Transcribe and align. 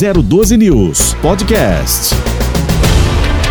012 0.00 0.56
News 0.56 1.14
Podcast. 1.20 2.14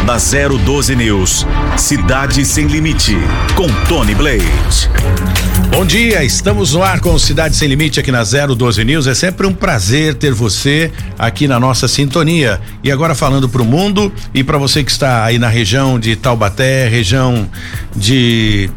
Na 0.03 0.17
012 0.17 0.95
News, 0.95 1.45
Cidade 1.77 2.43
Sem 2.43 2.65
Limite, 2.65 3.15
com 3.55 3.67
Tony 3.87 4.15
Blade. 4.15 4.89
Bom 5.69 5.85
dia, 5.85 6.23
estamos 6.23 6.73
no 6.73 6.81
ar 6.81 7.01
com 7.01 7.19
Cidade 7.19 7.55
Sem 7.55 7.67
Limite 7.67 7.99
aqui 7.99 8.11
na 8.11 8.23
012 8.23 8.83
News. 8.83 9.05
É 9.05 9.13
sempre 9.13 9.45
um 9.45 9.53
prazer 9.53 10.15
ter 10.15 10.33
você 10.33 10.91
aqui 11.19 11.47
na 11.47 11.59
nossa 11.59 11.87
sintonia. 11.87 12.59
E 12.83 12.91
agora 12.91 13.13
falando 13.13 13.47
para 13.47 13.61
o 13.61 13.65
mundo 13.65 14.11
e 14.33 14.43
para 14.43 14.57
você 14.57 14.83
que 14.83 14.89
está 14.89 15.25
aí 15.25 15.37
na 15.37 15.49
região 15.49 15.99
de 15.99 16.15
Taubaté, 16.15 16.87
região 16.87 17.47
de 17.95 18.71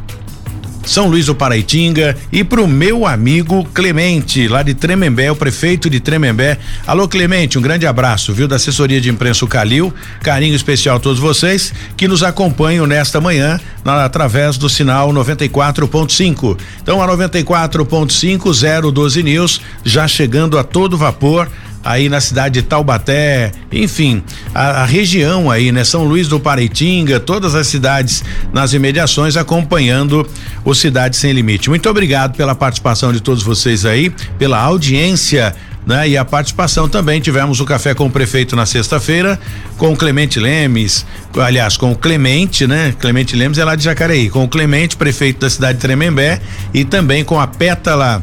são 0.84 1.08
Luís 1.08 1.26
do 1.26 1.34
Paraitinga 1.34 2.16
e 2.30 2.42
pro 2.42 2.66
meu 2.66 3.06
amigo 3.06 3.64
Clemente, 3.72 4.48
lá 4.48 4.62
de 4.62 4.74
Tremembé, 4.74 5.30
o 5.30 5.36
prefeito 5.36 5.88
de 5.88 6.00
Tremembé. 6.00 6.58
Alô 6.86 7.08
Clemente, 7.08 7.58
um 7.58 7.62
grande 7.62 7.86
abraço, 7.86 8.32
viu, 8.32 8.48
da 8.48 8.56
assessoria 8.56 9.00
de 9.00 9.10
imprensa 9.10 9.44
o 9.44 9.48
Calil. 9.48 9.92
Carinho 10.22 10.54
especial 10.54 10.96
a 10.96 11.00
todos 11.00 11.18
vocês 11.18 11.72
que 11.96 12.08
nos 12.08 12.22
acompanham 12.22 12.86
nesta 12.86 13.20
manhã 13.20 13.60
na, 13.84 14.04
através 14.04 14.56
do 14.56 14.68
sinal 14.68 15.12
94.5. 15.12 16.58
Então 16.82 17.02
a 17.02 17.08
94.5 17.08 18.92
012 18.92 19.22
News 19.22 19.60
já 19.84 20.06
chegando 20.08 20.58
a 20.58 20.64
todo 20.64 20.98
vapor 20.98 21.48
aí 21.84 22.08
na 22.08 22.20
cidade 22.20 22.60
de 22.60 22.62
Taubaté, 22.62 23.52
enfim, 23.70 24.22
a, 24.54 24.82
a, 24.82 24.84
região 24.84 25.50
aí, 25.50 25.72
né? 25.72 25.84
São 25.84 26.04
Luís 26.04 26.28
do 26.28 26.38
Paraitinga, 26.38 27.18
todas 27.18 27.54
as 27.54 27.66
cidades 27.66 28.24
nas 28.52 28.72
imediações 28.72 29.36
acompanhando 29.36 30.26
o 30.64 30.74
Cidade 30.74 31.16
Sem 31.16 31.32
Limite. 31.32 31.68
Muito 31.68 31.88
obrigado 31.88 32.36
pela 32.36 32.54
participação 32.54 33.12
de 33.12 33.20
todos 33.20 33.42
vocês 33.42 33.84
aí, 33.84 34.10
pela 34.38 34.58
audiência 34.58 35.54
né? 35.86 36.08
E 36.08 36.16
a 36.16 36.24
participação 36.24 36.88
também 36.88 37.20
tivemos 37.20 37.60
o 37.60 37.64
café 37.64 37.94
com 37.94 38.06
o 38.06 38.10
prefeito 38.10 38.54
na 38.54 38.66
sexta-feira, 38.66 39.38
com 39.76 39.92
o 39.92 39.96
Clemente 39.96 40.38
Lemes, 40.38 41.04
aliás, 41.36 41.76
com 41.76 41.92
o 41.92 41.96
Clemente, 41.96 42.66
né? 42.66 42.94
Clemente 42.98 43.34
Lemes 43.34 43.58
é 43.58 43.64
lá 43.64 43.74
de 43.74 43.84
Jacareí, 43.84 44.30
com 44.30 44.44
o 44.44 44.48
Clemente, 44.48 44.96
prefeito 44.96 45.40
da 45.40 45.50
cidade 45.50 45.78
de 45.78 45.82
Tremembé, 45.82 46.40
e 46.72 46.84
também 46.84 47.24
com 47.24 47.40
a 47.40 47.46
Pétala 47.46 48.22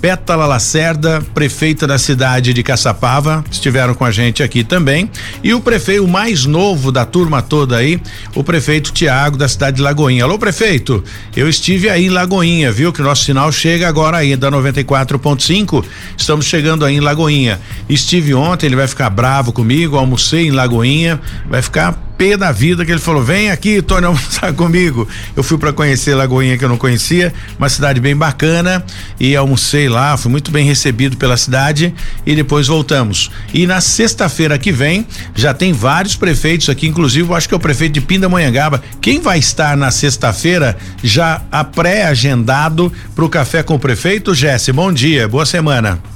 Pétala 0.00 0.46
Lacerda, 0.46 1.22
prefeita 1.34 1.86
da 1.86 1.98
cidade 1.98 2.52
de 2.52 2.62
Caçapava, 2.62 3.44
estiveram 3.50 3.94
com 3.94 4.04
a 4.04 4.10
gente 4.10 4.42
aqui 4.42 4.62
também. 4.62 5.10
E 5.42 5.54
o 5.54 5.60
prefeito 5.60 6.06
mais 6.06 6.44
novo 6.44 6.92
da 6.92 7.04
turma 7.04 7.42
toda 7.42 7.76
aí, 7.76 8.00
o 8.34 8.44
prefeito 8.44 8.92
Tiago 8.92 9.36
da 9.36 9.48
cidade 9.48 9.78
de 9.78 9.82
Lagoinha. 9.82 10.24
Alô, 10.24 10.38
prefeito, 10.38 11.02
eu 11.34 11.48
estive 11.48 11.88
aí 11.88 12.06
em 12.06 12.10
Lagoinha, 12.10 12.70
viu? 12.70 12.92
Que 12.92 13.00
o 13.00 13.04
nosso 13.04 13.24
sinal 13.24 13.50
chega 13.50 13.88
agora 13.88 14.18
aí 14.18 14.36
da 14.36 14.50
94.5. 14.50 15.84
Estamos 16.16 16.46
chegando 16.46 16.84
aí 16.84 16.96
em 16.96 17.00
Lagoinha. 17.00 17.60
Estive 17.88 18.34
ontem, 18.34 18.66
ele 18.66 18.76
vai 18.76 18.86
ficar 18.86 19.10
bravo 19.10 19.52
comigo, 19.52 19.96
almocei 19.96 20.46
em 20.46 20.52
Lagoinha, 20.52 21.20
vai 21.48 21.62
ficar 21.62 22.05
pé 22.16 22.36
da 22.36 22.52
vida 22.52 22.84
que 22.84 22.90
ele 22.90 23.00
falou: 23.00 23.22
vem 23.22 23.50
aqui, 23.50 23.80
Tony, 23.82 24.06
almoçar 24.06 24.52
comigo. 24.52 25.06
Eu 25.34 25.42
fui 25.42 25.58
para 25.58 25.72
conhecer 25.72 26.14
Lagoinha 26.14 26.56
que 26.58 26.64
eu 26.64 26.68
não 26.68 26.76
conhecia, 26.76 27.32
uma 27.58 27.68
cidade 27.68 28.00
bem 28.00 28.16
bacana 28.16 28.84
e 29.18 29.36
almocei 29.36 29.88
lá, 29.88 30.16
fui 30.16 30.30
muito 30.30 30.50
bem 30.50 30.66
recebido 30.66 31.16
pela 31.16 31.36
cidade 31.36 31.94
e 32.24 32.34
depois 32.34 32.66
voltamos. 32.66 33.30
E 33.52 33.66
na 33.66 33.80
sexta-feira 33.80 34.58
que 34.58 34.72
vem 34.72 35.06
já 35.34 35.52
tem 35.52 35.72
vários 35.72 36.16
prefeitos 36.16 36.68
aqui, 36.68 36.86
inclusive 36.86 37.28
eu 37.28 37.34
acho 37.34 37.48
que 37.48 37.54
é 37.54 37.56
o 37.56 37.60
prefeito 37.60 37.92
de 37.92 38.00
Pindamonhangaba. 38.00 38.82
Quem 39.00 39.20
vai 39.20 39.38
estar 39.38 39.76
na 39.76 39.90
sexta-feira 39.90 40.76
já 41.02 41.42
a 41.50 41.64
pré-agendado 41.64 42.92
para 43.14 43.24
o 43.24 43.28
café 43.28 43.62
com 43.62 43.74
o 43.74 43.78
prefeito? 43.78 44.34
Jesse, 44.34 44.72
bom 44.72 44.92
dia, 44.92 45.28
boa 45.28 45.46
semana. 45.46 46.15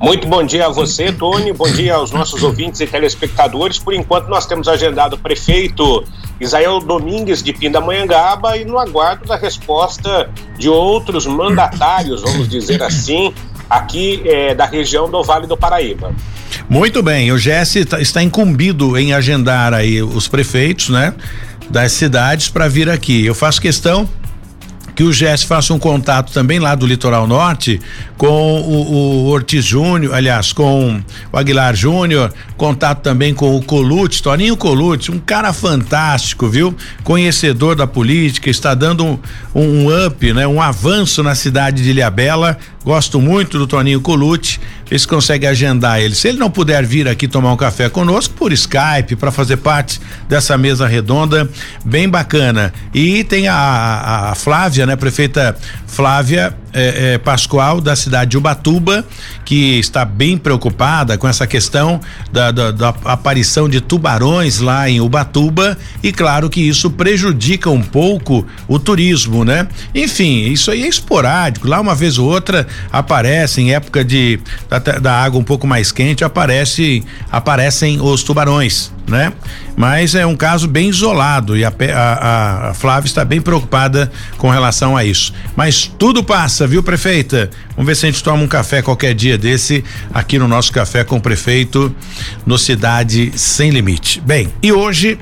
Muito 0.00 0.26
bom 0.26 0.44
dia 0.44 0.66
a 0.66 0.68
você, 0.68 1.12
Tony. 1.12 1.52
Bom 1.52 1.70
dia 1.70 1.94
aos 1.94 2.10
nossos 2.10 2.42
ouvintes 2.42 2.80
e 2.80 2.86
telespectadores. 2.86 3.78
Por 3.78 3.94
enquanto, 3.94 4.28
nós 4.28 4.46
temos 4.46 4.68
agendado 4.68 5.16
o 5.16 5.18
prefeito 5.18 6.04
Isael 6.40 6.80
Domingues 6.80 7.42
de 7.42 7.52
Pindamonhangaba 7.52 8.56
e 8.56 8.64
no 8.64 8.78
aguardo 8.78 9.26
da 9.26 9.36
resposta 9.36 10.28
de 10.58 10.68
outros 10.68 11.26
mandatários, 11.26 12.22
vamos 12.22 12.48
dizer 12.48 12.82
assim, 12.82 13.32
aqui 13.70 14.22
eh, 14.24 14.54
da 14.54 14.66
região 14.66 15.08
do 15.08 15.22
Vale 15.22 15.46
do 15.46 15.56
Paraíba. 15.56 16.12
Muito 16.68 17.02
bem, 17.02 17.30
o 17.32 17.38
Jesse 17.38 17.84
tá, 17.84 18.00
está 18.00 18.22
incumbido 18.22 18.96
em 18.96 19.12
agendar 19.12 19.72
aí 19.72 20.02
os 20.02 20.28
prefeitos, 20.28 20.88
né, 20.88 21.14
das 21.68 21.92
cidades 21.92 22.48
para 22.48 22.68
vir 22.68 22.88
aqui. 22.88 23.24
Eu 23.24 23.34
faço 23.34 23.60
questão 23.60 24.08
que 24.94 25.02
o 25.02 25.12
GES 25.12 25.42
faça 25.42 25.74
um 25.74 25.78
contato 25.78 26.32
também 26.32 26.58
lá 26.58 26.74
do 26.74 26.86
litoral 26.86 27.26
norte 27.26 27.80
com 28.16 28.60
o, 28.60 28.92
o 28.92 29.26
Ortiz 29.26 29.64
Júnior, 29.64 30.14
aliás, 30.14 30.52
com 30.52 31.02
o 31.32 31.36
Aguilar 31.36 31.74
Júnior, 31.74 32.32
contato 32.56 33.00
também 33.00 33.34
com 33.34 33.56
o 33.56 33.62
Colute, 33.62 34.22
Toninho 34.22 34.56
Colute, 34.56 35.10
um 35.10 35.18
cara 35.18 35.52
fantástico, 35.52 36.48
viu? 36.48 36.74
Conhecedor 37.02 37.74
da 37.74 37.86
política, 37.86 38.48
está 38.48 38.74
dando 38.74 39.04
um, 39.04 39.18
um 39.54 40.06
up, 40.06 40.32
né? 40.32 40.46
Um 40.46 40.62
avanço 40.62 41.22
na 41.22 41.34
cidade 41.34 41.82
de 41.82 41.90
Ilhabela. 41.90 42.56
Gosto 42.84 43.20
muito 43.20 43.58
do 43.58 43.66
Toninho 43.66 44.00
Colute. 44.00 44.60
Vê 44.88 44.98
se 44.98 45.08
consegue 45.08 45.46
agendar 45.46 46.00
ele. 46.00 46.14
Se 46.14 46.28
ele 46.28 46.38
não 46.38 46.50
puder 46.50 46.84
vir 46.84 47.08
aqui 47.08 47.26
tomar 47.26 47.52
um 47.52 47.56
café 47.56 47.88
conosco 47.88 48.34
por 48.34 48.52
Skype 48.52 49.16
para 49.18 49.30
fazer 49.30 49.56
parte 49.56 50.00
dessa 50.28 50.58
mesa 50.58 50.86
redonda, 50.86 51.48
bem 51.84 52.08
bacana. 52.08 52.72
E 52.92 53.24
tem 53.24 53.48
a, 53.48 54.30
a 54.30 54.34
Flávia, 54.34 54.84
né? 54.84 54.96
Prefeita 54.96 55.56
Flávia 55.86 56.54
é, 56.74 57.14
é, 57.14 57.18
Pascoal, 57.18 57.80
da 57.80 57.94
cidade 57.94 58.32
de 58.32 58.38
Ubatuba, 58.38 59.04
que 59.44 59.78
está 59.78 60.04
bem 60.04 60.36
preocupada 60.36 61.16
com 61.16 61.28
essa 61.28 61.46
questão 61.46 62.00
da, 62.32 62.50
da, 62.50 62.70
da, 62.72 62.88
aparição 63.04 63.68
de 63.68 63.80
tubarões 63.80 64.58
lá 64.58 64.90
em 64.90 65.00
Ubatuba 65.00 65.78
e 66.02 66.12
claro 66.12 66.50
que 66.50 66.60
isso 66.60 66.90
prejudica 66.90 67.70
um 67.70 67.82
pouco 67.82 68.44
o 68.66 68.78
turismo, 68.78 69.44
né? 69.44 69.68
Enfim, 69.94 70.46
isso 70.46 70.70
aí 70.70 70.82
é 70.82 70.88
esporádico, 70.88 71.68
lá 71.68 71.80
uma 71.80 71.94
vez 71.94 72.18
ou 72.18 72.28
outra 72.28 72.66
aparece 72.90 73.60
em 73.60 73.72
época 73.72 74.04
de 74.04 74.40
da, 74.68 74.78
da 74.78 75.22
água 75.22 75.40
um 75.40 75.44
pouco 75.44 75.66
mais 75.66 75.92
quente 75.92 76.24
aparece 76.24 77.04
aparecem 77.30 78.00
os 78.00 78.24
tubarões, 78.24 78.92
né? 79.06 79.32
Mas 79.76 80.14
é 80.14 80.24
um 80.24 80.36
caso 80.36 80.68
bem 80.68 80.88
isolado 80.88 81.56
e 81.56 81.64
a, 81.64 81.72
a, 81.92 82.70
a 82.70 82.74
Flávia 82.74 83.08
está 83.08 83.24
bem 83.24 83.40
preocupada 83.40 84.10
com 84.38 84.48
relação 84.48 84.96
a 84.96 85.04
isso. 85.04 85.32
Mas 85.56 85.90
tudo 85.98 86.22
passa, 86.22 86.66
viu, 86.66 86.82
prefeita? 86.82 87.50
Vamos 87.70 87.86
ver 87.86 87.96
se 87.96 88.06
a 88.06 88.10
gente 88.10 88.22
toma 88.22 88.42
um 88.42 88.48
café 88.48 88.82
qualquer 88.82 89.14
dia 89.14 89.36
desse 89.36 89.84
aqui 90.12 90.38
no 90.38 90.46
nosso 90.46 90.72
café 90.72 91.02
com 91.02 91.16
o 91.16 91.20
prefeito 91.20 91.94
no 92.46 92.56
Cidade 92.56 93.32
Sem 93.34 93.70
Limite. 93.70 94.20
Bem, 94.20 94.48
e 94.62 94.72
hoje 94.72 95.18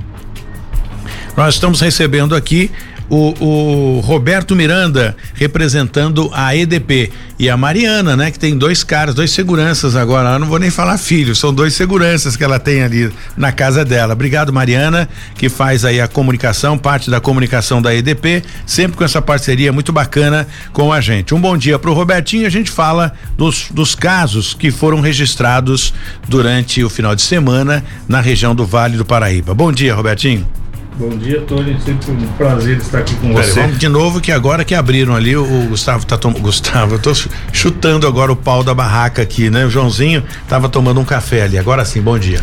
nós 1.37 1.55
estamos 1.55 1.81
recebendo 1.81 2.35
aqui 2.35 2.71
o, 3.09 3.35
o, 3.45 4.01
Roberto 4.01 4.55
Miranda 4.55 5.17
representando 5.35 6.31
a 6.33 6.55
EDP 6.57 7.11
e 7.39 7.49
a 7.49 7.57
Mariana, 7.57 8.17
né? 8.17 8.31
Que 8.31 8.39
tem 8.39 8.57
dois 8.57 8.85
caras, 8.85 9.15
dois 9.15 9.31
seguranças 9.31 9.97
agora. 9.97 10.31
Eu 10.31 10.39
não 10.39 10.47
vou 10.47 10.59
nem 10.59 10.71
falar 10.71 10.97
filhos, 10.99 11.39
são 11.39 11.53
dois 11.53 11.75
seguranças 11.75 12.37
que 12.37 12.45
ela 12.45 12.59
tem 12.59 12.83
ali 12.83 13.13
na 13.37 13.53
casa 13.53 13.85
dela. 13.85 14.13
Obrigado, 14.13 14.53
Mariana, 14.53 15.09
que 15.35 15.49
faz 15.49 15.85
aí 15.85 16.01
a 16.01 16.09
comunicação, 16.09 16.79
parte 16.79 17.11
da 17.11 17.21
comunicação 17.21 17.83
da 17.83 17.95
EDP, 17.95 18.43
sempre 18.67 18.97
com 18.97 19.05
essa 19.05 19.21
parceria 19.21 19.73
muito 19.73 19.93
bacana 19.93 20.47
com 20.73 20.93
a 20.93 21.01
gente. 21.01 21.35
Um 21.35 21.41
bom 21.41 21.57
dia 21.57 21.79
pro 21.79 21.93
Robertinho. 21.93 22.47
A 22.47 22.51
gente 22.51 22.71
fala 22.71 23.13
dos, 23.37 23.67
dos 23.71 23.95
casos 23.95 24.55
que 24.55 24.71
foram 24.71 25.01
registrados 25.01 25.93
durante 26.29 26.83
o 26.83 26.91
final 26.91 27.15
de 27.15 27.23
semana 27.23 27.85
na 28.09 28.21
região 28.21 28.55
do 28.55 28.65
Vale 28.65 28.97
do 28.97 29.05
Paraíba. 29.05 29.55
Bom 29.55 29.73
dia, 29.73 29.95
Robertinho. 29.95 30.62
Bom 30.99 31.17
dia, 31.17 31.41
Tony. 31.43 31.77
Sempre 31.81 32.13
um 32.13 32.27
prazer 32.37 32.77
estar 32.77 32.99
aqui 32.99 33.15
com 33.17 33.33
Pera, 33.33 33.43
você. 33.43 33.61
Vamos 33.61 33.79
de 33.79 33.89
novo 33.89 34.21
que 34.21 34.31
agora 34.31 34.65
que 34.65 34.75
abriram 34.75 35.15
ali, 35.15 35.37
o 35.37 35.67
Gustavo 35.69 36.05
tá 36.05 36.19
tomando. 36.19 36.41
Gustavo, 36.41 36.97
eu 36.97 36.99
tô 36.99 37.13
chutando 37.53 38.07
agora 38.07 38.31
o 38.31 38.37
pau 38.37 38.63
da 38.63 38.75
barraca 38.75 39.23
aqui, 39.23 39.49
né? 39.49 39.65
O 39.65 39.71
Joãozinho 39.71 40.23
tava 40.49 40.69
tomando 40.69 41.01
um 41.01 41.05
café 41.05 41.43
ali. 41.43 41.59
Agora 41.59 41.85
sim, 41.85 42.01
bom 42.01 42.19
dia. 42.19 42.41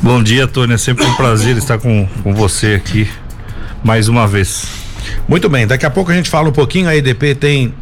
Bom 0.00 0.22
dia, 0.22 0.46
Tony. 0.46 0.74
É 0.74 0.78
sempre 0.78 1.04
um 1.04 1.14
prazer 1.14 1.56
estar 1.56 1.78
com, 1.78 2.08
com 2.22 2.34
você 2.34 2.74
aqui 2.74 3.08
mais 3.84 4.08
uma 4.08 4.26
vez. 4.26 4.66
Muito 5.28 5.48
bem, 5.48 5.66
daqui 5.66 5.84
a 5.84 5.90
pouco 5.90 6.10
a 6.10 6.14
gente 6.14 6.30
fala 6.30 6.48
um 6.48 6.52
pouquinho. 6.52 6.88
A 6.88 6.96
EDP 6.96 7.34
tem 7.34 7.74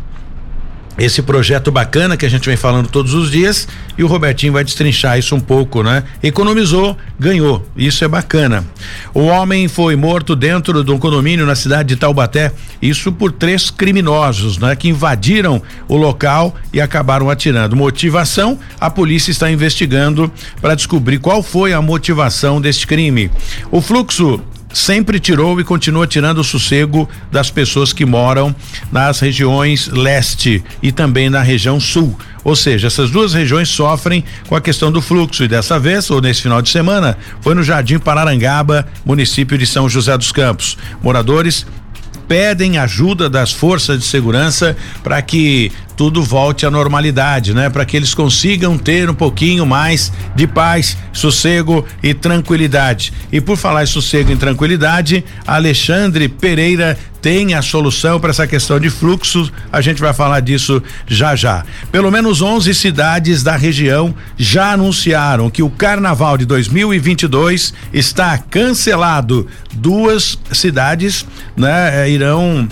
esse 1.01 1.23
projeto 1.23 1.73
bacana 1.73 2.15
que 2.15 2.27
a 2.27 2.29
gente 2.29 2.47
vem 2.47 2.59
falando 2.59 2.87
todos 2.87 3.15
os 3.15 3.31
dias 3.31 3.67
e 3.97 4.05
o 4.05 4.07
Robertinho 4.07 4.53
vai 4.53 4.63
destrinchar 4.63 5.19
isso 5.19 5.35
um 5.35 5.41
pouco, 5.41 5.83
né? 5.83 6.05
Economizou, 6.23 6.95
ganhou, 7.19 7.67
isso 7.75 8.05
é 8.05 8.09
bacana. 8.09 8.63
O 9.15 9.21
homem 9.23 9.67
foi 9.67 9.97
morto 9.97 10.37
dentro 10.37 10.85
de 10.85 10.91
um 10.91 10.99
condomínio 10.99 11.47
na 11.47 11.55
cidade 11.55 11.89
de 11.89 11.97
Taubaté, 11.97 12.53
isso 12.83 13.11
por 13.11 13.33
três 13.33 13.71
criminosos, 13.71 14.59
né? 14.59 14.77
Que 14.77 14.91
invadiram 14.91 15.63
o 15.89 15.97
local 15.97 16.55
e 16.71 16.83
acabaram 16.83 17.31
atirando. 17.31 17.75
Motivação, 17.75 18.59
a 18.79 18.91
polícia 18.91 19.31
está 19.31 19.51
investigando 19.51 20.31
para 20.61 20.75
descobrir 20.75 21.19
qual 21.19 21.43
foi 21.43 21.73
a 21.73 21.81
motivação 21.81 22.61
deste 22.61 22.87
crime. 22.87 23.31
O 23.71 23.81
fluxo 23.81 24.39
sempre 24.73 25.19
tirou 25.19 25.61
e 25.61 25.65
continua 25.65 26.07
tirando 26.07 26.39
o 26.39 26.45
sossego 26.45 27.09
das 27.31 27.51
pessoas 27.51 27.93
que 27.93 28.05
moram 28.05 28.55
nas 28.91 29.21
regiões 29.21 29.89
leste 29.89 30.63
e 30.83 30.93
também 30.93 31.29
na 31.29 31.43
região 31.43 31.81
sul. 31.81 32.19
Ou 32.43 32.57
seja, 32.57 32.87
essas 32.87 33.11
duas 33.11 33.35
regiões 33.35 33.69
sofrem 33.69 34.25
com 34.49 34.57
a 34.57 34.61
questão 34.61 34.91
do 34.91 35.03
fluxo 35.03 35.45
e 35.45 35.49
dessa 35.49 35.79
vez, 35.79 36.11
ou 36.11 36.21
nesse 36.21 36.43
final 36.43 36.63
de 36.63 36.71
semana, 36.71 37.19
foi 37.41 37.55
no 37.55 37.63
Jardim 37.63 37.99
Pararangaba, 37.99 38.87
município 39.05 39.59
de 39.59 39.67
São 39.67 39.89
José 39.89 40.17
dos 40.17 40.33
Campos. 40.33 40.79
Moradores 41.03 41.67
pedem 42.27 42.79
ajuda 42.79 43.29
das 43.29 43.53
forças 43.53 43.99
de 43.99 44.05
segurança 44.05 44.77
para 45.03 45.21
que 45.21 45.73
tudo 46.01 46.23
volte 46.23 46.65
à 46.65 46.71
normalidade, 46.71 47.53
né? 47.53 47.69
Para 47.69 47.85
que 47.85 47.95
eles 47.95 48.15
consigam 48.15 48.79
ter 48.79 49.11
um 49.11 49.15
pouquinho 49.15 49.67
mais 49.67 50.11
de 50.35 50.47
paz, 50.47 50.97
sossego 51.13 51.85
e 52.03 52.15
tranquilidade. 52.15 53.13
E 53.31 53.39
por 53.39 53.59
falar 53.59 53.83
em 53.83 53.87
sossego 53.87 54.33
e 54.33 54.37
tranquilidade, 54.37 55.23
Alexandre 55.47 56.27
Pereira 56.27 56.97
tem 57.21 57.53
a 57.53 57.61
solução 57.61 58.19
para 58.19 58.31
essa 58.31 58.47
questão 58.47 58.81
de 58.81 58.89
fluxo. 58.89 59.53
A 59.71 59.83
gente 59.83 60.01
vai 60.01 60.15
falar 60.15 60.41
disso 60.41 60.83
já 61.07 61.37
já. 61.37 61.67
Pelo 61.93 62.11
menos 62.11 62.41
11 62.41 62.73
cidades 62.73 63.43
da 63.43 63.55
região 63.55 64.15
já 64.39 64.73
anunciaram 64.73 65.51
que 65.51 65.63
o 65.63 65.69
Carnaval 65.69 66.39
de 66.39 66.47
2022 66.47 67.75
está 67.93 68.39
cancelado. 68.39 69.47
Duas 69.75 70.39
cidades, 70.51 71.27
né, 71.55 72.09
irão 72.09 72.67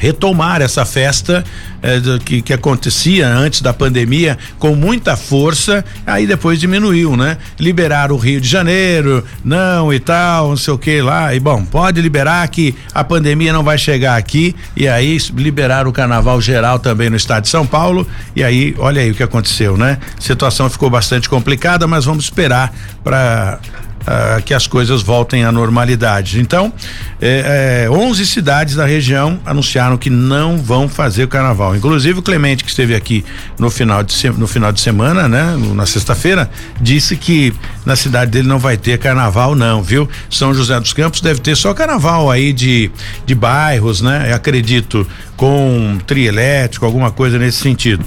retomar 0.00 0.62
essa 0.62 0.86
festa 0.86 1.44
eh, 1.82 2.00
que, 2.24 2.40
que 2.40 2.52
acontecia 2.54 3.28
antes 3.28 3.60
da 3.60 3.74
pandemia 3.74 4.38
com 4.58 4.74
muita 4.74 5.14
força, 5.14 5.84
aí 6.06 6.26
depois 6.26 6.58
diminuiu, 6.58 7.16
né? 7.16 7.36
Liberar 7.58 8.10
o 8.10 8.16
Rio 8.16 8.40
de 8.40 8.48
Janeiro, 8.48 9.22
não 9.44 9.92
e 9.92 10.00
tal, 10.00 10.48
não 10.48 10.56
sei 10.56 10.72
o 10.72 10.78
que 10.78 11.02
lá. 11.02 11.34
E 11.34 11.38
bom, 11.38 11.62
pode 11.64 12.00
liberar 12.00 12.48
que 12.48 12.74
a 12.94 13.04
pandemia 13.04 13.52
não 13.52 13.62
vai 13.62 13.76
chegar 13.76 14.16
aqui 14.16 14.56
e 14.74 14.88
aí 14.88 15.18
liberar 15.36 15.86
o 15.86 15.92
carnaval 15.92 16.40
geral 16.40 16.78
também 16.78 17.10
no 17.10 17.16
estado 17.16 17.42
de 17.42 17.50
São 17.50 17.66
Paulo. 17.66 18.06
E 18.34 18.42
aí, 18.42 18.74
olha 18.78 19.02
aí 19.02 19.10
o 19.10 19.14
que 19.14 19.22
aconteceu, 19.22 19.76
né? 19.76 19.98
A 20.16 20.20
situação 20.20 20.70
ficou 20.70 20.88
bastante 20.88 21.28
complicada, 21.28 21.86
mas 21.86 22.06
vamos 22.06 22.24
esperar 22.24 22.72
para 23.04 23.60
uh, 24.02 24.42
que 24.42 24.54
as 24.54 24.66
coisas 24.66 25.02
voltem 25.02 25.44
à 25.44 25.52
normalidade. 25.52 26.40
Então, 26.40 26.72
eh, 27.20 27.84
eh, 27.86 27.90
11 27.90 28.26
cidades 28.26 28.74
da 28.74 28.86
região 28.86 29.38
anunciaram 29.44 29.96
que 29.96 30.08
não 30.08 30.58
vão 30.58 30.88
fazer 30.88 31.24
o 31.24 31.28
carnaval. 31.28 31.76
Inclusive 31.76 32.18
o 32.18 32.22
Clemente 32.22 32.64
que 32.64 32.70
esteve 32.70 32.94
aqui 32.94 33.24
no 33.58 33.70
final 33.70 34.02
de 34.02 34.30
no 34.30 34.46
final 34.46 34.72
de 34.72 34.80
semana, 34.80 35.28
né, 35.28 35.56
na 35.74 35.86
sexta-feira, 35.86 36.50
disse 36.80 37.16
que 37.16 37.52
na 37.84 37.96
cidade 37.96 38.30
dele 38.30 38.48
não 38.48 38.58
vai 38.58 38.76
ter 38.76 38.98
carnaval 38.98 39.54
não, 39.54 39.82
viu? 39.82 40.08
São 40.30 40.54
José 40.54 40.78
dos 40.78 40.92
Campos 40.92 41.20
deve 41.20 41.40
ter 41.40 41.56
só 41.56 41.74
carnaval 41.74 42.30
aí 42.30 42.52
de 42.52 42.90
de 43.26 43.34
bairros, 43.34 44.00
né? 44.00 44.26
Eu 44.30 44.36
acredito 44.36 45.06
com 45.40 45.96
trielétrico, 46.06 46.84
alguma 46.84 47.10
coisa 47.10 47.38
nesse 47.38 47.62
sentido. 47.62 48.04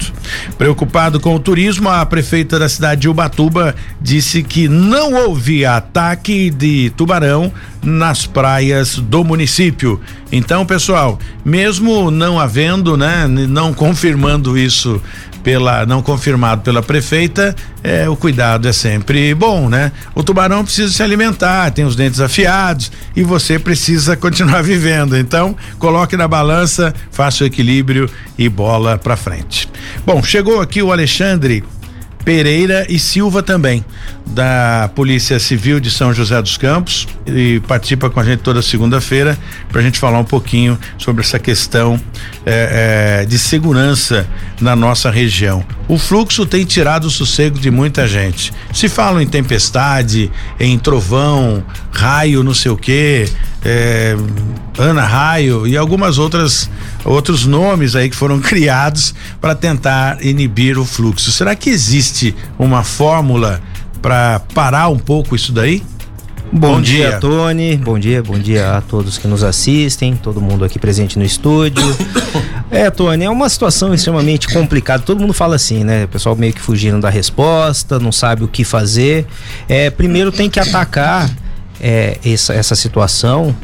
Preocupado 0.56 1.18
com 1.18 1.34
o 1.34 1.40
turismo, 1.40 1.88
a 1.88 2.06
prefeita 2.06 2.60
da 2.60 2.68
cidade 2.68 3.00
de 3.00 3.08
Ubatuba 3.08 3.74
disse 4.00 4.40
que 4.40 4.68
não 4.68 5.14
houve 5.14 5.66
ataque 5.66 6.48
de 6.48 6.92
tubarão 6.96 7.52
nas 7.82 8.24
praias 8.24 9.00
do 9.00 9.24
município. 9.24 10.00
Então, 10.30 10.64
pessoal, 10.64 11.18
mesmo 11.44 12.08
não 12.08 12.38
havendo, 12.38 12.96
né, 12.96 13.26
não 13.26 13.74
confirmando 13.74 14.56
isso 14.56 15.02
pela 15.44 15.84
não 15.84 16.02
confirmado 16.02 16.62
pela 16.62 16.82
prefeita, 16.82 17.54
é, 17.82 18.08
o 18.08 18.16
cuidado 18.16 18.66
é 18.66 18.72
sempre 18.72 19.34
bom, 19.34 19.68
né? 19.68 19.92
O 20.14 20.22
tubarão 20.22 20.64
precisa 20.64 20.90
se 20.90 21.02
alimentar, 21.02 21.70
tem 21.70 21.84
os 21.84 21.94
dentes 21.94 22.18
afiados 22.18 22.90
e 23.14 23.22
você 23.22 23.58
precisa 23.58 24.16
continuar 24.18 24.62
vivendo. 24.62 25.16
Então, 25.16 25.54
coloque 25.78 26.16
na 26.16 26.26
balança, 26.26 26.94
faça 27.12 27.44
o 27.44 27.46
equilíbrio 27.46 28.08
e 28.38 28.48
bola 28.48 28.96
para 28.96 29.16
frente. 29.16 29.68
Bom, 30.06 30.22
chegou 30.22 30.62
aqui 30.62 30.82
o 30.82 30.90
Alexandre 30.90 31.62
Pereira 32.24 32.86
e 32.88 32.98
Silva 32.98 33.42
também, 33.42 33.84
da 34.26 34.90
Polícia 34.94 35.38
Civil 35.38 35.78
de 35.78 35.90
São 35.90 36.12
José 36.12 36.40
dos 36.40 36.56
Campos, 36.56 37.06
e 37.26 37.60
participa 37.68 38.08
com 38.08 38.18
a 38.18 38.24
gente 38.24 38.40
toda 38.40 38.62
segunda-feira 38.62 39.38
para 39.68 39.80
a 39.80 39.84
gente 39.84 39.98
falar 39.98 40.18
um 40.18 40.24
pouquinho 40.24 40.78
sobre 40.96 41.22
essa 41.22 41.38
questão 41.38 42.00
é, 42.46 43.20
é, 43.22 43.26
de 43.26 43.38
segurança 43.38 44.26
na 44.60 44.74
nossa 44.74 45.10
região. 45.10 45.64
O 45.86 45.98
fluxo 45.98 46.46
tem 46.46 46.64
tirado 46.64 47.04
o 47.04 47.10
sossego 47.10 47.58
de 47.58 47.70
muita 47.70 48.08
gente. 48.08 48.52
Se 48.72 48.88
falam 48.88 49.20
em 49.20 49.26
tempestade, 49.26 50.30
em 50.58 50.78
trovão, 50.78 51.62
raio, 51.92 52.42
não 52.42 52.54
sei 52.54 52.70
o 52.70 52.76
quê, 52.76 53.28
é, 53.64 54.16
Ana 54.78 55.04
Raio 55.04 55.66
e 55.66 55.76
algumas 55.76 56.18
outras 56.18 56.70
outros 57.04 57.46
nomes 57.46 57.94
aí 57.94 58.08
que 58.08 58.16
foram 58.16 58.40
criados 58.42 59.14
para 59.40 59.54
tentar 59.54 60.24
inibir 60.24 60.78
o 60.78 60.84
fluxo. 60.84 61.30
Será 61.30 61.54
que 61.54 61.70
existe 61.70 62.34
uma 62.58 62.82
fórmula 62.82 63.60
para 64.00 64.40
parar 64.52 64.88
um 64.88 64.98
pouco 64.98 65.34
isso 65.36 65.52
daí? 65.52 65.82
Bom, 66.52 66.74
bom 66.74 66.80
dia. 66.80 67.10
dia, 67.10 67.18
Tony. 67.18 67.76
Bom 67.76 67.98
dia, 67.98 68.22
bom 68.22 68.38
dia 68.38 68.76
a 68.76 68.80
todos 68.80 69.18
que 69.18 69.26
nos 69.26 69.42
assistem, 69.42 70.14
todo 70.14 70.40
mundo 70.40 70.64
aqui 70.64 70.78
presente 70.78 71.18
no 71.18 71.24
estúdio. 71.24 71.82
é, 72.70 72.88
Tony, 72.90 73.24
é 73.24 73.30
uma 73.30 73.48
situação 73.48 73.92
extremamente 73.92 74.46
complicada. 74.48 75.02
Todo 75.02 75.20
mundo 75.20 75.32
fala 75.32 75.56
assim, 75.56 75.82
né? 75.82 76.04
O 76.04 76.08
pessoal 76.08 76.36
meio 76.36 76.52
que 76.52 76.60
fugindo 76.60 77.00
da 77.00 77.10
resposta, 77.10 77.98
não 77.98 78.12
sabe 78.12 78.44
o 78.44 78.48
que 78.48 78.62
fazer. 78.62 79.26
É, 79.68 79.90
primeiro 79.90 80.30
tem 80.30 80.48
que 80.48 80.60
atacar 80.60 81.28
é, 81.80 82.18
essa, 82.24 82.54
essa 82.54 82.76
situação. 82.76 83.54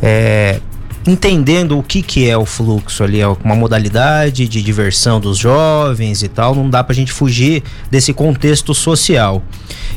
É, 0.00 0.58
entendendo 1.06 1.78
o 1.78 1.82
que 1.82 2.02
que 2.02 2.28
é 2.28 2.36
o 2.36 2.46
fluxo 2.46 3.02
ali, 3.02 3.20
é 3.20 3.26
uma 3.26 3.54
modalidade 3.54 4.46
de 4.46 4.62
diversão 4.62 5.20
dos 5.20 5.38
jovens 5.38 6.22
e 6.22 6.28
tal, 6.28 6.54
não 6.54 6.68
dá 6.70 6.82
pra 6.84 6.94
gente 6.94 7.12
fugir 7.12 7.62
desse 7.90 8.12
contexto 8.12 8.74
social. 8.74 9.42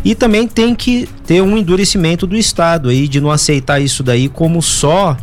E 0.04 0.16
também 0.16 0.48
tem 0.48 0.76
que 0.76 1.08
ter 1.26 1.42
um 1.42 1.58
endurecimento 1.58 2.26
do 2.26 2.36
Estado 2.36 2.90
aí, 2.90 3.08
de 3.08 3.22
não 3.22 3.32
aceitar 3.32 3.80
isso 3.80 4.04
daí 4.04 4.30
como 4.30 4.62
só 4.62 5.18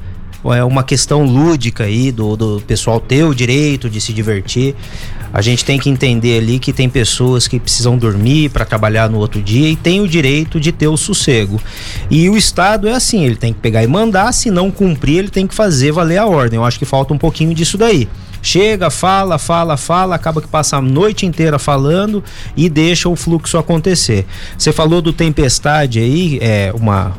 é 0.44 0.64
uma 0.64 0.82
questão 0.82 1.25
lúdica 1.25 1.85
aí 1.85 2.11
do, 2.11 2.37
do 2.37 2.62
pessoal 2.67 2.99
ter 2.99 3.23
o 3.25 3.32
direito 3.32 3.88
de 3.88 4.00
se 4.00 4.12
divertir. 4.12 4.75
A 5.32 5.40
gente 5.40 5.64
tem 5.64 5.79
que 5.79 5.88
entender 5.88 6.38
ali 6.38 6.58
que 6.58 6.73
tem 6.73 6.88
pessoas 6.88 7.49
que 7.49 7.58
precisam 7.58 7.96
dormir 7.96 8.50
para 8.50 8.64
trabalhar 8.64 9.08
no 9.08 9.19
outro 9.19 9.40
dia 9.40 9.69
e 9.69 9.76
tem 9.76 10.00
o 10.00 10.08
direito 10.08 10.61
de 10.61 10.73
ter 10.73 10.88
o 10.88 10.96
sossego. 10.96 11.61
E 12.11 12.29
o 12.29 12.37
Estado 12.37 12.88
é 12.88 12.93
assim, 12.93 13.25
ele 13.25 13.37
tem 13.37 13.52
que 13.52 13.61
pegar 13.61 13.82
e 13.82 13.87
mandar, 13.87 14.32
se 14.32 14.50
não 14.50 14.70
cumprir, 14.70 15.19
ele 15.19 15.31
tem 15.31 15.46
que 15.46 15.55
fazer 15.55 15.93
valer 15.93 16.19
a 16.19 16.26
ordem. 16.26 16.58
Eu 16.58 16.64
acho 16.64 16.79
que 16.79 16.84
falta 16.84 17.14
um 17.14 17.19
pouquinho 17.19 17.55
disso 17.55 17.79
daí 17.79 18.08
chega, 18.43 18.90
fala, 18.90 19.38
fala, 19.38 19.76
fala, 19.76 20.17
acaba 20.17 20.43
que 20.43 20.49
passa 20.49 20.76
a 20.76 20.82
noite 20.82 21.25
inteira 21.25 21.58
falando 21.58 22.25
e 22.56 22.69
deixa 22.69 23.08
o 23.08 23.14
fluxo 23.14 23.56
acontecer. 23.56 24.26
Você 24.58 24.73
falou 24.73 25.00
do 25.00 25.12
tempestade 25.12 26.00
aí, 26.00 26.38
é 26.42 26.73
uma 26.75 27.16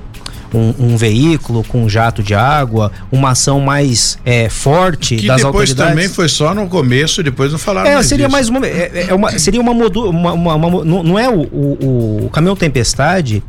um, 0.54 0.74
um, 0.80 0.98
veículo 0.98 1.64
com 1.64 1.84
um 1.84 1.90
jato 1.90 2.22
de 2.22 2.34
água, 2.34 2.92
uma 3.12 3.32
ação 3.32 3.60
mais 3.60 4.18
é, 4.26 4.50
forte 4.50 5.16
que 5.16 5.28
das 5.28 5.38
depois 5.38 5.70
autoridades. 5.70 5.92
também 5.92 6.10
foi 6.10 6.28
só 6.28 6.54
no 6.54 6.68
começo, 6.68 7.24
depois 7.24 7.52
não 7.52 7.60
falaram 7.60 7.90
é, 7.90 7.96
mais 7.96 8.08
seria 8.08 8.28
disso. 8.28 8.36
mais 8.36 8.50
uma, 8.50 8.66
é, 8.66 9.08
é 9.10 9.14
uma 9.14 9.38
seria 9.40 9.62
uma, 9.62 9.74
modu, 9.74 10.10
uma, 10.10 10.34
uma, 10.34 10.56
uma 10.56 10.84
não, 10.84 11.04
não 11.04 11.20
é 11.20 11.30
o, 11.30 11.42
o, 11.42 12.26
o 12.26 12.30
caminhão 12.30 12.56
tempestade 12.56 13.44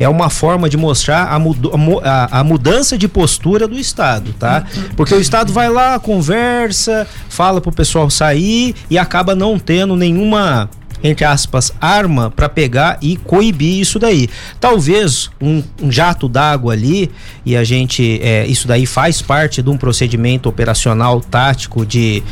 é 0.00 0.08
uma 0.08 0.30
forma 0.30 0.68
de 0.68 0.78
mostrar 0.78 1.26
a, 1.26 1.38
mudo, 1.38 1.70
a, 2.02 2.40
a, 2.40 2.42
mudança 2.42 2.96
de 2.96 3.06
postura 3.06 3.68
do 3.68 3.78
Estado, 3.78 4.32
tá? 4.32 4.64
Porque 4.96 5.14
o 5.14 5.20
Estado 5.20 5.52
vai 5.52 5.68
lá, 5.68 5.98
conversa, 5.98 7.06
fala 7.28 7.60
pro 7.60 7.70
pessoal 7.70 8.08
sair 8.08 8.74
e 8.88 8.96
acaba 8.96 9.34
não 9.34 9.58
tendo 9.58 9.94
nenhuma 9.94 10.70
entre 11.02 11.24
aspas, 11.24 11.72
arma 11.80 12.30
para 12.30 12.48
pegar 12.48 12.98
e 13.00 13.16
coibir 13.16 13.80
isso 13.80 13.98
daí. 13.98 14.28
Talvez 14.60 15.30
um, 15.40 15.62
um 15.82 15.90
jato 15.90 16.28
d'água 16.28 16.72
ali, 16.72 17.10
e 17.44 17.56
a 17.56 17.64
gente, 17.64 18.20
é, 18.22 18.46
isso 18.46 18.66
daí 18.68 18.86
faz 18.86 19.22
parte 19.22 19.62
de 19.62 19.70
um 19.70 19.76
procedimento 19.76 20.48
operacional 20.48 21.20
tático 21.20 21.84
de 21.86 22.22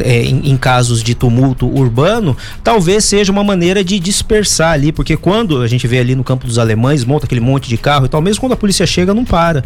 é, 0.00 0.22
em, 0.22 0.50
em, 0.50 0.56
casos 0.56 1.02
de 1.02 1.14
tumulto 1.14 1.66
urbano, 1.66 2.36
talvez 2.62 3.04
seja 3.04 3.32
uma 3.32 3.44
maneira 3.44 3.84
de 3.84 3.98
dispersar 3.98 4.72
ali, 4.72 4.92
porque 4.92 5.16
quando 5.16 5.62
a 5.62 5.66
gente 5.66 5.86
vê 5.86 5.98
ali 5.98 6.14
no 6.14 6.24
campo 6.24 6.46
dos 6.46 6.58
alemães, 6.58 7.04
monta 7.04 7.26
aquele 7.26 7.40
monte 7.40 7.68
de 7.68 7.76
carro 7.76 8.06
e 8.06 8.08
tal, 8.08 8.20
mesmo 8.20 8.40
quando 8.40 8.52
a 8.52 8.56
polícia 8.56 8.86
chega, 8.86 9.14
não 9.14 9.24
para. 9.24 9.64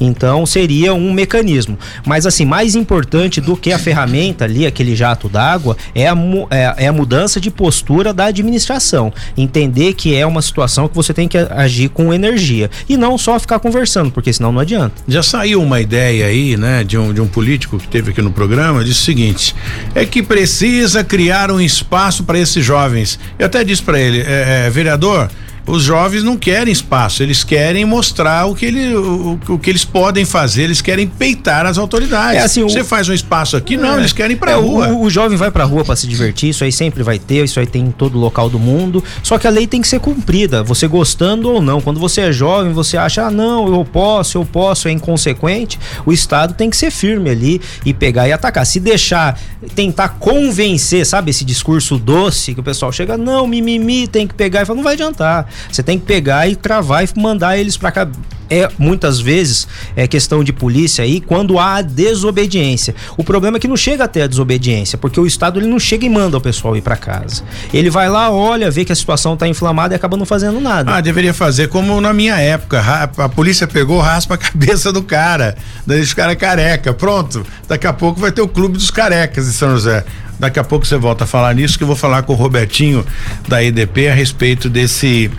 Então 0.00 0.44
seria 0.46 0.94
um 0.94 1.12
mecanismo. 1.12 1.78
Mas 2.06 2.26
assim, 2.26 2.44
mais 2.44 2.74
importante 2.74 3.40
do 3.40 3.56
que 3.56 3.72
a 3.72 3.78
ferramenta 3.78 4.44
ali, 4.44 4.66
aquele 4.66 4.94
jato 4.94 5.28
d'água, 5.28 5.76
é 5.94 6.08
a, 6.08 6.14
é, 6.50 6.84
é 6.84 6.86
a 6.88 6.92
mudança 6.92 7.40
de 7.40 7.50
postura 7.50 8.12
da 8.12 8.26
administração. 8.26 9.12
Entender 9.36 9.94
que 9.94 10.14
é 10.14 10.26
uma 10.26 10.42
situação 10.42 10.88
que 10.88 10.94
você 10.94 11.12
tem 11.12 11.28
que 11.28 11.38
agir 11.38 11.88
com 11.88 12.12
energia. 12.12 12.70
E 12.88 12.96
não 12.96 13.16
só 13.16 13.38
ficar 13.38 13.58
conversando, 13.58 14.10
porque 14.10 14.32
senão 14.32 14.52
não 14.52 14.60
adianta. 14.60 14.94
Já 15.08 15.22
saiu 15.22 15.62
uma 15.62 15.80
ideia 15.80 16.26
aí, 16.26 16.56
né, 16.56 16.84
de 16.84 16.98
um, 16.98 17.12
de 17.12 17.20
um 17.20 17.26
político 17.26 17.78
que 17.78 17.88
teve 17.88 18.10
aqui 18.10 18.22
no 18.22 18.30
programa, 18.30 18.84
disse 18.84 19.00
o 19.00 19.04
seguinte 19.04 19.45
é 19.94 20.04
que 20.04 20.22
precisa 20.22 21.04
criar 21.04 21.50
um 21.50 21.60
espaço 21.60 22.24
para 22.24 22.38
esses 22.38 22.64
jovens. 22.64 23.18
Eu 23.38 23.46
até 23.46 23.62
disse 23.64 23.82
para 23.82 23.98
ele, 23.98 24.20
é, 24.20 24.66
é, 24.66 24.70
vereador, 24.70 25.28
os 25.66 25.82
jovens 25.82 26.22
não 26.22 26.36
querem 26.36 26.72
espaço, 26.72 27.22
eles 27.22 27.42
querem 27.42 27.84
mostrar 27.84 28.46
o 28.46 28.54
que, 28.54 28.66
ele, 28.66 28.94
o, 28.94 29.38
o 29.48 29.58
que 29.58 29.68
eles 29.68 29.84
podem 29.84 30.24
fazer, 30.24 30.62
eles 30.62 30.80
querem 30.80 31.08
peitar 31.08 31.66
as 31.66 31.76
autoridades. 31.76 32.40
É 32.40 32.44
assim, 32.44 32.62
Você 32.62 32.80
o... 32.80 32.84
faz 32.84 33.08
um 33.08 33.12
espaço 33.12 33.56
aqui, 33.56 33.76
não, 33.76 33.96
é, 33.96 33.98
eles 33.98 34.12
querem 34.12 34.36
ir 34.36 34.38
pra 34.38 34.52
é, 34.52 34.54
rua. 34.54 34.88
O, 34.88 35.02
o, 35.02 35.10
jovem 35.10 35.36
vai 35.36 35.50
pra 35.50 35.64
rua 35.64 35.84
para 35.84 35.96
se 35.96 36.06
divertir, 36.06 36.50
isso 36.50 36.62
aí 36.62 36.70
sempre 36.70 37.02
vai 37.02 37.18
ter, 37.18 37.44
isso 37.44 37.58
aí 37.58 37.66
tem 37.66 37.82
em 37.82 37.90
todo 37.90 38.16
local 38.16 38.48
do 38.48 38.58
mundo. 38.58 39.02
Só 39.22 39.38
que 39.38 39.46
a 39.46 39.50
lei 39.50 39.66
tem 39.66 39.80
que 39.80 39.88
ser 39.88 39.98
cumprida, 39.98 40.62
você 40.62 40.86
gostando 40.86 41.50
ou 41.50 41.60
não. 41.60 41.80
Quando 41.80 41.98
você 41.98 42.22
é 42.22 42.32
jovem, 42.32 42.72
você 42.72 42.96
acha, 42.96 43.26
ah, 43.26 43.30
não, 43.30 43.66
eu 43.66 43.84
posso, 43.84 44.38
eu 44.38 44.44
posso, 44.44 44.86
é 44.86 44.92
inconsequente. 44.92 45.78
O 46.04 46.12
Estado 46.12 46.54
tem 46.54 46.70
que 46.70 46.76
ser 46.76 46.92
firme 46.92 47.30
ali 47.30 47.60
e 47.84 47.92
pegar 47.92 48.28
e 48.28 48.32
atacar. 48.32 48.64
Se 48.64 48.78
deixar, 48.78 49.38
tentar 49.74 50.10
convencer, 50.10 51.04
sabe, 51.04 51.30
esse 51.30 51.44
discurso 51.44 51.98
doce 51.98 52.54
que 52.54 52.60
o 52.60 52.62
pessoal 52.62 52.92
chega, 52.92 53.16
não, 53.16 53.46
mimimi, 53.46 54.06
tem 54.06 54.26
que 54.26 54.34
pegar 54.34 54.62
e 54.62 54.64
fala, 54.64 54.76
não 54.76 54.84
vai 54.84 54.94
adiantar. 54.94 55.48
Você 55.70 55.82
tem 55.82 55.98
que 55.98 56.04
pegar 56.04 56.48
e 56.48 56.56
travar 56.56 57.04
e 57.04 57.20
mandar 57.20 57.58
eles 57.58 57.76
para 57.76 57.90
cá 57.90 58.08
é 58.48 58.68
muitas 58.78 59.20
vezes 59.20 59.66
é 59.94 60.06
questão 60.06 60.42
de 60.42 60.52
polícia 60.52 61.04
aí 61.04 61.20
quando 61.20 61.58
há 61.58 61.82
desobediência. 61.82 62.94
O 63.16 63.24
problema 63.24 63.56
é 63.56 63.60
que 63.60 63.68
não 63.68 63.76
chega 63.76 64.04
até 64.04 64.22
a 64.22 64.26
desobediência, 64.26 64.96
porque 64.96 65.18
o 65.18 65.26
Estado 65.26 65.58
ele 65.58 65.66
não 65.66 65.78
chega 65.78 66.06
e 66.06 66.08
manda 66.08 66.36
o 66.36 66.40
pessoal 66.40 66.76
ir 66.76 66.80
para 66.80 66.96
casa. 66.96 67.42
Ele 67.72 67.90
vai 67.90 68.08
lá, 68.08 68.30
olha, 68.30 68.70
vê 68.70 68.84
que 68.84 68.92
a 68.92 68.96
situação 68.96 69.34
está 69.34 69.48
inflamada 69.48 69.94
e 69.94 69.96
acaba 69.96 70.16
não 70.16 70.26
fazendo 70.26 70.60
nada. 70.60 70.94
Ah, 70.94 71.00
deveria 71.00 71.34
fazer 71.34 71.68
como 71.68 72.00
na 72.00 72.12
minha 72.12 72.38
época. 72.38 72.80
A 73.16 73.28
polícia 73.28 73.66
pegou, 73.66 74.00
raspa 74.00 74.34
a 74.34 74.38
cabeça 74.38 74.92
do 74.92 75.02
cara, 75.02 75.56
deixa 75.86 76.12
o 76.12 76.16
cara 76.16 76.36
careca. 76.36 76.92
Pronto, 76.92 77.44
daqui 77.68 77.86
a 77.86 77.92
pouco 77.92 78.20
vai 78.20 78.30
ter 78.30 78.42
o 78.42 78.48
clube 78.48 78.74
dos 78.74 78.90
carecas 78.90 79.46
de 79.46 79.52
São 79.52 79.70
José. 79.70 80.04
Daqui 80.38 80.58
a 80.58 80.64
pouco 80.64 80.86
você 80.86 80.98
volta 80.98 81.24
a 81.24 81.26
falar 81.26 81.54
nisso, 81.54 81.78
que 81.78 81.82
eu 81.82 81.86
vou 81.86 81.96
falar 81.96 82.22
com 82.22 82.34
o 82.34 82.36
Robertinho 82.36 83.04
da 83.48 83.62
EDP 83.62 84.08
a 84.08 84.14
respeito 84.14 84.68
desse 84.68 85.30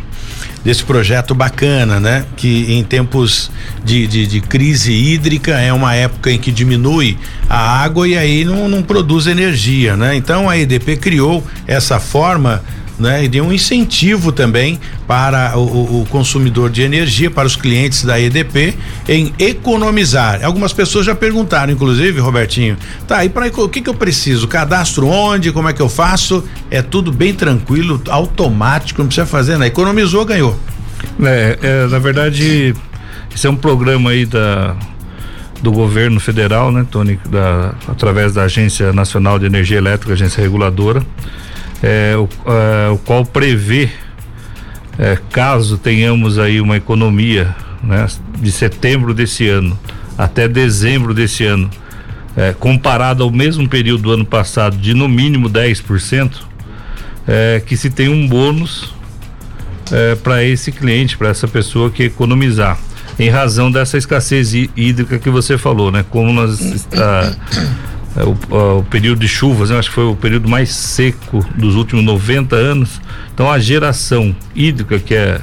desse 0.68 0.84
projeto 0.84 1.34
bacana, 1.34 1.98
né? 1.98 2.26
Que 2.36 2.74
em 2.74 2.84
tempos 2.84 3.50
de, 3.86 4.06
de, 4.06 4.28
de, 4.28 4.42
crise 4.42 4.92
hídrica 4.92 5.58
é 5.58 5.72
uma 5.72 5.96
época 5.96 6.30
em 6.30 6.38
que 6.38 6.52
diminui 6.52 7.18
a 7.48 7.82
água 7.82 8.06
e 8.06 8.18
aí 8.18 8.44
não, 8.44 8.68
não 8.68 8.84
produz 8.84 9.28
energia, 9.28 9.96
né? 9.96 10.14
Então 10.18 10.50
a 10.50 10.58
EDP 10.58 10.98
criou 10.98 11.42
essa 11.66 12.02
forma 12.02 12.62
né? 13.00 13.24
E 13.24 13.28
deu 13.28 13.46
um 13.46 13.54
incentivo 13.54 14.32
também 14.32 14.80
para 15.08 15.58
o, 15.58 16.02
o, 16.02 16.06
consumidor 16.10 16.70
de 16.70 16.82
energia, 16.82 17.30
para 17.30 17.48
os 17.48 17.56
clientes 17.56 18.04
da 18.04 18.20
EDP, 18.20 18.76
em 19.08 19.34
economizar. 19.40 20.44
Algumas 20.44 20.74
pessoas 20.74 21.06
já 21.06 21.16
perguntaram, 21.16 21.72
inclusive, 21.72 22.20
Robertinho, 22.20 22.78
tá, 23.08 23.24
e 23.24 23.30
para 23.30 23.48
o 23.48 23.70
que 23.70 23.82
que 23.82 23.90
eu 23.90 23.94
preciso? 23.94 24.48
Cadastro 24.48 25.08
onde? 25.08 25.52
Como 25.52 25.70
é 25.70 25.74
que 25.74 25.82
eu 25.82 25.90
faço? 25.90 26.44
É 26.72 26.82
tudo 26.82 27.12
bem 27.12 27.34
tranquilo, 27.34 28.02
automático, 28.10 29.02
não 29.02 29.08
precisa 29.08 29.28
fazer, 29.28 29.58
né? 29.58 29.68
Economizou, 29.68 30.26
ganhou. 30.26 30.58
É, 31.24 31.58
é 31.62 31.88
na 31.88 32.00
verdade, 32.00 32.74
esse 33.34 33.48
é 33.48 33.50
um 33.50 33.56
programa 33.56 34.12
aí 34.12 34.26
da 34.26 34.76
do 35.60 35.72
governo 35.72 36.20
federal, 36.20 36.72
né, 36.72 36.86
Tony, 36.92 37.20
da, 37.32 37.74
através 37.88 38.32
da 38.32 38.44
Agência 38.44 38.94
Nacional 38.94 39.40
de 39.40 39.48
Energia 39.48 39.80
Elétrica, 39.80 40.14
agência 40.14 40.40
reguladora 40.40 41.04
é, 41.82 42.16
o, 42.18 42.28
é, 42.46 42.90
o, 42.90 42.98
qual 42.98 43.26
prevê 43.26 43.90
é, 44.98 45.18
caso 45.32 45.78
tenhamos 45.78 46.40
aí 46.40 46.60
uma 46.60 46.78
economia 46.78 47.56
né, 47.84 48.08
de 48.40 48.52
setembro 48.52 49.14
desse 49.14 49.48
ano 49.48 49.78
até 50.18 50.48
dezembro 50.48 51.14
desse 51.14 51.46
ano, 51.46 51.70
é, 52.36 52.54
comparado 52.54 53.24
ao 53.24 53.32
mesmo 53.32 53.70
período 53.70 54.04
do 54.04 54.12
ano 54.12 54.26
passado 54.26 54.76
de 54.76 54.94
no 54.94 55.08
mínimo 55.08 55.50
10%, 55.50 56.32
é, 57.28 57.62
que 57.66 57.78
se 57.78 57.90
tem 57.90 58.10
um 58.10 58.28
bônus 58.28 58.94
é, 59.92 60.16
para 60.16 60.44
esse 60.44 60.72
cliente, 60.72 61.18
para 61.18 61.30
essa 61.30 61.48
pessoa 61.48 61.92
que 61.92 62.04
economizar 62.04 62.78
em 63.20 63.30
razão 63.30 63.72
dessa 63.72 63.98
escassez 63.98 64.54
hídrica 64.54 65.18
que 65.18 65.30
você 65.30 65.58
falou, 65.58 65.92
né? 65.92 66.06
Como 66.10 66.32
nós 66.32 66.60
está 66.62 67.36
o, 68.24 68.78
o, 68.80 68.84
período 68.84 69.20
de 69.20 69.28
chuvas, 69.28 69.70
né? 69.70 69.78
acho 69.78 69.90
que 69.90 69.96
foi 69.96 70.06
o 70.06 70.16
período 70.16 70.48
mais 70.48 70.70
seco 70.70 71.46
dos 71.56 71.76
últimos 71.76 72.04
90 72.04 72.56
anos. 72.56 73.02
Então 73.34 73.52
a 73.52 73.60
geração 73.60 74.36
hídrica, 74.56 75.00
que 75.00 75.14
é 75.14 75.40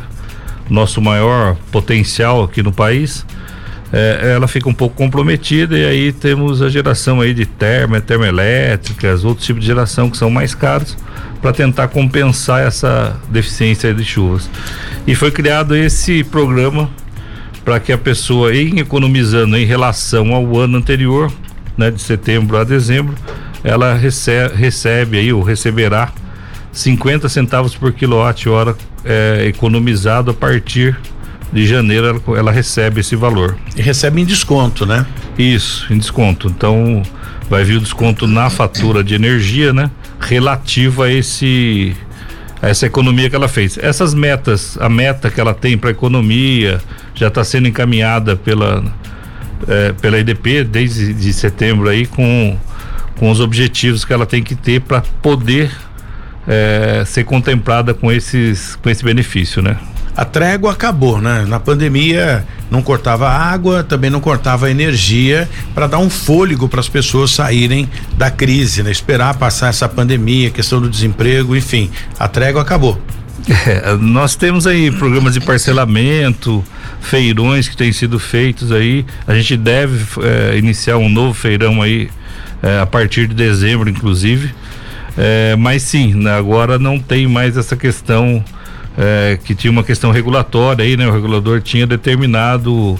nosso 0.68 1.00
maior 1.00 1.56
potencial 1.70 2.42
aqui 2.42 2.62
no 2.62 2.72
país, 2.72 3.24
é, 3.92 4.32
ela 4.34 4.48
fica 4.48 4.68
um 4.68 4.74
pouco 4.74 4.96
comprometida 4.96 5.78
e 5.78 5.84
aí 5.84 6.12
temos 6.12 6.60
a 6.60 6.68
geração 6.68 7.20
aí 7.20 7.32
de 7.32 7.46
termo, 7.46 8.00
termoelétricas, 8.00 9.24
outros 9.24 9.46
tipos 9.46 9.60
de 9.60 9.66
geração 9.68 10.10
que 10.10 10.16
são 10.16 10.30
mais 10.30 10.54
caros 10.54 10.96
para 11.40 11.52
tentar 11.52 11.88
compensar 11.88 12.66
essa 12.66 13.16
deficiência 13.28 13.94
de 13.94 14.04
chuvas. 14.04 14.50
E 15.06 15.14
foi 15.14 15.30
criado 15.30 15.76
esse 15.76 16.24
programa 16.24 16.90
para 17.64 17.78
que 17.78 17.92
a 17.92 17.98
pessoa, 17.98 18.54
em 18.54 18.78
economizando 18.80 19.56
em 19.56 19.64
relação 19.64 20.34
ao 20.34 20.58
ano 20.58 20.76
anterior, 20.76 21.32
né, 21.76 21.90
de 21.90 22.00
setembro 22.00 22.56
a 22.56 22.64
dezembro, 22.64 23.14
ela 23.62 23.94
recebe, 23.94 24.54
recebe 24.54 25.18
aí 25.18 25.32
ou 25.32 25.42
receberá 25.42 26.12
50 26.72 27.28
centavos 27.28 27.74
por 27.74 27.92
quilowatt-hora 27.92 28.76
é, 29.04 29.46
economizado 29.46 30.30
a 30.30 30.34
partir 30.34 30.96
de 31.52 31.66
janeiro 31.66 32.06
ela, 32.26 32.38
ela, 32.38 32.52
recebe 32.52 33.00
esse 33.00 33.14
valor. 33.14 33.56
E 33.76 33.82
recebe 33.82 34.20
em 34.20 34.24
desconto, 34.24 34.84
né? 34.84 35.06
Isso, 35.38 35.92
em 35.92 35.98
desconto. 35.98 36.48
Então 36.48 37.02
vai 37.48 37.62
vir 37.62 37.76
o 37.76 37.80
desconto 37.80 38.26
na 38.26 38.50
fatura 38.50 39.04
de 39.04 39.14
energia, 39.14 39.72
né? 39.72 39.90
Relativa 40.18 41.04
a 41.04 41.12
esse 41.12 41.96
a 42.60 42.68
essa 42.68 42.86
economia 42.86 43.28
que 43.28 43.36
ela 43.36 43.46
fez. 43.46 43.78
Essas 43.78 44.14
metas, 44.14 44.78
a 44.80 44.88
meta 44.88 45.30
que 45.30 45.40
ela 45.40 45.52
tem 45.54 45.76
para 45.76 45.90
economia 45.90 46.80
já 47.14 47.28
está 47.28 47.44
sendo 47.44 47.68
encaminhada 47.68 48.36
pela 48.36 48.82
é, 49.68 49.92
pela 49.92 50.18
IDP 50.18 50.64
desde 50.64 51.12
de 51.12 51.32
setembro 51.32 51.88
aí 51.88 52.06
com, 52.06 52.56
com 53.16 53.30
os 53.30 53.40
objetivos 53.40 54.04
que 54.04 54.12
ela 54.12 54.26
tem 54.26 54.42
que 54.42 54.54
ter 54.54 54.80
para 54.80 55.02
poder 55.22 55.70
é, 56.46 57.04
ser 57.06 57.24
contemplada 57.24 57.94
com 57.94 58.10
esses 58.12 58.76
com 58.76 58.90
esse 58.90 59.04
benefício, 59.04 59.62
né? 59.62 59.76
A 60.16 60.24
trégua 60.24 60.70
acabou, 60.70 61.20
né? 61.20 61.44
Na 61.48 61.58
pandemia 61.58 62.46
não 62.70 62.80
cortava 62.82 63.28
água, 63.28 63.82
também 63.82 64.10
não 64.10 64.20
cortava 64.20 64.70
energia 64.70 65.48
para 65.74 65.88
dar 65.88 65.98
um 65.98 66.08
fôlego 66.08 66.68
para 66.68 66.78
as 66.78 66.88
pessoas 66.88 67.32
saírem 67.32 67.88
da 68.16 68.30
crise, 68.30 68.82
né? 68.82 68.92
Esperar 68.92 69.34
passar 69.34 69.68
essa 69.68 69.88
pandemia, 69.88 70.50
questão 70.50 70.80
do 70.80 70.88
desemprego, 70.88 71.56
enfim, 71.56 71.90
a 72.16 72.28
trégua 72.28 72.62
acabou. 72.62 73.00
É, 73.46 73.94
nós 73.96 74.34
temos 74.34 74.66
aí 74.66 74.90
programas 74.90 75.34
de 75.34 75.40
parcelamento, 75.40 76.64
feirões 77.00 77.68
que 77.68 77.76
têm 77.76 77.92
sido 77.92 78.18
feitos 78.18 78.72
aí. 78.72 79.04
A 79.26 79.34
gente 79.34 79.56
deve 79.56 80.04
é, 80.22 80.56
iniciar 80.56 80.96
um 80.96 81.08
novo 81.08 81.34
feirão 81.34 81.82
aí 81.82 82.08
é, 82.62 82.80
a 82.80 82.86
partir 82.86 83.28
de 83.28 83.34
dezembro, 83.34 83.88
inclusive. 83.90 84.54
É, 85.16 85.54
mas 85.56 85.82
sim, 85.82 86.14
né, 86.14 86.32
agora 86.32 86.78
não 86.78 86.98
tem 86.98 87.26
mais 87.26 87.56
essa 87.56 87.76
questão 87.76 88.42
é, 88.96 89.38
que 89.44 89.54
tinha 89.54 89.70
uma 89.70 89.84
questão 89.84 90.10
regulatória 90.10 90.84
aí, 90.84 90.96
né? 90.96 91.06
O 91.06 91.12
regulador 91.12 91.60
tinha 91.60 91.86
determinado 91.86 92.98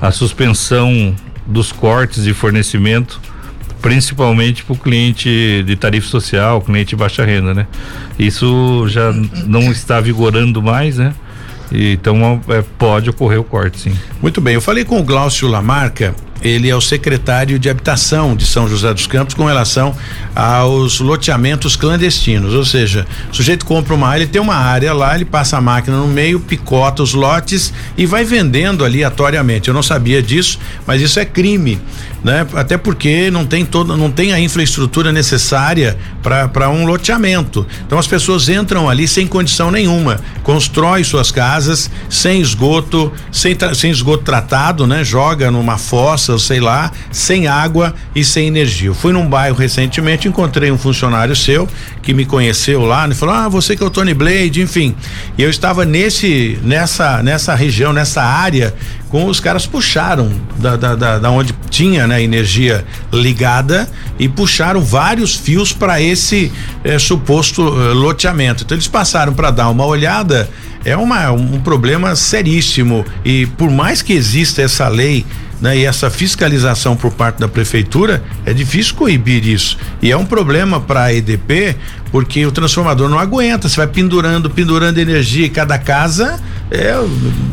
a 0.00 0.10
suspensão 0.10 1.14
dos 1.46 1.72
cortes 1.72 2.24
de 2.24 2.34
fornecimento 2.34 3.20
principalmente 3.86 4.64
para 4.64 4.72
o 4.72 4.76
cliente 4.76 5.62
de 5.64 5.76
tarifa 5.76 6.08
social, 6.08 6.60
cliente 6.60 6.88
de 6.88 6.96
baixa 6.96 7.24
renda, 7.24 7.54
né? 7.54 7.68
Isso 8.18 8.84
já 8.88 9.12
não 9.46 9.70
está 9.70 10.00
vigorando 10.00 10.60
mais, 10.60 10.96
né? 10.96 11.14
então 11.72 12.40
é, 12.48 12.62
pode 12.78 13.10
ocorrer 13.10 13.40
o 13.40 13.44
corte, 13.44 13.78
sim. 13.78 13.96
Muito 14.20 14.40
bem, 14.40 14.54
eu 14.54 14.60
falei 14.60 14.84
com 14.84 15.00
o 15.00 15.02
Glaucio 15.02 15.48
Lamarca, 15.48 16.14
ele 16.42 16.68
é 16.68 16.76
o 16.76 16.80
secretário 16.80 17.58
de 17.58 17.68
habitação 17.68 18.36
de 18.36 18.46
São 18.46 18.68
José 18.68 18.92
dos 18.92 19.06
Campos 19.06 19.34
com 19.34 19.44
relação 19.46 19.96
aos 20.34 21.00
loteamentos 21.00 21.74
clandestinos, 21.74 22.54
ou 22.54 22.64
seja, 22.64 23.06
o 23.32 23.34
sujeito 23.34 23.64
compra 23.64 23.94
uma 23.94 24.08
área, 24.08 24.22
ele 24.22 24.30
tem 24.30 24.40
uma 24.40 24.54
área 24.54 24.92
lá, 24.92 25.14
ele 25.14 25.24
passa 25.24 25.56
a 25.56 25.60
máquina 25.60 25.96
no 25.96 26.08
meio, 26.08 26.38
picota 26.38 27.02
os 27.02 27.14
lotes 27.14 27.72
e 27.96 28.06
vai 28.06 28.24
vendendo 28.24 28.84
aleatoriamente. 28.84 29.68
Eu 29.68 29.74
não 29.74 29.82
sabia 29.82 30.22
disso, 30.22 30.58
mas 30.86 31.00
isso 31.00 31.18
é 31.18 31.24
crime 31.24 31.80
né? 32.22 32.46
Até 32.54 32.76
porque 32.76 33.30
não 33.30 33.46
tem 33.46 33.64
toda, 33.64 33.96
não 33.96 34.10
tem 34.10 34.32
a 34.32 34.40
infraestrutura 34.40 35.12
necessária 35.12 35.96
para 36.22 36.68
um 36.70 36.84
loteamento. 36.84 37.66
Então 37.86 37.98
as 37.98 38.06
pessoas 38.06 38.48
entram 38.48 38.88
ali 38.88 39.06
sem 39.06 39.26
condição 39.26 39.70
nenhuma, 39.70 40.20
constrói 40.42 41.04
suas 41.04 41.30
casas 41.30 41.90
sem 42.08 42.40
esgoto, 42.40 43.12
sem, 43.30 43.56
sem 43.74 43.90
esgoto 43.90 44.24
tratado, 44.24 44.86
né? 44.86 45.04
Joga 45.04 45.50
numa 45.50 45.78
fossa, 45.78 46.38
sei 46.38 46.60
lá, 46.60 46.90
sem 47.10 47.46
água 47.46 47.94
e 48.14 48.24
sem 48.24 48.48
energia. 48.48 48.88
Eu 48.88 48.94
fui 48.94 49.12
num 49.12 49.28
bairro 49.28 49.56
recentemente, 49.56 50.28
encontrei 50.28 50.70
um 50.70 50.78
funcionário 50.78 51.34
seu 51.36 51.68
que 52.02 52.12
me 52.12 52.24
conheceu 52.24 52.84
lá, 52.84 53.08
e 53.08 53.14
falou: 53.14 53.34
"Ah, 53.34 53.48
você 53.48 53.76
que 53.76 53.82
é 53.82 53.86
o 53.86 53.90
Tony 53.90 54.14
Blade", 54.14 54.60
enfim. 54.60 54.94
E 55.36 55.42
eu 55.42 55.50
estava 55.50 55.84
nesse 55.84 56.58
nessa 56.62 57.22
nessa 57.22 57.54
região, 57.54 57.92
nessa 57.92 58.22
área 58.22 58.74
com 59.08 59.26
os 59.26 59.40
caras 59.40 59.66
puxaram 59.66 60.32
da, 60.58 60.76
da, 60.76 60.94
da, 60.94 61.18
da 61.18 61.30
onde 61.30 61.54
tinha 61.70 62.06
né, 62.06 62.22
energia 62.22 62.84
ligada 63.12 63.88
e 64.18 64.28
puxaram 64.28 64.80
vários 64.80 65.34
fios 65.34 65.72
para 65.72 66.00
esse 66.00 66.52
eh, 66.82 66.98
suposto 66.98 67.62
eh, 67.62 67.92
loteamento. 67.92 68.64
Então 68.64 68.74
eles 68.74 68.88
passaram 68.88 69.32
para 69.32 69.50
dar 69.50 69.68
uma 69.68 69.84
olhada 69.84 70.48
é 70.84 70.96
uma, 70.96 71.32
um 71.32 71.60
problema 71.60 72.14
seríssimo 72.14 73.04
e 73.24 73.44
por 73.44 73.68
mais 73.68 74.02
que 74.02 74.12
exista 74.12 74.62
essa 74.62 74.86
lei 74.86 75.26
né, 75.60 75.76
e 75.76 75.84
essa 75.84 76.10
fiscalização 76.10 76.94
por 76.96 77.10
parte 77.12 77.40
da 77.40 77.48
prefeitura, 77.48 78.22
é 78.44 78.52
difícil 78.52 78.94
coibir 78.94 79.46
isso. 79.46 79.78
E 80.02 80.10
é 80.10 80.16
um 80.16 80.24
problema 80.24 80.80
para 80.80 81.04
a 81.04 81.14
EDP, 81.14 81.76
porque 82.12 82.44
o 82.46 82.52
transformador 82.52 83.08
não 83.08 83.18
aguenta, 83.18 83.68
você 83.68 83.76
vai 83.76 83.86
pendurando, 83.86 84.50
pendurando 84.50 84.98
energia 84.98 85.46
e 85.46 85.48
cada 85.48 85.78
casa 85.78 86.38
é 86.70 86.94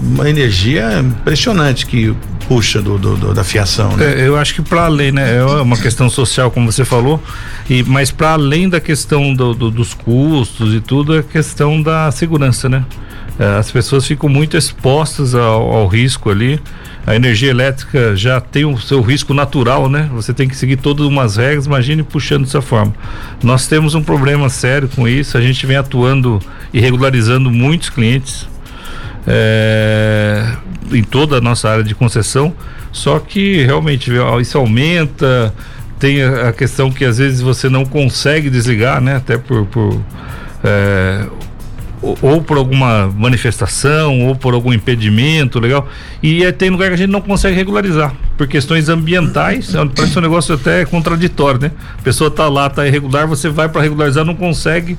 uma 0.02 0.30
energia 0.30 1.00
impressionante 1.00 1.86
que 1.86 2.16
puxa 2.48 2.82
do, 2.82 2.98
do, 2.98 3.16
do 3.16 3.34
da 3.34 3.44
fiação. 3.44 3.96
Né? 3.96 4.22
É, 4.22 4.28
eu 4.28 4.38
acho 4.38 4.56
que 4.56 4.62
para 4.62 4.86
além, 4.86 5.12
né, 5.12 5.38
é 5.38 5.44
uma 5.44 5.78
questão 5.78 6.10
social, 6.10 6.52
como 6.52 6.72
você 6.72 6.84
falou, 6.84 7.22
e 7.70 7.84
mas 7.84 8.12
para 8.12 8.34
além 8.34 8.68
da 8.68 8.80
questão 8.80 9.34
do, 9.34 9.54
dos 9.54 9.94
custos 9.94 10.74
e 10.74 10.82
tudo, 10.82 11.16
é 11.16 11.20
a 11.20 11.24
questão 11.24 11.82
da 11.82 12.12
segurança, 12.12 12.68
né? 12.68 12.86
É, 13.40 13.58
as 13.58 13.72
pessoas 13.72 14.06
ficam 14.06 14.30
muito 14.30 14.56
expostas 14.56 15.34
ao, 15.34 15.72
ao 15.72 15.88
risco 15.88 16.30
ali 16.30 16.60
a 17.06 17.16
energia 17.16 17.50
elétrica 17.50 18.16
já 18.16 18.40
tem 18.40 18.64
o 18.64 18.78
seu 18.78 19.02
risco 19.02 19.34
natural, 19.34 19.90
né? 19.90 20.10
Você 20.14 20.34
tem 20.34 20.48
que 20.48 20.56
seguir 20.56 20.78
todas 20.78 21.06
umas 21.06 21.36
regras, 21.36 21.66
imagine 21.66 22.02
puxando 22.02 22.46
dessa 22.46 22.62
forma. 22.62 22.94
Nós 23.44 23.68
temos 23.68 23.94
um 23.94 24.02
problema 24.02 24.48
sério 24.48 24.88
com 24.88 25.06
isso, 25.06 25.38
a 25.38 25.42
gente 25.42 25.66
vem 25.66 25.76
atuando 25.76 26.40
e 26.74 26.80
regularizando 26.80 27.52
muitos 27.52 27.90
clientes 27.90 28.48
é, 29.28 30.56
em 30.92 31.04
toda 31.04 31.38
a 31.38 31.42
nossa 31.42 31.70
área 31.70 31.84
de 31.84 31.96
concessão, 31.96 32.54
só 32.92 33.20
que 33.20 33.64
realmente 33.64 34.12
isso 34.42 34.58
aumenta, 34.58 35.54
tem 36.00 36.22
a, 36.24 36.52
questão 36.52 36.92
que 36.92 37.06
às 37.06 37.18
vezes 37.18 37.42
você 37.42 37.70
não 37.70 37.86
consegue 37.86 38.50
desligar, 38.50 39.00
né? 39.02 39.16
Até 39.16 39.38
por, 39.38 39.66
por 39.66 40.02
é, 40.64 41.26
ou, 42.22 42.42
por 42.42 42.58
alguma 42.58 43.08
manifestação, 43.08 44.28
ou 44.28 44.36
por 44.36 44.54
algum 44.54 44.74
impedimento, 44.74 45.60
legal. 45.60 45.88
E 46.22 46.44
é, 46.44 46.52
tem 46.52 46.70
lugar 46.70 46.90
que 46.90 46.96
a 46.96 46.98
gente 46.98 47.10
não 47.10 47.22
consegue 47.22 47.56
regularizar, 47.56 48.14
por 48.38 48.46
questões 48.48 48.90
ambientais, 48.90 49.74
é 49.74 49.86
parece 49.86 50.18
um 50.20 50.22
negócio 50.22 50.56
até 50.56 50.84
contraditório, 50.86 51.62
né? 51.62 51.72
A 51.98 52.02
pessoa 52.02 52.30
tá 52.30 52.50
lá, 52.50 52.70
tá 52.70 52.86
irregular, 52.86 53.26
você 53.26 53.48
vai 53.48 53.70
para 53.70 53.82
regularizar, 53.82 54.26
não 54.26 54.36
consegue, 54.36 54.98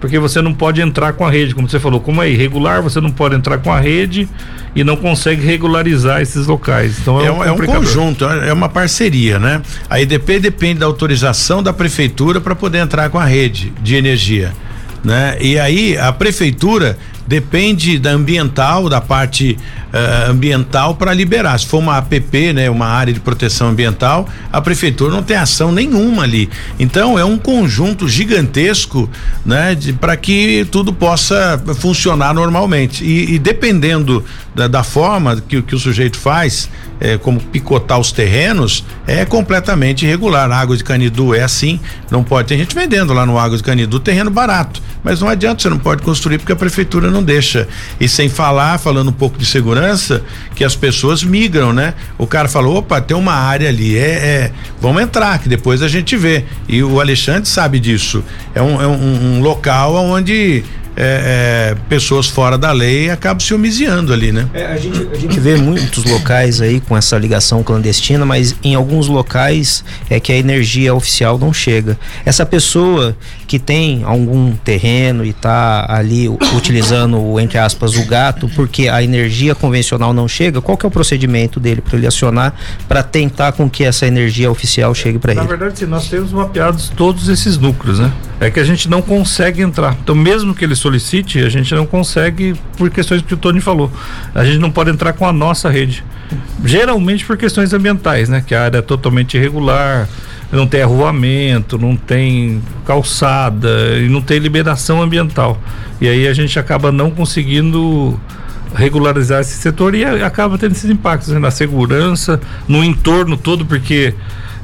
porque 0.00 0.18
você 0.18 0.42
não 0.42 0.52
pode 0.52 0.80
entrar 0.80 1.12
com 1.14 1.24
a 1.24 1.30
rede, 1.30 1.54
como 1.54 1.68
você 1.68 1.80
falou, 1.80 2.00
como 2.00 2.22
é 2.22 2.30
irregular, 2.30 2.82
você 2.82 3.00
não 3.00 3.10
pode 3.10 3.34
entrar 3.34 3.58
com 3.58 3.72
a 3.72 3.80
rede 3.80 4.28
e 4.74 4.84
não 4.84 4.96
consegue 4.96 5.44
regularizar 5.44 6.20
esses 6.20 6.46
locais. 6.46 6.98
Então 7.00 7.20
é, 7.20 7.26
é 7.26 7.32
um, 7.32 7.44
é 7.44 7.52
um 7.52 7.58
conjunto, 7.58 8.24
é 8.24 8.52
uma 8.52 8.68
parceria, 8.68 9.38
né? 9.38 9.62
A 9.88 10.00
EDP 10.00 10.38
depende 10.38 10.80
da 10.80 10.86
autorização 10.86 11.62
da 11.62 11.72
prefeitura 11.72 12.40
para 12.40 12.54
poder 12.54 12.78
entrar 12.78 13.08
com 13.10 13.18
a 13.18 13.24
rede 13.24 13.72
de 13.82 13.94
energia 13.96 14.52
né? 15.06 15.36
E 15.40 15.56
aí 15.56 15.96
a 15.96 16.12
prefeitura 16.12 16.98
depende 17.28 17.96
da 17.96 18.10
ambiental, 18.10 18.88
da 18.88 19.00
parte 19.00 19.56
uh, 19.96 20.30
ambiental 20.30 20.94
para 20.94 21.12
liberar. 21.14 21.58
Se 21.58 21.66
for 21.66 21.78
uma 21.78 21.96
APP, 21.96 22.52
né, 22.52 22.68
uma 22.68 22.86
área 22.86 23.12
de 23.12 23.20
proteção 23.20 23.68
ambiental, 23.68 24.28
a 24.52 24.60
prefeitura 24.60 25.10
não 25.12 25.22
tem 25.22 25.36
ação 25.36 25.72
nenhuma 25.72 26.24
ali. 26.24 26.48
Então 26.78 27.18
é 27.18 27.24
um 27.24 27.38
conjunto 27.38 28.08
gigantesco, 28.08 29.08
né, 29.44 29.76
para 30.00 30.16
que 30.16 30.66
tudo 30.70 30.92
possa 30.92 31.60
funcionar 31.78 32.34
normalmente. 32.34 33.04
E, 33.04 33.34
e 33.34 33.38
dependendo 33.38 34.24
da, 34.54 34.68
da, 34.68 34.82
forma 34.82 35.40
que, 35.40 35.60
que 35.62 35.74
o 35.74 35.78
sujeito 35.78 36.18
faz, 36.18 36.70
é, 36.98 37.18
como 37.18 37.40
picotar 37.40 37.98
os 37.98 38.10
terrenos, 38.10 38.84
é 39.06 39.24
completamente 39.24 40.04
irregular. 40.06 40.50
A 40.50 40.56
água 40.56 40.76
de 40.76 40.82
Canidu 40.82 41.34
é 41.34 41.42
assim, 41.42 41.78
não 42.10 42.24
pode. 42.24 42.48
Tem 42.48 42.58
gente 42.58 42.74
vendendo 42.74 43.12
lá 43.12 43.26
no 43.26 43.38
Água 43.38 43.56
de 43.56 43.62
Canidu 43.62 44.00
terreno 44.00 44.30
barato, 44.30 44.82
mas 45.02 45.20
não 45.20 45.28
adianta, 45.28 45.62
você 45.62 45.68
não 45.68 45.78
pode 45.78 46.02
construir 46.02 46.38
porque 46.38 46.52
a 46.52 46.56
prefeitura 46.56 47.10
não 47.10 47.22
deixa. 47.22 47.68
E 48.00 48.08
sem 48.08 48.28
falar, 48.28 48.78
falando 48.78 49.08
um 49.08 49.12
pouco 49.12 49.38
de 49.38 49.44
segurança, 49.44 49.85
que 50.54 50.64
as 50.64 50.74
pessoas 50.74 51.22
migram, 51.22 51.72
né? 51.72 51.94
O 52.18 52.26
cara 52.26 52.48
falou, 52.48 52.78
opa, 52.78 53.00
tem 53.00 53.16
uma 53.16 53.34
área 53.34 53.68
ali, 53.68 53.96
é, 53.96 54.00
é 54.00 54.52
vamos 54.80 55.02
entrar, 55.02 55.38
que 55.38 55.48
depois 55.48 55.82
a 55.82 55.88
gente 55.88 56.16
vê. 56.16 56.44
E 56.68 56.82
o 56.82 57.00
Alexandre 57.00 57.48
sabe 57.48 57.78
disso. 57.78 58.24
É 58.54 58.62
um, 58.62 58.80
é 58.80 58.86
um, 58.86 59.36
um 59.36 59.40
local 59.40 59.94
onde 59.96 60.64
é, 60.96 61.74
é, 61.74 61.76
pessoas 61.88 62.26
fora 62.26 62.56
da 62.56 62.72
lei 62.72 63.10
acabam 63.10 63.40
se 63.40 63.52
homiziando 63.52 64.12
ali, 64.12 64.32
né? 64.32 64.48
É, 64.54 64.66
a, 64.66 64.76
gente, 64.78 65.06
a 65.12 65.18
gente 65.18 65.38
vê 65.38 65.56
muitos 65.56 66.04
locais 66.04 66.60
aí 66.60 66.80
com 66.80 66.96
essa 66.96 67.18
ligação 67.18 67.62
clandestina, 67.62 68.24
mas 68.24 68.56
em 68.64 68.74
alguns 68.74 69.06
locais 69.06 69.84
é 70.08 70.18
que 70.18 70.32
a 70.32 70.36
energia 70.36 70.94
oficial 70.94 71.38
não 71.38 71.52
chega. 71.52 71.98
Essa 72.24 72.46
pessoa 72.46 73.14
que 73.46 73.58
tem 73.58 74.02
algum 74.04 74.52
terreno 74.56 75.24
e 75.24 75.30
está 75.30 75.86
ali 75.88 76.28
utilizando, 76.28 77.38
entre 77.38 77.58
aspas, 77.58 77.94
o 77.94 78.04
gato, 78.06 78.48
porque 78.56 78.88
a 78.88 79.02
energia 79.02 79.54
convencional 79.54 80.14
não 80.14 80.26
chega, 80.26 80.60
qual 80.60 80.78
que 80.78 80.86
é 80.86 80.88
o 80.88 80.90
procedimento 80.90 81.60
dele 81.60 81.80
para 81.80 81.96
ele 81.96 82.06
acionar 82.06 82.54
para 82.88 83.02
tentar 83.02 83.52
com 83.52 83.68
que 83.68 83.84
essa 83.84 84.06
energia 84.06 84.50
oficial 84.50 84.94
chegue 84.94 85.18
para 85.18 85.32
ele? 85.32 85.40
Na 85.40 85.46
verdade, 85.46 85.78
sim, 85.78 85.86
nós 85.86 86.08
temos 86.08 86.32
mapeados 86.32 86.88
todos 86.88 87.28
esses 87.28 87.58
núcleos, 87.58 87.98
né? 87.98 88.10
É 88.40 88.50
que 88.50 88.60
a 88.60 88.64
gente 88.64 88.88
não 88.88 89.00
consegue 89.00 89.62
entrar. 89.62 89.96
Então, 90.02 90.14
mesmo 90.14 90.54
que 90.54 90.64
ele 90.64 90.76
solicite, 90.86 91.40
a 91.40 91.48
gente 91.48 91.74
não 91.74 91.84
consegue 91.84 92.54
por 92.78 92.88
questões 92.90 93.20
que 93.22 93.34
o 93.34 93.36
Tony 93.36 93.60
falou. 93.60 93.90
A 94.34 94.44
gente 94.44 94.58
não 94.58 94.70
pode 94.70 94.90
entrar 94.90 95.12
com 95.12 95.26
a 95.26 95.32
nossa 95.32 95.68
rede. 95.68 96.04
Geralmente 96.64 97.24
por 97.24 97.36
questões 97.36 97.72
ambientais, 97.72 98.28
né? 98.28 98.42
Que 98.46 98.54
a 98.54 98.62
área 98.64 98.78
é 98.78 98.82
totalmente 98.82 99.36
irregular, 99.36 100.08
não 100.52 100.66
tem 100.66 100.82
arruamento, 100.82 101.76
não 101.76 101.96
tem 101.96 102.62
calçada 102.84 103.98
e 103.98 104.08
não 104.08 104.22
tem 104.22 104.38
liberação 104.38 105.02
ambiental. 105.02 105.60
E 106.00 106.08
aí 106.08 106.28
a 106.28 106.32
gente 106.32 106.58
acaba 106.58 106.92
não 106.92 107.10
conseguindo 107.10 108.18
regularizar 108.74 109.40
esse 109.40 109.56
setor 109.56 109.94
e 109.94 110.04
acaba 110.04 110.56
tendo 110.58 110.72
esses 110.72 110.90
impactos 110.90 111.28
né? 111.28 111.38
na 111.38 111.50
segurança, 111.50 112.40
no 112.68 112.84
entorno 112.84 113.36
todo, 113.36 113.66
porque. 113.66 114.14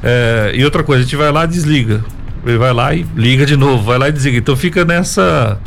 É, 0.04 0.52
e 0.54 0.64
outra 0.64 0.82
coisa, 0.82 1.02
a 1.02 1.04
gente 1.04 1.16
vai 1.16 1.30
lá 1.30 1.44
e 1.44 1.48
desliga. 1.48 2.04
Ele 2.44 2.58
vai 2.58 2.72
lá 2.72 2.92
e 2.92 3.06
liga 3.16 3.46
de 3.46 3.56
novo, 3.56 3.84
vai 3.84 3.98
lá 3.98 4.08
e 4.08 4.12
desliga. 4.12 4.38
Então 4.38 4.56
fica 4.56 4.84
nessa 4.84 5.58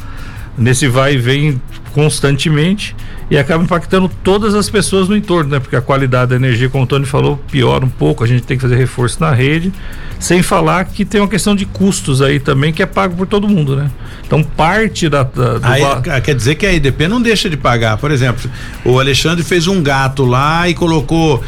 nesse 0.58 0.88
vai 0.88 1.16
e 1.16 1.18
vem 1.18 1.62
constantemente 1.94 2.96
e 3.30 3.38
acaba 3.38 3.64
impactando 3.64 4.10
todas 4.24 4.54
as 4.54 4.70
pessoas 4.70 5.10
no 5.10 5.16
entorno, 5.16 5.50
né? 5.50 5.60
Porque 5.60 5.76
a 5.76 5.82
qualidade 5.82 6.32
da 6.32 6.36
energia, 6.36 6.70
como 6.70 6.84
o 6.84 6.88
Tony 6.88 7.06
falou, 7.06 7.38
piora 7.50 7.84
um 7.84 7.90
pouco, 7.90 8.24
a 8.24 8.28
gente 8.28 8.44
tem 8.44 8.58
que 8.58 8.62
fazer 8.62 8.76
reforço 8.76 9.20
na 9.20 9.32
rede, 9.32 9.74
sem 10.20 10.44
falar 10.44 10.86
que 10.86 11.04
tem 11.04 11.20
uma 11.22 11.28
questão 11.28 11.56
de 11.56 11.66
custos 11.66 12.22
aí 12.22 12.40
também 12.40 12.72
que 12.72 12.84
é 12.84 12.86
pago 12.86 13.16
por 13.16 13.26
todo 13.26 13.48
mundo, 13.48 13.76
né? 13.76 13.90
Então 14.26 14.44
parte 14.44 15.10
da, 15.10 15.24
da 15.24 15.60
aí, 15.64 15.82
quer 16.22 16.36
dizer 16.36 16.56
que 16.56 16.66
a 16.66 16.74
EDP 16.74 17.08
não 17.08 17.22
deixa 17.22 17.50
de 17.50 17.58
pagar, 17.58 17.98
por 17.98 18.12
exemplo, 18.12 18.50
o 18.84 19.00
Alexandre 19.00 19.44
fez 19.44 19.66
um 19.68 19.82
gato 19.82 20.26
lá 20.26 20.70
e 20.70 20.74
colocou 20.74 21.44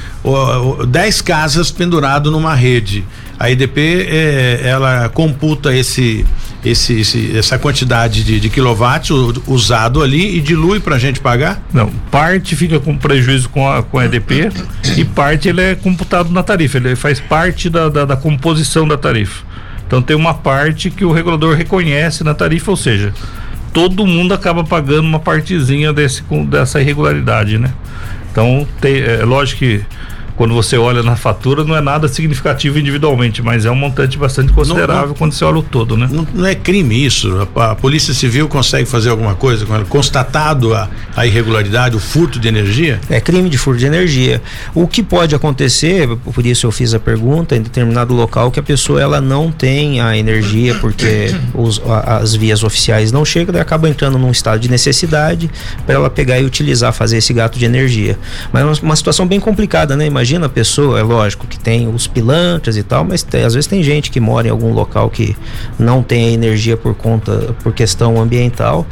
10 0.88 1.22
casas 1.22 1.72
pendurado 1.72 2.32
numa 2.32 2.56
rede. 2.56 3.06
A 3.40 3.52
EDP 3.52 4.08
é, 4.10 4.62
ela 4.64 5.10
computa 5.10 5.76
esse 5.76 6.26
esse, 6.66 7.00
esse, 7.00 7.38
essa 7.38 7.58
quantidade 7.58 8.24
de, 8.24 8.40
de 8.40 8.50
quilowatts 8.50 9.12
usado 9.46 10.02
ali 10.02 10.38
e 10.38 10.42
dilui 10.42 10.80
para 10.80 10.96
a 10.96 11.00
gente 11.00 11.20
pagar? 11.20 11.62
Não, 11.72 11.90
parte 12.12 12.56
fica 12.56 12.80
com 12.80 12.98
prejuízo 12.98 13.50
com 13.50 13.70
a, 13.70 13.84
com 13.84 14.00
a 14.00 14.06
EDP 14.06 14.50
e 14.98 15.06
parte 15.06 15.48
ele 15.48 15.62
é 15.62 15.76
computado 15.76 16.32
na 16.32 16.44
tarifa, 16.44 16.78
ele 16.78 16.96
faz 16.96 17.20
parte 17.20 17.70
da, 17.70 17.90
da, 17.90 18.06
da 18.06 18.18
composição 18.18 18.88
da 18.88 18.98
tarifa. 18.98 19.46
Então 19.86 20.02
tem 20.02 20.16
uma 20.16 20.34
parte 20.34 20.90
que 20.90 21.06
o 21.06 21.12
regulador 21.12 21.56
reconhece 21.56 22.24
na 22.24 22.34
tarifa, 22.34 22.72
ou 22.72 22.78
seja, 22.78 23.14
todo 23.72 24.06
mundo 24.06 24.34
acaba 24.34 24.64
pagando 24.64 25.08
uma 25.08 25.20
partezinha 25.20 25.94
desse, 25.94 26.24
dessa 26.50 26.82
irregularidade, 26.82 27.58
né? 27.58 27.72
Então, 28.32 28.68
tem, 28.82 29.00
é 29.02 29.24
lógico 29.24 29.60
que 29.60 29.82
quando 30.38 30.54
você 30.54 30.78
olha 30.78 31.02
na 31.02 31.16
fatura, 31.16 31.64
não 31.64 31.76
é 31.76 31.82
nada 31.82 32.08
significativo 32.08 32.78
individualmente, 32.78 33.42
mas 33.42 33.66
é 33.66 33.72
um 33.72 33.76
montante 33.76 34.20
bastante 34.20 34.54
considerável 34.54 35.02
não, 35.02 35.08
não, 35.08 35.16
quando 35.16 35.34
você 35.34 35.44
olha 35.44 35.58
o 35.58 35.64
todo, 35.64 35.98
né? 35.98 36.08
Não, 36.10 36.28
não 36.32 36.46
é 36.46 36.54
crime 36.54 37.04
isso. 37.04 37.50
A, 37.56 37.72
a, 37.72 37.76
Polícia 37.76 38.14
Civil 38.14 38.48
consegue 38.48 38.88
fazer 38.88 39.10
alguma 39.10 39.34
coisa 39.34 39.66
com 39.66 39.74
ela? 39.74 39.84
Constatado 39.86 40.76
a, 40.76 40.88
a, 41.16 41.26
irregularidade, 41.26 41.96
o 41.96 42.00
furto 42.00 42.40
de 42.40 42.48
energia? 42.48 43.02
É 43.10 43.20
crime 43.20 43.50
de 43.50 43.58
furto 43.58 43.80
de 43.80 43.88
energia. 43.88 44.40
O 44.76 44.88
que 44.88 45.02
pode 45.02 45.34
acontecer, 45.34 46.08
por 46.18 46.46
isso 46.46 46.68
eu 46.68 46.72
fiz 46.72 46.94
a 46.94 47.00
pergunta, 47.00 47.56
em 47.56 47.62
determinado 47.64 48.14
local 48.14 48.52
que 48.52 48.60
a 48.60 48.64
pessoa 48.64 49.02
ela 49.02 49.20
não 49.20 49.52
tem 49.52 50.02
a 50.02 50.16
energia 50.16 50.76
porque 50.76 51.36
os, 51.56 51.82
a, 51.84 52.18
as 52.18 52.36
vias 52.36 52.64
oficiais 52.64 53.12
não 53.12 53.26
chegam, 53.26 53.52
daí 53.52 53.62
acaba 53.62 53.90
entrando 53.90 54.20
num 54.20 54.30
estado 54.30 54.60
de 54.60 54.70
necessidade 54.70 55.50
para 55.84 55.96
ela 55.96 56.12
pegar 56.12 56.40
e 56.40 56.46
utilizar, 56.46 56.94
fazer 56.94 57.18
esse 57.18 57.34
gato 57.34 57.58
de 57.58 57.66
energia. 57.66 58.20
Mas 58.54 58.62
é 58.62 58.66
uma, 58.66 58.74
uma 58.84 58.96
situação 58.96 59.26
bem 59.26 59.40
complicada, 59.40 59.98
né? 59.98 60.06
Imagina 60.06 60.27
imagina 60.28 60.48
a 60.48 60.50
pessoa, 60.50 61.00
é 61.00 61.04
lógico 61.04 61.48
que 61.48 61.58
tem 61.58 61.88
os 61.88 62.06
pilantras 62.06 62.76
e 62.76 62.84
tal, 62.84 63.06
mas 63.06 63.24
tem, 63.24 63.46
às 63.46 63.54
vezes 63.54 63.66
tem 63.66 63.82
gente 63.82 64.12
que 64.12 64.20
mora 64.20 64.48
em 64.48 64.52
algum 64.52 64.74
local 64.74 65.10
que 65.10 65.38
não 65.80 66.04
tem 66.04 66.34
energia 66.34 66.76
por 66.76 66.94
conta, 66.94 67.56
por 67.64 67.72
questão 67.74 68.20
ambiental, 68.20 68.86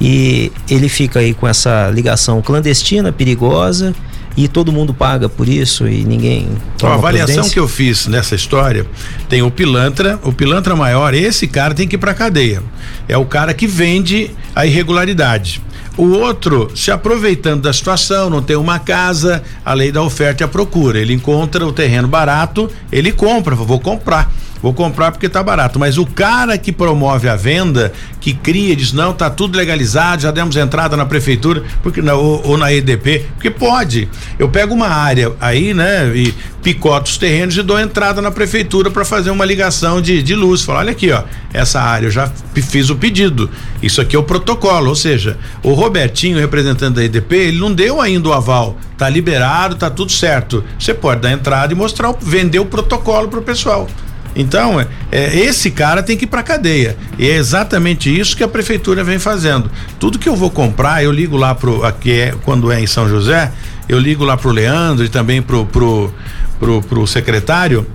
e 0.00 0.50
ele 0.70 0.88
fica 0.88 1.20
aí 1.20 1.34
com 1.34 1.46
essa 1.46 1.90
ligação 1.90 2.40
clandestina, 2.40 3.12
perigosa, 3.12 3.94
e 4.34 4.48
todo 4.48 4.72
mundo 4.72 4.94
paga 4.94 5.28
por 5.28 5.46
isso 5.48 5.86
e 5.86 6.02
ninguém. 6.02 6.48
A 6.82 6.94
avaliação 6.94 7.46
que 7.50 7.58
eu 7.58 7.68
fiz 7.68 8.06
nessa 8.06 8.34
história 8.34 8.86
tem 9.28 9.42
o 9.42 9.50
pilantra, 9.50 10.18
o 10.22 10.32
pilantra 10.32 10.74
maior, 10.74 11.12
esse 11.12 11.46
cara 11.46 11.74
tem 11.74 11.86
que 11.86 11.96
ir 11.96 11.98
para 11.98 12.14
cadeia. 12.14 12.62
É 13.06 13.18
o 13.18 13.26
cara 13.26 13.52
que 13.52 13.66
vende 13.66 14.30
a 14.54 14.64
irregularidade. 14.64 15.60
O 16.00 16.12
outro, 16.12 16.70
se 16.74 16.90
aproveitando 16.90 17.60
da 17.60 17.74
situação, 17.74 18.30
não 18.30 18.40
tem 18.40 18.56
uma 18.56 18.78
casa, 18.78 19.42
a 19.62 19.74
lei 19.74 19.92
da 19.92 20.02
oferta 20.02 20.42
e 20.42 20.46
a 20.46 20.48
procura. 20.48 20.98
Ele 20.98 21.12
encontra 21.12 21.66
o 21.66 21.74
terreno 21.74 22.08
barato, 22.08 22.70
ele 22.90 23.12
compra, 23.12 23.54
vou 23.54 23.78
comprar. 23.78 24.32
Vou 24.62 24.74
comprar 24.74 25.10
porque 25.10 25.28
tá 25.28 25.42
barato. 25.42 25.78
Mas 25.78 25.98
o 25.98 26.06
cara 26.06 26.58
que 26.58 26.72
promove 26.72 27.28
a 27.28 27.36
venda, 27.36 27.92
que 28.20 28.34
cria, 28.34 28.76
diz: 28.76 28.92
não, 28.92 29.12
tá 29.12 29.30
tudo 29.30 29.56
legalizado, 29.56 30.22
já 30.22 30.30
demos 30.30 30.56
entrada 30.56 30.96
na 30.96 31.06
prefeitura, 31.06 31.62
porque 31.82 32.02
não, 32.02 32.18
ou, 32.18 32.46
ou 32.48 32.56
na 32.58 32.72
EDP, 32.72 33.26
porque 33.34 33.50
pode. 33.50 34.08
Eu 34.38 34.48
pego 34.48 34.74
uma 34.74 34.88
área 34.88 35.32
aí, 35.40 35.72
né, 35.72 36.12
e 36.14 36.34
picoto 36.62 37.10
os 37.10 37.16
terrenos 37.16 37.56
e 37.56 37.62
dou 37.62 37.80
entrada 37.80 38.20
na 38.20 38.30
prefeitura 38.30 38.90
para 38.90 39.04
fazer 39.04 39.30
uma 39.30 39.44
ligação 39.44 40.00
de, 40.00 40.22
de 40.22 40.34
luz. 40.34 40.62
Falo, 40.62 40.78
olha 40.78 40.92
aqui, 40.92 41.10
ó, 41.10 41.22
essa 41.52 41.80
área 41.80 42.06
eu 42.06 42.10
já 42.10 42.30
fiz 42.54 42.90
o 42.90 42.96
pedido. 42.96 43.50
Isso 43.82 44.00
aqui 44.00 44.14
é 44.14 44.18
o 44.18 44.22
protocolo, 44.22 44.88
ou 44.88 44.94
seja, 44.94 45.38
o 45.62 45.72
Robertinho, 45.72 46.38
representante 46.38 46.96
da 46.96 47.04
EDP, 47.04 47.34
ele 47.34 47.58
não 47.58 47.72
deu 47.72 48.00
ainda 48.00 48.28
o 48.28 48.32
aval. 48.32 48.76
Tá 48.98 49.08
liberado, 49.08 49.76
tá 49.76 49.88
tudo 49.88 50.12
certo. 50.12 50.62
Você 50.78 50.92
pode 50.92 51.22
dar 51.22 51.32
entrada 51.32 51.72
e 51.72 51.76
mostrar, 51.76 52.14
vender 52.20 52.58
o 52.58 52.66
protocolo 52.66 53.28
pro 53.28 53.40
pessoal. 53.40 53.88
Então, 54.34 54.80
é, 54.80 54.86
é, 55.10 55.36
esse 55.36 55.70
cara 55.70 56.02
tem 56.02 56.16
que 56.16 56.24
ir 56.24 56.28
para 56.28 56.42
cadeia. 56.42 56.96
E 57.18 57.28
é 57.28 57.34
exatamente 57.34 58.08
isso 58.16 58.36
que 58.36 58.44
a 58.44 58.48
prefeitura 58.48 59.02
vem 59.02 59.18
fazendo. 59.18 59.70
Tudo 59.98 60.18
que 60.18 60.28
eu 60.28 60.36
vou 60.36 60.50
comprar, 60.50 61.02
eu 61.02 61.10
ligo 61.10 61.36
lá 61.36 61.54
pro 61.54 61.84
aqui 61.84 62.12
é, 62.12 62.34
quando 62.44 62.70
é 62.70 62.80
em 62.80 62.86
São 62.86 63.08
José, 63.08 63.52
eu 63.88 63.98
ligo 63.98 64.24
lá 64.24 64.36
pro 64.36 64.50
Leandro 64.50 65.04
e 65.04 65.08
também 65.08 65.42
pro 65.42 65.66
pro, 65.66 66.12
pro, 66.58 66.82
pro 66.82 67.06
secretário 67.06 67.86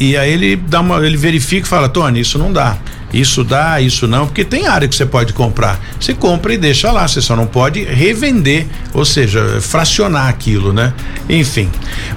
e 0.00 0.16
aí 0.16 0.32
ele 0.32 0.56
dá 0.56 0.80
uma, 0.80 1.06
ele 1.06 1.18
verifica 1.18 1.66
e 1.66 1.68
fala, 1.68 1.86
Tony, 1.86 2.20
isso 2.20 2.38
não 2.38 2.50
dá. 2.50 2.78
Isso 3.12 3.42
dá, 3.42 3.80
isso 3.80 4.06
não, 4.06 4.26
porque 4.26 4.44
tem 4.44 4.66
área 4.66 4.86
que 4.86 4.94
você 4.94 5.06
pode 5.06 5.32
comprar. 5.32 5.80
Você 5.98 6.14
compra 6.14 6.54
e 6.54 6.58
deixa 6.58 6.92
lá, 6.92 7.06
você 7.06 7.20
só 7.20 7.34
não 7.34 7.46
pode 7.46 7.82
revender, 7.84 8.66
ou 8.94 9.04
seja, 9.04 9.60
fracionar 9.60 10.28
aquilo, 10.28 10.72
né? 10.72 10.92
Enfim. 11.28 11.68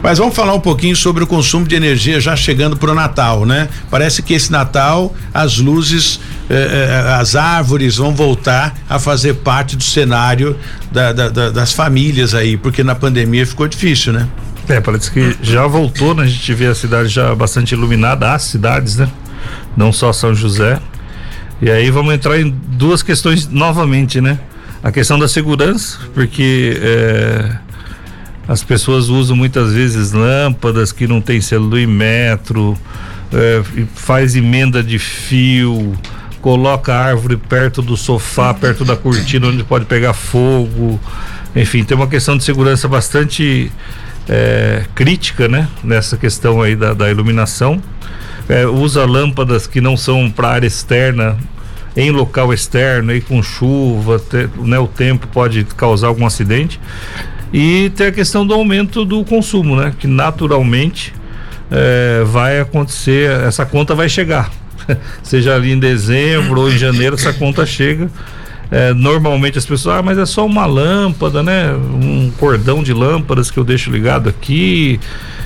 Mas 0.02 0.18
vamos 0.18 0.36
falar 0.36 0.54
um 0.54 0.60
pouquinho 0.60 0.96
sobre 0.96 1.24
o 1.24 1.28
consumo 1.28 1.66
de 1.66 1.76
energia 1.76 2.20
já 2.20 2.36
chegando 2.36 2.78
pro 2.78 2.94
Natal, 2.94 3.46
né? 3.46 3.68
Parece 3.90 4.22
que 4.22 4.34
esse 4.34 4.52
Natal 4.52 5.14
as 5.34 5.58
luzes, 5.58 6.20
eh, 6.50 6.54
eh, 6.56 7.14
as 7.20 7.36
árvores 7.36 7.98
vão 7.98 8.14
voltar 8.14 8.76
a 8.90 9.00
fazer 9.00 9.36
parte 9.36 9.76
do 9.76 9.84
cenário 9.84 10.56
da, 10.92 11.12
da, 11.12 11.30
da, 11.30 11.50
das 11.50 11.74
famílias 11.74 12.36
aí, 12.36 12.56
porque 12.56 12.84
na 12.84 12.94
pandemia 12.94 13.46
ficou 13.46 13.68
difícil, 13.68 14.14
né? 14.14 14.28
É, 14.68 14.80
parece 14.80 15.12
que 15.12 15.36
já 15.42 15.68
voltou, 15.68 16.14
né? 16.14 16.24
A 16.24 16.28
gente 16.28 16.54
vê 16.54 16.68
a 16.68 16.76
cidade 16.76 17.10
já 17.10 17.34
bastante 17.36 17.74
iluminada, 17.74 18.32
as 18.32 18.44
cidades, 18.44 18.98
né? 18.98 19.10
Não 19.76 19.92
só 19.92 20.14
São 20.14 20.34
José. 20.34 20.80
E 21.62 21.70
aí 21.70 21.90
vamos 21.90 22.14
entrar 22.14 22.40
em 22.40 22.50
duas 22.50 23.02
questões 23.02 23.48
novamente, 23.48 24.20
né? 24.20 24.40
A 24.84 24.92
questão 24.92 25.18
da 25.18 25.28
segurança, 25.28 25.98
porque 26.14 26.78
é, 26.82 27.58
as 28.48 28.64
pessoas 28.64 29.08
usam 29.08 29.36
muitas 29.36 29.72
vezes 29.74 30.12
lâmpadas 30.12 30.92
que 30.92 31.08
não 31.08 31.22
tem 31.22 31.40
metro, 31.88 32.78
é, 33.32 33.64
faz 33.96 34.36
emenda 34.36 34.84
de 34.84 35.00
fio, 35.00 35.94
coloca 36.42 36.94
a 36.94 37.06
árvore 37.06 37.38
perto 37.38 37.82
do 37.82 37.96
sofá, 37.96 38.54
perto 38.54 38.84
da 38.84 38.98
cortina 38.98 39.48
onde 39.48 39.64
pode 39.64 39.86
pegar 39.86 40.12
fogo. 40.12 41.00
Enfim, 41.56 41.86
tem 41.86 41.96
uma 41.96 42.08
questão 42.08 42.36
de 42.36 42.44
segurança 42.44 42.88
bastante 42.88 43.72
é, 44.28 44.84
crítica, 44.94 45.48
né? 45.48 45.70
Nessa 45.82 46.18
questão 46.18 46.62
aí 46.62 46.76
da, 46.76 46.94
da 46.94 47.10
iluminação. 47.10 47.82
É, 48.50 48.66
usa 48.66 49.06
lâmpadas 49.06 49.66
que 49.68 49.80
não 49.80 49.96
são 49.96 50.30
para 50.30 50.50
área 50.50 50.68
externa, 50.68 51.38
em 51.96 52.12
local 52.12 52.54
externo, 52.54 53.12
aí 53.12 53.22
com 53.22 53.42
chuva, 53.42 54.20
te, 54.20 54.50
né, 54.58 54.80
o 54.80 54.88
tempo 54.88 55.28
pode 55.28 55.64
causar 55.64 56.08
algum 56.08 56.26
acidente. 56.26 56.80
E 57.54 57.92
tem 57.96 58.08
a 58.08 58.12
questão 58.12 58.46
do 58.46 58.54
aumento 58.54 59.06
do 59.06 59.24
consumo, 59.24 59.76
né? 59.76 59.94
Que 60.00 60.08
naturalmente 60.08 61.14
é, 61.70 62.24
vai 62.26 62.60
acontecer, 62.60 63.30
essa 63.30 63.64
conta 63.64 63.94
vai 63.94 64.10
chegar. 64.10 64.52
Seja 65.22 65.54
ali 65.56 65.72
em 65.72 65.80
dezembro 65.80 66.62
ou 66.62 66.72
em 66.72 66.78
janeiro, 66.78 67.16
essa 67.16 67.32
conta 67.32 67.64
chega. 67.64 68.10
É, 68.72 68.92
normalmente 68.92 69.56
as 69.60 69.68
pessoas, 69.68 70.00
ah, 70.00 70.02
mas 70.02 70.18
é 70.18 70.26
só 70.26 70.44
uma 70.44 70.66
lâmpada, 70.66 71.44
né? 71.44 71.72
Um 71.76 72.32
cordão 72.40 72.82
de 72.82 72.92
lâmpadas 72.92 73.52
que 73.52 73.60
eu 73.60 73.64
deixo 73.64 73.92
ligado 73.92 74.28
aqui 74.28 75.00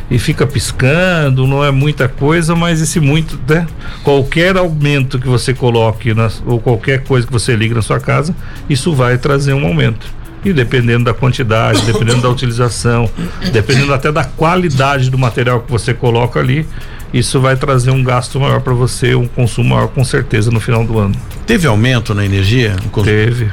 e 0.10 0.18
fica 0.18 0.48
piscando, 0.48 1.46
não 1.46 1.64
é 1.64 1.72
muita 1.72 2.08
coisa, 2.08 2.56
mas 2.56 2.82
esse 2.82 3.00
muito, 3.00 3.38
né? 3.48 3.68
Qualquer 4.04 4.56
aumento 4.56 5.20
que 5.20 5.28
você 5.28 5.54
coloque 5.54 6.14
nas, 6.14 6.42
ou 6.46 6.60
qualquer 6.60 7.04
coisa 7.04 7.28
que 7.28 7.34
você 7.34 7.56
liga 7.56 7.76
na 7.76 7.82
sua 7.82 8.00
casa, 8.00 8.34
isso 8.70 8.94
vai 8.94 9.18
trazer 9.18 9.54
um 9.54 9.66
aumento. 9.66 10.08
E 10.46 10.54
dependendo 10.54 11.06
da 11.06 11.14
quantidade, 11.14 11.82
dependendo 11.82 12.22
da 12.22 12.30
utilização, 12.30 13.10
dependendo 13.52 13.94
até 13.94 14.12
da 14.12 14.24
qualidade 14.24 15.10
do 15.10 15.18
material 15.18 15.62
que 15.62 15.72
você 15.72 15.94
coloca 15.94 16.40
ali, 16.40 16.66
isso 17.14 17.40
vai 17.42 17.56
trazer 17.56 17.92
um 17.92 18.04
gasto 18.04 18.40
maior 18.40 18.62
para 18.62 18.74
você, 18.74 19.16
um 19.16 19.28
consumo 19.28 19.72
maior 19.72 19.88
com 19.88 20.06
certeza 20.06 20.52
no 20.52 20.60
final 20.60 20.86
do 20.86 21.00
ano. 21.00 21.16
Teve 21.46 21.68
aumento 21.68 22.14
na 22.14 22.26
energia? 22.26 22.76
Teve. 23.04 23.50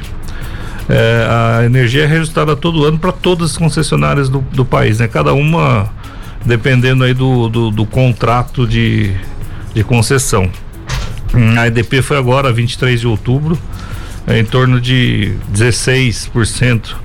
É, 0.87 1.27
a 1.59 1.65
energia 1.65 2.03
é 2.03 2.05
registrada 2.05 2.55
todo 2.55 2.85
ano 2.85 2.99
para 2.99 3.11
todas 3.11 3.51
as 3.51 3.57
concessionárias 3.57 4.29
do, 4.29 4.39
do, 4.53 4.63
país, 4.63 4.99
né? 4.99 5.07
Cada 5.07 5.33
uma 5.33 5.89
dependendo 6.45 7.03
aí 7.03 7.13
do, 7.13 7.49
do, 7.49 7.71
do 7.71 7.85
contrato 7.85 8.67
de, 8.67 9.11
de 9.73 9.83
concessão. 9.83 10.49
A 11.57 11.67
EDP 11.67 12.01
foi 12.01 12.17
agora, 12.17 12.53
23 12.53 13.01
de 13.01 13.07
outubro, 13.07 13.57
é, 14.27 14.39
em 14.39 14.45
torno 14.45 14.79
de 14.79 15.33
16% 15.53 16.95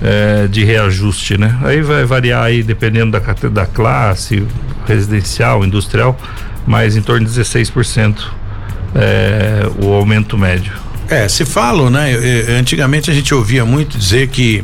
é, 0.00 0.46
de 0.46 0.64
reajuste, 0.64 1.36
né? 1.36 1.58
Aí 1.62 1.82
vai 1.82 2.04
variar 2.04 2.44
aí 2.44 2.62
dependendo 2.62 3.12
da, 3.12 3.48
da 3.48 3.66
classe, 3.66 4.42
residencial, 4.86 5.64
industrial, 5.64 6.16
mas 6.66 6.96
em 6.96 7.02
torno 7.02 7.26
de 7.26 7.32
16% 7.32 8.16
é, 8.94 9.68
o 9.82 9.92
aumento 9.92 10.38
médio. 10.38 10.72
É, 11.10 11.26
se 11.28 11.44
falam, 11.44 11.88
né? 11.90 12.12
Antigamente 12.58 13.10
a 13.10 13.14
gente 13.14 13.34
ouvia 13.34 13.64
muito 13.64 13.96
dizer 13.96 14.28
que 14.28 14.62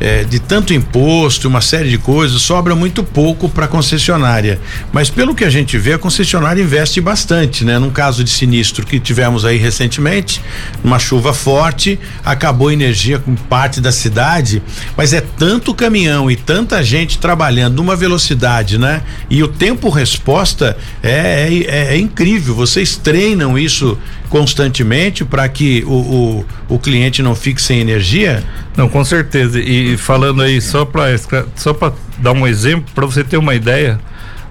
é, 0.00 0.24
de 0.24 0.38
tanto 0.38 0.72
imposto, 0.72 1.48
uma 1.48 1.60
série 1.60 1.88
de 1.88 1.98
coisas, 1.98 2.42
sobra 2.42 2.74
muito 2.74 3.02
pouco 3.02 3.48
para 3.48 3.64
a 3.64 3.68
concessionária. 3.68 4.60
Mas 4.92 5.10
pelo 5.10 5.34
que 5.34 5.44
a 5.44 5.50
gente 5.50 5.76
vê, 5.76 5.94
a 5.94 5.98
concessionária 5.98 6.62
investe 6.62 7.00
bastante, 7.00 7.64
né? 7.64 7.78
Num 7.78 7.90
caso 7.90 8.22
de 8.22 8.30
sinistro 8.30 8.86
que 8.86 9.00
tivemos 9.00 9.44
aí 9.44 9.56
recentemente, 9.56 10.40
uma 10.82 10.98
chuva 10.98 11.32
forte, 11.32 11.98
acabou 12.24 12.68
a 12.68 12.72
energia 12.72 13.18
com 13.18 13.34
parte 13.34 13.80
da 13.80 13.92
cidade, 13.92 14.62
mas 14.96 15.12
é 15.12 15.20
tanto 15.20 15.74
caminhão 15.74 16.30
e 16.30 16.36
tanta 16.36 16.82
gente 16.82 17.18
trabalhando 17.18 17.76
numa 17.76 17.96
velocidade, 17.96 18.78
né? 18.78 19.02
E 19.28 19.42
o 19.42 19.48
tempo 19.48 19.88
resposta 19.88 20.76
é, 21.02 21.10
é, 21.10 21.64
é, 21.66 21.94
é 21.94 21.98
incrível. 21.98 22.54
Vocês 22.54 22.96
treinam 22.96 23.58
isso 23.58 23.98
constantemente 24.28 25.24
para 25.24 25.48
que 25.48 25.82
o, 25.86 26.44
o, 26.68 26.74
o 26.74 26.78
cliente 26.78 27.22
não 27.22 27.34
fique 27.34 27.60
sem 27.60 27.80
energia? 27.80 28.44
Não, 28.78 28.88
com 28.88 29.04
certeza. 29.04 29.58
E 29.58 29.96
falando 29.96 30.40
aí 30.40 30.60
só 30.60 30.84
para 30.84 31.18
só 31.56 31.74
para 31.74 31.92
dar 32.18 32.32
um 32.32 32.46
exemplo, 32.46 32.84
para 32.94 33.04
você 33.04 33.24
ter 33.24 33.36
uma 33.36 33.54
ideia, 33.54 33.98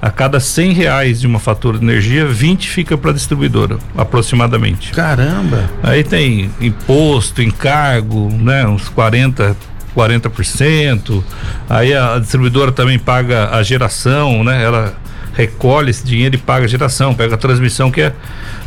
a 0.02 0.12
cada 0.12 0.40
100 0.40 0.74
reais 0.74 1.22
de 1.22 1.26
uma 1.26 1.40
fatura 1.40 1.80
de 1.80 1.86
energia, 1.86 2.26
20 2.26 2.70
fica 2.70 2.98
para 2.98 3.12
a 3.12 3.13
distribuidora, 3.13 3.78
aproximadamente. 3.98 4.92
Caramba! 4.92 5.70
Aí 5.82 6.04
tem 6.04 6.52
imposto, 6.60 7.42
encargo, 7.42 8.30
né, 8.30 8.68
uns 8.68 8.90
40 8.90 9.56
40%. 9.96 11.24
Aí 11.68 11.94
a 11.94 12.20
distribuidora 12.20 12.72
também 12.72 13.00
paga 13.00 13.50
a 13.50 13.63
geração, 13.63 14.44
né? 14.44 14.62
Ela 14.62 14.96
recolhe 15.34 15.90
esse 15.90 16.06
dinheiro 16.06 16.36
e 16.36 16.38
paga 16.38 16.66
a 16.66 16.68
geração, 16.68 17.16
pega 17.16 17.34
a 17.34 17.38
transmissão 17.38 17.90
que 17.90 18.02
é 18.02 18.13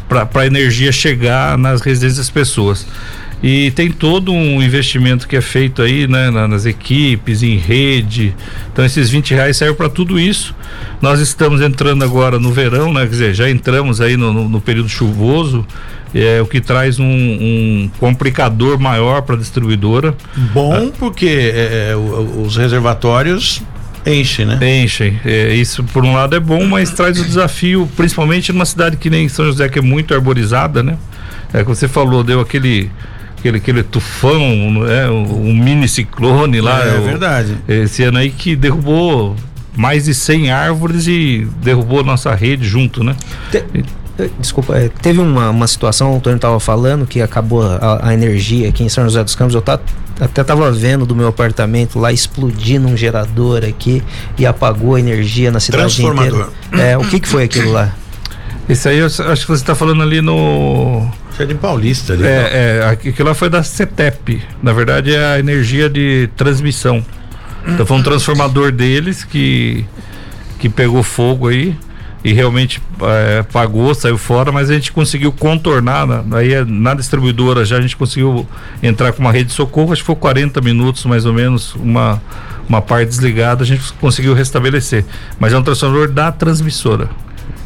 para 0.08 0.28
a 0.34 0.46
energia 0.46 0.90
chegar 0.90 1.56
nas 1.56 1.82
residências 1.82 2.18
das 2.18 2.30
pessoas. 2.30 2.84
E 3.42 3.70
tem 3.70 3.90
todo 3.90 4.32
um 4.32 4.62
investimento 4.62 5.26
que 5.26 5.34
é 5.34 5.40
feito 5.40 5.80
aí, 5.80 6.06
né, 6.06 6.30
nas 6.30 6.66
equipes, 6.66 7.42
em 7.42 7.56
rede. 7.56 8.34
Então 8.72 8.84
esses 8.84 9.08
20 9.08 9.34
reais 9.34 9.56
servem 9.56 9.76
para 9.76 9.88
tudo 9.88 10.18
isso. 10.18 10.54
Nós 11.00 11.20
estamos 11.20 11.62
entrando 11.62 12.04
agora 12.04 12.38
no 12.38 12.52
verão, 12.52 12.92
né? 12.92 13.02
Quer 13.02 13.10
dizer, 13.10 13.34
já 13.34 13.50
entramos 13.50 14.00
aí 14.00 14.16
no, 14.16 14.32
no, 14.32 14.48
no 14.48 14.60
período 14.60 14.88
chuvoso. 14.88 15.66
É 16.14 16.42
o 16.42 16.46
que 16.46 16.60
traz 16.60 16.98
um, 16.98 17.06
um 17.06 17.90
complicador 17.98 18.78
maior 18.78 19.22
para 19.22 19.36
a 19.36 19.38
distribuidora. 19.38 20.14
Bom, 20.52 20.74
ah, 20.74 20.90
porque 20.98 21.26
é, 21.26 21.92
é 21.92 21.96
os 21.96 22.56
reservatórios 22.56 23.62
enchem, 24.04 24.44
né? 24.44 24.82
Enchem. 24.82 25.20
É, 25.24 25.54
isso 25.54 25.84
por 25.84 26.04
um 26.04 26.12
lado 26.12 26.34
é 26.34 26.40
bom, 26.40 26.66
mas 26.66 26.90
traz 26.90 27.18
o 27.20 27.24
desafio, 27.24 27.88
principalmente 27.96 28.52
numa 28.52 28.64
cidade 28.64 28.96
que 28.96 29.08
nem 29.08 29.28
São 29.28 29.44
José, 29.46 29.68
que 29.68 29.78
é 29.78 29.82
muito 29.82 30.12
arborizada, 30.12 30.82
né? 30.82 30.98
É 31.52 31.62
que 31.62 31.68
você 31.68 31.88
falou, 31.88 32.22
deu 32.22 32.40
aquele 32.40 32.90
aquele, 33.40 33.56
aquele 33.56 33.82
tufão, 33.82 34.70
né? 34.84 35.10
um 35.10 35.54
mini 35.54 35.88
ciclone 35.88 36.60
lá. 36.60 36.84
É, 36.84 36.96
é 36.96 37.00
verdade. 37.00 37.56
Esse 37.66 38.04
ano 38.04 38.18
aí 38.18 38.30
que 38.30 38.54
derrubou 38.54 39.34
mais 39.76 40.04
de 40.04 40.14
100 40.14 40.50
árvores 40.50 41.06
e 41.06 41.48
derrubou 41.62 42.04
nossa 42.04 42.34
rede 42.34 42.66
junto, 42.66 43.02
né? 43.02 43.16
Tem, 43.50 43.64
Desculpa, 44.38 44.76
é, 44.76 44.88
teve 44.88 45.18
uma, 45.18 45.48
uma 45.48 45.66
situação, 45.66 46.12
o 46.12 46.16
Antônio 46.16 46.36
estava 46.36 46.60
falando, 46.60 47.06
que 47.06 47.22
acabou 47.22 47.62
a, 47.62 48.08
a, 48.08 48.12
energia 48.12 48.68
aqui 48.68 48.84
em 48.84 48.88
São 48.90 49.04
José 49.04 49.24
dos 49.24 49.34
Campos. 49.34 49.54
Eu 49.54 49.62
tá, 49.62 49.80
até 50.20 50.42
estava 50.42 50.70
vendo 50.70 51.06
do 51.06 51.16
meu 51.16 51.28
apartamento 51.28 51.98
lá 51.98 52.12
explodindo 52.12 52.86
um 52.86 52.94
gerador 52.94 53.64
aqui 53.64 54.02
e 54.36 54.44
apagou 54.44 54.96
a 54.96 55.00
energia 55.00 55.50
na 55.50 55.58
cidade 55.58 56.04
inteira. 56.04 56.48
É, 56.72 56.98
o 56.98 57.02
que, 57.02 57.18
que 57.18 57.28
foi 57.28 57.44
aquilo 57.44 57.72
lá? 57.72 57.94
Esse 58.68 58.88
aí, 58.88 58.98
eu 58.98 59.06
acho 59.06 59.22
que 59.22 59.48
você 59.48 59.62
está 59.62 59.74
falando 59.74 60.02
ali 60.02 60.20
no. 60.20 61.08
Jardim 61.36 61.56
Paulista. 61.56 62.12
Ali, 62.12 62.24
é, 62.24 62.80
é, 62.82 62.88
aquilo 62.88 63.28
lá 63.28 63.34
foi 63.34 63.48
da 63.48 63.62
CETEP. 63.62 64.42
Na 64.62 64.72
verdade, 64.72 65.14
é 65.14 65.34
a 65.34 65.38
energia 65.38 65.88
de 65.88 66.28
transmissão. 66.36 67.04
Então 67.66 67.84
foi 67.84 67.96
um 67.96 68.02
transformador 68.02 68.72
deles 68.72 69.24
que, 69.24 69.84
que 70.58 70.68
pegou 70.68 71.02
fogo 71.02 71.48
aí 71.48 71.76
e 72.22 72.32
realmente 72.32 72.82
é, 73.02 73.42
pagou, 73.42 73.94
saiu 73.94 74.18
fora, 74.18 74.52
mas 74.52 74.68
a 74.70 74.74
gente 74.74 74.92
conseguiu 74.92 75.32
contornar, 75.32 76.06
né? 76.06 76.22
aí 76.32 76.52
é, 76.52 76.64
na 76.64 76.92
distribuidora 76.94 77.64
já 77.64 77.78
a 77.78 77.80
gente 77.80 77.96
conseguiu 77.96 78.46
entrar 78.82 79.12
com 79.12 79.20
uma 79.22 79.32
rede 79.32 79.46
de 79.46 79.54
socorro, 79.54 79.92
acho 79.92 80.02
que 80.02 80.06
foi 80.06 80.16
40 80.16 80.60
minutos 80.60 81.04
mais 81.06 81.24
ou 81.24 81.32
menos, 81.32 81.74
uma, 81.76 82.20
uma 82.68 82.82
parte 82.82 83.08
desligada, 83.08 83.62
a 83.62 83.66
gente 83.66 83.92
conseguiu 83.94 84.34
restabelecer. 84.34 85.04
Mas 85.38 85.52
é 85.52 85.58
um 85.58 85.62
transformador 85.62 86.10
da 86.10 86.30
transmissora. 86.30 87.08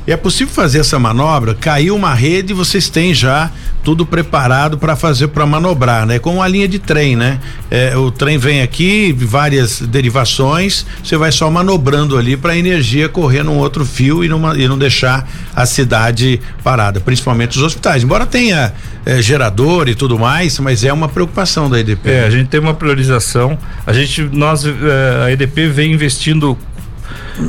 E 0.06 0.12
é 0.12 0.16
possível 0.16 0.52
fazer 0.52 0.80
essa 0.80 0.98
manobra? 0.98 1.54
Caiu 1.54 1.96
uma 1.96 2.12
rede 2.12 2.52
e 2.52 2.54
vocês 2.54 2.90
têm 2.90 3.14
já 3.14 3.50
tudo 3.82 4.04
preparado 4.04 4.78
para 4.78 4.96
fazer 4.96 5.28
para 5.28 5.46
manobrar, 5.46 6.06
né? 6.06 6.18
Com 6.18 6.36
uma 6.36 6.48
linha 6.48 6.66
de 6.68 6.78
trem, 6.78 7.16
né? 7.16 7.38
É, 7.70 7.96
o 7.96 8.10
trem 8.10 8.36
vem 8.36 8.62
aqui, 8.62 9.12
várias 9.12 9.80
derivações, 9.80 10.86
você 11.02 11.16
vai 11.16 11.30
só 11.32 11.50
manobrando 11.50 12.16
ali 12.18 12.36
para 12.36 12.52
a 12.52 12.56
energia 12.56 13.08
correr 13.08 13.42
num 13.42 13.58
outro 13.58 13.84
fio 13.84 14.24
e, 14.24 14.28
numa, 14.28 14.56
e 14.56 14.66
não 14.66 14.78
deixar 14.78 15.28
a 15.54 15.66
cidade 15.66 16.40
parada, 16.62 17.00
principalmente 17.00 17.56
os 17.56 17.62
hospitais. 17.62 18.02
Embora 18.02 18.26
tenha 18.26 18.72
é, 19.06 19.20
gerador 19.22 19.88
e 19.88 19.94
tudo 19.94 20.18
mais, 20.18 20.58
mas 20.58 20.84
é 20.84 20.92
uma 20.92 21.08
preocupação 21.08 21.68
da 21.68 21.78
EDP. 21.80 22.10
É, 22.10 22.24
a 22.24 22.30
gente 22.30 22.48
tem 22.48 22.60
uma 22.60 22.74
priorização. 22.74 23.58
A 23.86 23.92
gente, 23.92 24.22
nós, 24.22 24.64
é, 24.66 25.24
a 25.26 25.32
EDP 25.32 25.68
vem 25.68 25.92
investindo 25.92 26.58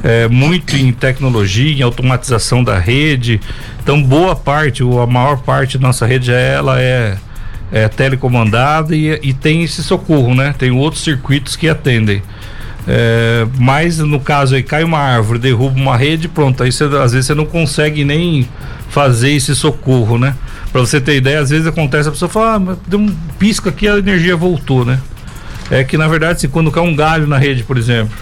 é, 0.04 0.28
muito 0.28 0.76
em 0.76 0.92
tecnologia, 0.92 1.80
em 1.80 1.82
automatização 1.82 2.64
da 2.64 2.78
rede. 2.78 3.40
Então, 3.82 4.02
boa 4.02 4.36
parte, 4.36 4.84
ou 4.84 5.02
a 5.02 5.08
maior 5.08 5.38
parte 5.38 5.78
da 5.78 5.88
nossa 5.88 6.06
rede, 6.06 6.32
ela 6.32 6.82
é, 6.82 7.18
é 7.72 7.88
telecomandada 7.88 8.96
e, 8.96 9.20
e 9.22 9.34
tem 9.34 9.64
esse 9.64 9.84
socorro, 9.84 10.34
né? 10.34 10.54
Tem 10.58 10.72
outros 10.72 11.04
circuitos 11.04 11.56
que 11.56 11.70
atendem. 11.70 12.22
É, 12.88 13.48
mas 13.58 13.98
no 13.98 14.20
caso 14.20 14.54
aí 14.54 14.62
cai 14.62 14.84
uma 14.84 15.00
árvore, 15.00 15.40
derruba 15.40 15.80
uma 15.80 15.98
rede, 15.98 16.28
pronto. 16.28 16.62
Aí 16.62 16.70
às 16.70 17.12
vezes 17.12 17.26
você 17.26 17.34
não 17.34 17.46
consegue 17.46 18.06
nem 18.06 18.48
fazer 18.90 19.32
esse 19.32 19.56
socorro, 19.56 20.18
né? 20.18 20.36
Para 20.72 20.82
você 20.82 21.02
ter 21.02 21.16
ideia, 21.16 21.40
às 21.40 21.50
vezes 21.50 21.66
acontece 21.66 22.08
a 22.08 22.12
pessoa 22.12 22.30
fala, 22.30 22.74
ah, 22.74 22.78
deu 22.88 23.00
um 23.00 23.16
pisco 23.40 23.70
aqui 23.70 23.88
a 23.88 23.98
energia 23.98 24.36
voltou, 24.36 24.86
né? 24.86 25.00
É 25.72 25.84
que 25.84 25.98
na 25.98 26.08
verdade, 26.08 26.34
assim, 26.34 26.48
quando 26.48 26.72
cai 26.72 26.84
um 26.84 26.96
galho 26.96 27.26
na 27.26 27.38
rede, 27.38 27.64
por 27.64 27.78
exemplo, 27.78 28.16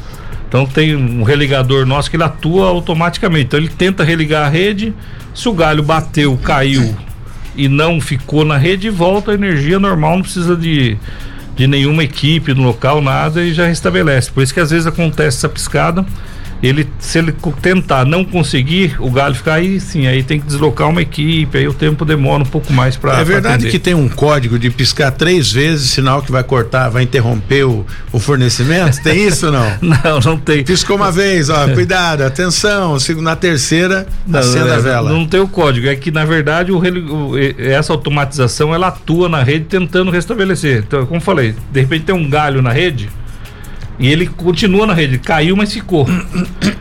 então 0.54 0.68
tem 0.68 0.96
um 0.96 1.24
religador 1.24 1.84
nosso 1.84 2.12
que 2.12 2.16
ele 2.16 2.24
atua 2.24 2.68
automaticamente. 2.68 3.46
Então 3.46 3.60
ele 3.60 3.70
tenta 3.70 4.04
religar 4.04 4.46
a 4.46 4.50
rede, 4.50 4.94
se 5.34 5.50
o 5.50 5.52
galho 5.52 5.82
bateu, 5.82 6.38
caiu 6.38 6.96
e 7.56 7.68
não 7.68 8.00
ficou 8.00 8.46
na 8.46 8.56
rede, 8.56 8.88
volta 8.92 9.32
a 9.32 9.34
energia 9.34 9.80
normal, 9.80 10.18
não 10.18 10.22
precisa 10.22 10.56
de, 10.56 10.96
de 11.56 11.66
nenhuma 11.66 12.04
equipe 12.04 12.54
no 12.54 12.62
local, 12.62 13.02
nada, 13.02 13.42
e 13.42 13.52
já 13.52 13.66
restabelece. 13.66 14.32
Por 14.32 14.44
isso 14.44 14.54
que 14.54 14.60
às 14.60 14.70
vezes 14.70 14.86
acontece 14.86 15.38
essa 15.38 15.50
piscada 15.50 16.06
ele 16.64 16.88
se 16.98 17.20
ele 17.20 17.36
tentar 17.62 18.06
não 18.06 18.24
conseguir 18.24 18.96
o 19.00 19.12
galho 19.12 19.36
ficar 19.36 19.56
aí 19.56 19.82
sim 19.82 20.08
aí 20.08 20.24
tem 20.24 20.40
que 20.40 20.48
deslocar 20.48 20.90
uma 20.90 21.02
equipe 21.02 21.58
aí 21.58 21.68
o 21.68 21.74
tempo 21.74 22.06
demora 22.06 22.42
um 22.42 22.46
pouco 22.46 22.72
mais 22.72 22.96
para 22.96 23.20
é 23.20 23.24
verdade 23.24 23.70
que 23.70 23.78
tem 23.78 23.94
um 23.94 24.08
código 24.08 24.58
de 24.58 24.70
piscar 24.70 25.12
três 25.12 25.52
vezes 25.52 25.90
sinal 25.90 26.22
que 26.22 26.32
vai 26.32 26.42
cortar 26.42 26.88
vai 26.88 27.04
interromper 27.04 27.66
o, 27.66 27.86
o 28.14 28.20
fornecimento? 28.20 29.02
Tem 29.04 29.28
isso 29.28 29.52
não? 29.52 29.64
Não 29.84 30.20
não 30.24 30.38
tem. 30.38 30.64
Piscou 30.64 30.96
uma 30.96 31.12
vez 31.12 31.50
ó 31.50 31.68
cuidado 31.76 32.22
atenção 32.24 32.98
na 33.18 33.36
terceira 33.36 34.08
não, 34.26 34.40
acenda 34.40 34.70
é, 34.70 34.76
a 34.76 34.80
vela. 34.80 35.12
não 35.12 35.26
tem 35.26 35.40
o 35.42 35.48
código 35.48 35.88
é 35.88 35.96
que 35.96 36.12
na 36.12 36.24
verdade 36.24 36.72
o, 36.72 36.80
o, 36.80 37.38
essa 37.60 37.92
automatização 37.92 38.74
ela 38.74 38.88
atua 38.88 39.28
na 39.28 39.44
rede 39.44 39.66
tentando 39.66 40.10
restabelecer. 40.12 40.84
Então 40.88 41.06
como 41.06 41.20
falei 41.20 41.54
de 41.72 41.82
repente 41.82 42.06
tem 42.06 42.16
um 42.16 42.30
galho 42.30 42.62
na 42.62 42.72
rede 42.72 43.10
e 44.04 44.08
ele 44.10 44.28
continua 44.28 44.86
na 44.86 44.94
rede, 44.94 45.18
caiu, 45.18 45.56
mas 45.56 45.72
ficou. 45.72 46.06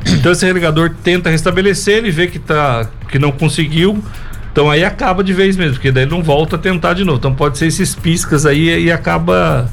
Então 0.04 0.32
esse 0.32 0.44
religador 0.44 0.90
tenta 1.04 1.30
restabelecer, 1.30 1.98
ele 1.98 2.10
vê 2.10 2.26
que, 2.26 2.40
tá, 2.40 2.88
que 3.08 3.16
não 3.16 3.30
conseguiu. 3.30 4.02
Então 4.50 4.68
aí 4.68 4.84
acaba 4.84 5.22
de 5.22 5.32
vez 5.32 5.56
mesmo, 5.56 5.74
porque 5.74 5.92
daí 5.92 6.04
não 6.04 6.20
volta 6.20 6.56
a 6.56 6.58
tentar 6.58 6.94
de 6.94 7.04
novo. 7.04 7.18
Então 7.18 7.32
pode 7.32 7.58
ser 7.58 7.66
esses 7.66 7.94
piscas 7.94 8.44
aí 8.44 8.86
e 8.86 8.90
acaba 8.90 9.70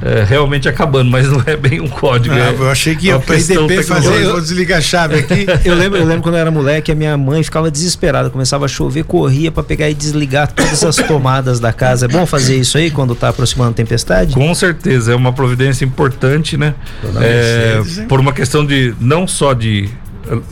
é, 0.00 0.22
realmente 0.22 0.68
acabando, 0.68 1.10
mas 1.10 1.28
não 1.28 1.42
é 1.44 1.56
bem 1.56 1.80
um 1.80 1.88
código. 1.88 2.34
Ah, 2.34 2.38
é, 2.38 2.54
eu 2.54 2.70
achei 2.70 2.94
que 2.94 3.06
ia 3.06 3.16
IDP 3.16 3.82
fazer, 3.82 4.22
eu, 4.22 4.32
vou 4.32 4.40
desligar 4.40 4.78
a 4.78 4.80
chave 4.80 5.18
aqui. 5.20 5.46
eu 5.64 5.74
lembro, 5.74 5.98
eu 5.98 6.06
lembro 6.06 6.22
quando 6.22 6.36
eu 6.36 6.40
era 6.40 6.50
moleque, 6.50 6.92
a 6.92 6.94
minha 6.94 7.16
mãe 7.16 7.42
ficava 7.42 7.70
desesperada, 7.70 8.30
começava 8.30 8.64
a 8.64 8.68
chover, 8.68 9.04
corria 9.04 9.50
para 9.50 9.62
pegar 9.62 9.90
e 9.90 9.94
desligar 9.94 10.52
todas 10.52 10.84
as 10.84 10.96
tomadas 10.96 11.58
da 11.58 11.72
casa. 11.72 12.06
É 12.06 12.08
bom 12.08 12.24
fazer 12.26 12.56
isso 12.56 12.78
aí 12.78 12.90
quando 12.90 13.12
está 13.12 13.30
aproximando 13.30 13.70
a 13.70 13.74
tempestade? 13.74 14.34
Com 14.34 14.54
certeza, 14.54 15.12
é 15.12 15.16
uma 15.16 15.32
providência 15.32 15.84
importante, 15.84 16.56
né? 16.56 16.74
É, 17.20 17.82
por 18.08 18.20
uma 18.20 18.32
questão 18.32 18.64
de 18.64 18.94
não 19.00 19.26
só 19.26 19.52
de 19.52 19.88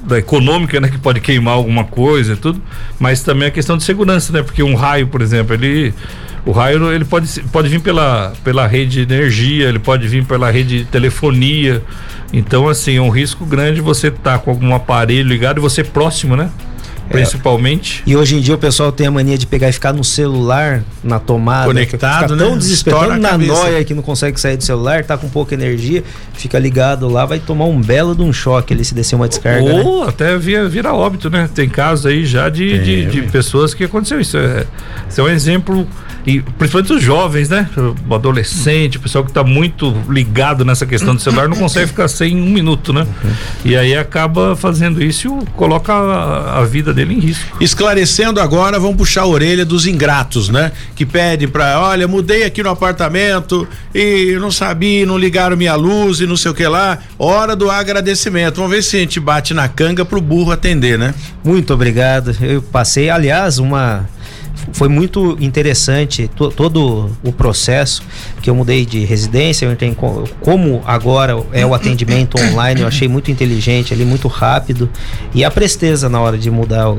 da 0.05 0.19
econômica, 0.19 0.81
né, 0.81 0.89
que 0.89 0.97
pode 0.97 1.21
queimar 1.21 1.53
alguma 1.53 1.85
coisa 1.85 2.33
e 2.33 2.37
tudo, 2.37 2.63
mas 2.99 3.23
também 3.23 3.49
a 3.49 3.51
questão 3.51 3.77
de 3.77 3.85
segurança, 3.85 4.33
né? 4.33 4.43
Porque 4.43 4.63
um 4.63 4.75
raio, 4.75 5.07
por 5.07 5.21
exemplo, 5.21 5.55
ele 5.55 5.93
o 6.47 6.53
raio 6.53 6.93
ele 6.93 7.05
pode, 7.05 7.43
pode 7.53 7.69
vir 7.69 7.81
pela, 7.81 8.33
pela 8.45 8.67
rede 8.69 9.05
de 9.05 9.15
energia, 9.15 9.69
ele 9.69 9.81
pode 9.81 10.07
vir 10.07 10.25
pela 10.25 10.49
rede 10.49 10.79
de 10.79 10.85
telefonia. 10.85 11.83
Então, 12.33 12.69
assim, 12.69 12.97
é 12.97 13.01
um 13.01 13.11
risco 13.11 13.45
grande 13.45 13.81
você 13.81 14.09
estar 14.09 14.39
tá 14.39 14.39
com 14.39 14.53
algum 14.53 14.73
aparelho 14.73 15.29
ligado 15.29 15.59
e 15.59 15.61
você 15.61 15.83
próximo, 15.83 16.37
né? 16.37 16.51
É. 17.09 17.13
principalmente. 17.13 18.03
É. 18.07 18.11
E 18.11 18.17
hoje 18.17 18.37
em 18.37 18.41
dia 18.41 18.55
o 18.55 18.59
pessoal 18.59 18.91
tem 18.91 19.07
a 19.07 19.11
mania 19.11 19.39
de 19.39 19.47
pegar 19.47 19.69
e 19.69 19.73
ficar 19.73 19.93
no 19.93 20.03
celular, 20.03 20.83
na 21.03 21.19
tomada. 21.19 21.67
Conectado, 21.67 22.23
fica 22.23 22.37
tão 22.37 22.53
né? 22.53 22.59
desesperado, 22.59 23.21
na 23.21 23.39
noia 23.39 23.85
que 23.85 23.95
não 23.95 24.03
consegue 24.03 24.41
sair 24.41 24.57
do 24.57 24.65
celular, 24.65 25.05
tá 25.05 25.17
com 25.17 25.29
pouca 25.29 25.55
energia, 25.55 26.03
fica 26.35 26.59
ligado 26.59 27.09
lá, 27.09 27.25
vai 27.25 27.39
tomar 27.39 27.67
um 27.67 27.81
belo 27.81 28.15
de 28.15 28.23
um 28.23 28.33
choque 28.33 28.75
ali 28.75 28.85
se 28.85 28.95
descer 28.95 29.15
uma 29.15 29.29
descarga. 29.29 29.63
Ou 29.63 30.05
né? 30.05 30.09
até 30.09 30.37
via, 30.37 30.69
vira 30.69 30.93
óbito, 30.93 31.31
né? 31.31 31.49
Tem 31.55 31.69
casos 31.69 32.07
aí 32.07 32.25
já 32.25 32.49
de, 32.49 32.75
é, 32.75 32.79
de, 32.79 33.07
de 33.07 33.23
pessoas 33.23 33.73
que 33.73 33.85
aconteceu 33.85 34.21
isso. 34.21 34.37
É, 34.37 34.67
isso 35.09 35.21
é 35.21 35.25
um 35.25 35.29
exemplo 35.29 35.87
e 36.27 36.41
principalmente 36.41 36.93
os 36.93 37.03
jovens, 37.03 37.49
né? 37.49 37.71
O 38.09 38.15
adolescente, 38.15 38.97
o 38.97 39.01
pessoal 39.01 39.23
que 39.23 39.31
está 39.31 39.45
muito 39.45 39.95
ligado 40.11 40.65
nessa 40.65 40.85
questão 40.85 41.15
do 41.15 41.23
celular 41.23 41.49
não 41.49 41.57
consegue 41.57 41.87
ficar 41.87 42.09
sem 42.09 42.37
um 42.37 42.51
minuto, 42.51 42.93
né? 42.93 43.03
Uhum. 43.03 43.31
E 43.65 43.77
aí 43.77 43.97
acaba 43.97 44.57
fazendo 44.57 45.01
isso 45.01 45.39
e 45.41 45.47
coloca 45.53 45.93
a, 45.93 46.59
a, 46.59 46.65
vida 46.65 46.93
dele 46.93 47.15
em 47.15 47.21
risco. 47.21 47.45
Esclarecendo 47.61 48.41
agora, 48.41 48.81
vamos 48.81 48.97
puxar 48.97 49.23
a 49.23 49.27
orelha 49.27 49.65
dos 49.65 49.87
ingratos, 49.87 50.49
né? 50.49 50.73
Que 50.97 51.07
pedem 51.07 51.47
para, 51.47 51.81
olha, 51.81 52.09
mudei 52.09 52.43
aqui 52.43 52.61
no 52.61 52.71
apartamento 52.71 53.69
e 53.95 54.37
não 54.41 54.51
sabia, 54.51 55.07
não 55.07 55.17
ligaram 55.17 55.57
minha 55.57 55.77
luz 55.77 56.19
e 56.19 56.27
não 56.27 56.37
sei 56.37 56.51
o 56.51 56.55
que 56.55 56.67
lá. 56.67 56.99
Hora 57.17 57.55
do 57.55 57.71
agradecimento. 57.71 58.57
Vamos 58.57 58.73
ver 58.73 58.83
se 58.83 58.97
a 58.97 59.01
gente 59.01 59.21
bate 59.21 59.55
na 59.55 59.69
canga 59.69 60.05
pro 60.05 60.21
burro 60.21 60.51
atender, 60.51 60.99
né? 60.99 61.15
Muito 61.45 61.73
obrigado. 61.73 62.37
Eu 62.41 62.61
passei, 62.61 63.11
aliás, 63.11 63.59
uma 63.59 64.09
foi 64.73 64.89
muito 64.89 65.37
interessante 65.41 66.29
todo 66.29 67.11
o 67.23 67.33
processo 67.33 68.03
que 68.43 68.51
eu 68.51 68.55
mudei 68.55 68.85
de 68.85 69.05
residência, 69.05 69.67
eu 69.67 69.73
entrei 69.73 69.97
como 70.41 70.83
agora 70.85 71.37
é 71.53 71.65
o 71.65 71.75
atendimento 71.75 72.39
online, 72.41 72.83
eu 72.83 72.87
achei 72.87 73.09
muito 73.09 73.31
inteligente 73.31 73.93
ali, 73.93 74.05
muito 74.05 74.29
rápido. 74.29 74.89
E 75.35 75.45
a 75.45 75.51
presteza 75.51 76.09
na 76.09 76.21
hora 76.21 76.39
de 76.39 76.51
mudar 76.51 76.91
o, 76.91 76.99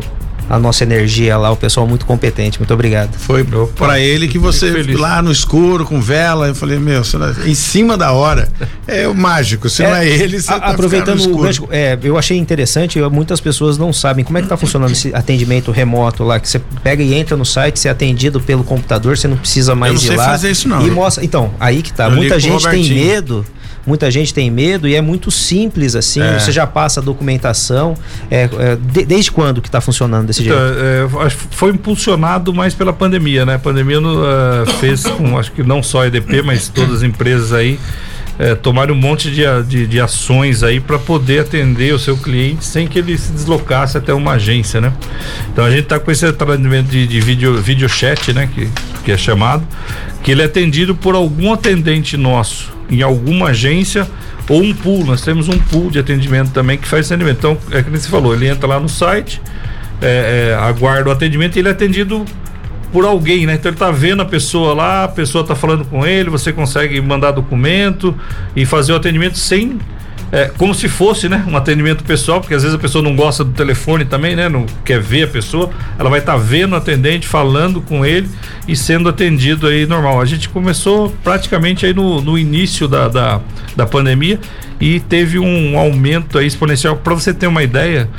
a 0.50 0.58
nossa 0.60 0.84
energia 0.84 1.38
lá, 1.38 1.52
o 1.52 1.56
pessoal 1.56 1.88
muito 1.88 2.06
competente. 2.06 2.60
Muito 2.60 2.74
obrigado. 2.74 3.14
Foi 3.18 3.46
para 3.76 4.00
ele 4.00 4.28
que 4.28 4.38
você 4.38 4.84
lá 4.94 5.22
no 5.22 5.32
escuro 5.32 5.86
com 5.86 6.02
vela, 6.02 6.48
eu 6.48 6.56
falei, 6.56 6.80
meu, 6.80 7.02
em 7.46 7.56
cima 7.56 7.98
da 7.98 8.12
hora. 8.12 8.48
É 8.88 9.08
o 9.08 9.14
mágico, 9.14 9.70
se 9.70 9.84
é, 9.84 9.90
não 9.90 9.96
é 9.96 10.08
ele, 10.08 10.40
você 10.40 10.54
a, 10.54 10.60
tá 10.60 10.68
aproveitando 10.68 11.22
o 11.22 11.38
gancho, 11.38 11.68
é, 11.70 11.98
eu 12.02 12.18
achei 12.18 12.38
interessante, 12.38 13.00
muitas 13.12 13.42
pessoas 13.42 13.78
não 13.78 13.92
sabem 13.92 14.24
como 14.24 14.38
é 14.38 14.42
que 14.42 14.48
tá 14.48 14.56
funcionando 14.56 14.92
esse 14.92 15.14
atendimento 15.14 15.72
remoto 15.72 16.24
lá, 16.24 16.40
que 16.40 16.48
você 16.48 16.62
pega 16.84 17.04
e 17.04 17.14
entra 17.14 17.36
no 17.36 17.46
site, 17.46 17.80
você 17.80 17.88
é 17.88 17.92
atendido 17.92 18.40
pelo 18.40 18.64
computador, 18.64 19.18
você 19.18 19.28
não 19.28 19.38
precisa 19.38 19.76
mais 19.76 19.94
eu 19.94 19.96
não 19.96 20.04
ir 20.04 20.08
sei 20.08 20.16
lá. 20.18 20.26
fazer 20.26 20.52
isso 20.52 20.68
não. 20.70 20.86
E 20.86 20.90
mostra, 20.90 21.24
então, 21.24 21.54
aí 21.60 21.82
que 21.82 21.92
tá, 21.92 22.06
eu 22.06 22.12
muita 22.12 22.40
gente 22.40 22.68
tem 22.70 22.88
medo 22.90 23.46
muita 23.88 24.12
gente 24.12 24.34
tem 24.34 24.52
medo 24.52 24.88
e 24.88 24.94
é 24.94 25.02
muito 25.02 25.32
simples 25.32 25.96
assim. 25.96 26.22
É. 26.22 26.38
Você 26.38 26.52
já 26.52 26.68
passa 26.68 27.00
a 27.00 27.04
documentação. 27.04 27.96
É, 28.30 28.50
é, 28.60 28.76
de, 28.76 29.06
desde 29.06 29.32
quando 29.32 29.62
que 29.62 29.70
está 29.70 29.80
funcionando 29.80 30.28
desse 30.28 30.44
jeito? 30.44 30.58
Então, 30.58 31.26
é, 31.26 31.30
foi 31.30 31.72
impulsionado 31.72 32.54
mais 32.54 32.74
pela 32.74 32.92
pandemia, 32.92 33.46
né? 33.46 33.56
A 33.56 33.60
pandemia 33.60 34.00
uh, 34.02 34.66
fez 34.80 35.06
com, 35.06 35.40
acho 35.40 35.54
que 35.54 35.64
não 35.64 35.82
só 35.82 36.04
a 36.04 36.08
EDP, 36.08 36.42
mas 36.42 36.68
todas 36.68 36.98
as 36.98 37.04
empresas 37.04 37.54
aí 37.54 37.80
é, 38.38 38.54
tomarem 38.54 38.94
um 38.94 39.00
monte 39.00 39.32
de, 39.32 39.44
de, 39.64 39.88
de 39.88 40.00
ações 40.00 40.64
aí 40.64 40.80
para 40.80 41.00
poder 41.00 41.40
atender 41.40 41.94
o 41.94 42.00
seu 42.00 42.18
cliente 42.18 42.66
sem 42.66 42.88
que 42.88 43.00
ele 43.00 43.18
se 43.18 43.32
deslocasse 43.32 43.98
até 43.98 44.14
uma 44.14 44.34
agência, 44.34 44.82
né? 44.82 44.92
Então 45.52 45.64
a 45.64 45.70
gente 45.72 45.84
está 45.84 46.00
com 46.00 46.12
esse 46.12 46.26
atendimento 46.26 46.88
de, 46.88 47.08
de 47.08 47.22
vídeo, 47.22 47.56
vídeo 47.62 47.88
chat, 47.88 48.34
né? 48.34 48.50
Que, 48.54 48.70
que 49.06 49.12
é 49.12 49.18
chamado, 49.18 49.66
que 50.22 50.32
ele 50.32 50.42
é 50.42 50.46
atendido 50.46 50.94
por 50.94 51.16
algum 51.16 51.54
atendente 51.54 52.18
nosso 52.18 52.77
em 52.90 53.02
alguma 53.02 53.50
agência 53.50 54.08
ou 54.50 54.62
um 54.62 54.74
pool. 54.74 55.06
Nós 55.06 55.22
temos 55.22 55.48
um 55.50 55.58
pool 55.58 55.90
de 55.90 56.00
atendimento 56.00 56.52
também 56.52 56.78
que 56.78 56.88
faz 56.88 57.06
atendimento. 57.08 57.38
Então, 57.38 57.58
é 57.72 57.84
que 57.84 57.90
você 57.90 58.10
falou, 58.10 58.34
ele 58.34 58.48
entra 58.48 58.68
lá 58.68 58.80
no 58.80 58.90
site, 58.90 59.42
é, 60.02 60.52
é, 60.52 60.56
aguarda 60.56 61.10
o 61.10 61.12
atendimento 61.12 61.56
e 61.56 61.60
ele 61.60 61.68
é 61.68 61.72
atendido 61.72 62.26
por 62.92 63.06
alguém, 63.06 63.46
né? 63.46 63.56
Então 63.56 63.70
ele 63.70 63.78
tá 63.78 63.92
vendo 63.92 64.22
a 64.22 64.26
pessoa 64.26 64.74
lá, 64.74 65.04
a 65.04 65.08
pessoa 65.08 65.44
tá 65.44 65.56
falando 65.56 65.86
com 65.86 66.06
ele, 66.06 66.30
você 66.30 66.54
consegue 66.54 67.00
mandar 67.02 67.32
documento 67.32 68.16
e 68.56 68.66
fazer 68.66 68.94
o 68.94 68.96
atendimento 68.96 69.38
sem 69.38 69.78
é, 70.32 70.52
como 70.58 70.74
se 70.74 70.90
fosse, 70.90 71.30
né, 71.30 71.44
um 71.48 71.56
atendimento 71.56 72.04
pessoal, 72.04 72.42
porque 72.42 72.54
às 72.54 72.64
vezes 72.64 72.76
a 72.76 72.80
pessoa 72.80 73.04
não 73.04 73.16
gosta 73.16 73.44
do 73.44 73.52
telefone 73.52 74.06
também, 74.06 74.36
né, 74.36 74.50
não 74.50 74.66
quer 74.84 75.00
ver 75.00 75.24
a 75.24 75.28
pessoa, 75.28 75.70
ela 75.98 76.10
vai 76.10 76.20
estar 76.20 76.34
tá 76.34 76.38
vendo 76.38 76.74
o 76.74 76.76
atendente, 76.76 77.28
falando 77.28 77.82
com 77.82 78.06
ele 78.06 78.30
e 78.68 78.76
sendo 78.76 79.08
atendido 79.08 79.68
aí 79.68 79.86
normal. 79.86 80.20
A 80.20 80.26
gente 80.26 80.50
começou 80.50 81.10
praticamente 81.24 81.86
aí 81.86 81.94
no, 81.94 82.22
no 82.22 82.38
início 82.38 82.88
da, 82.88 83.08
da, 83.08 83.42
da 83.76 83.86
pandemia 83.86 84.40
e 84.82 85.00
teve 85.00 85.40
um 85.40 85.78
aumento 85.78 86.38
aí 86.38 86.48
exponencial. 86.48 86.98
Para 86.98 87.14
você 87.14 87.34
ter 87.34 87.48
uma 87.48 87.64
ideia, 87.64 88.10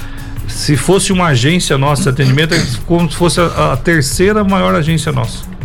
se 0.46 0.76
fosse 0.76 1.12
uma 1.12 1.26
agência 1.26 1.76
nossa 1.76 2.04
de 2.04 2.08
atendimento, 2.08 2.54
é 2.54 2.66
como 2.86 3.10
se 3.10 3.16
fosse 3.16 3.40
a, 3.40 3.74
a 3.74 3.76
terceira 3.76 4.42
maior 4.42 4.74
agência 4.74 5.12
nossa 5.12 5.57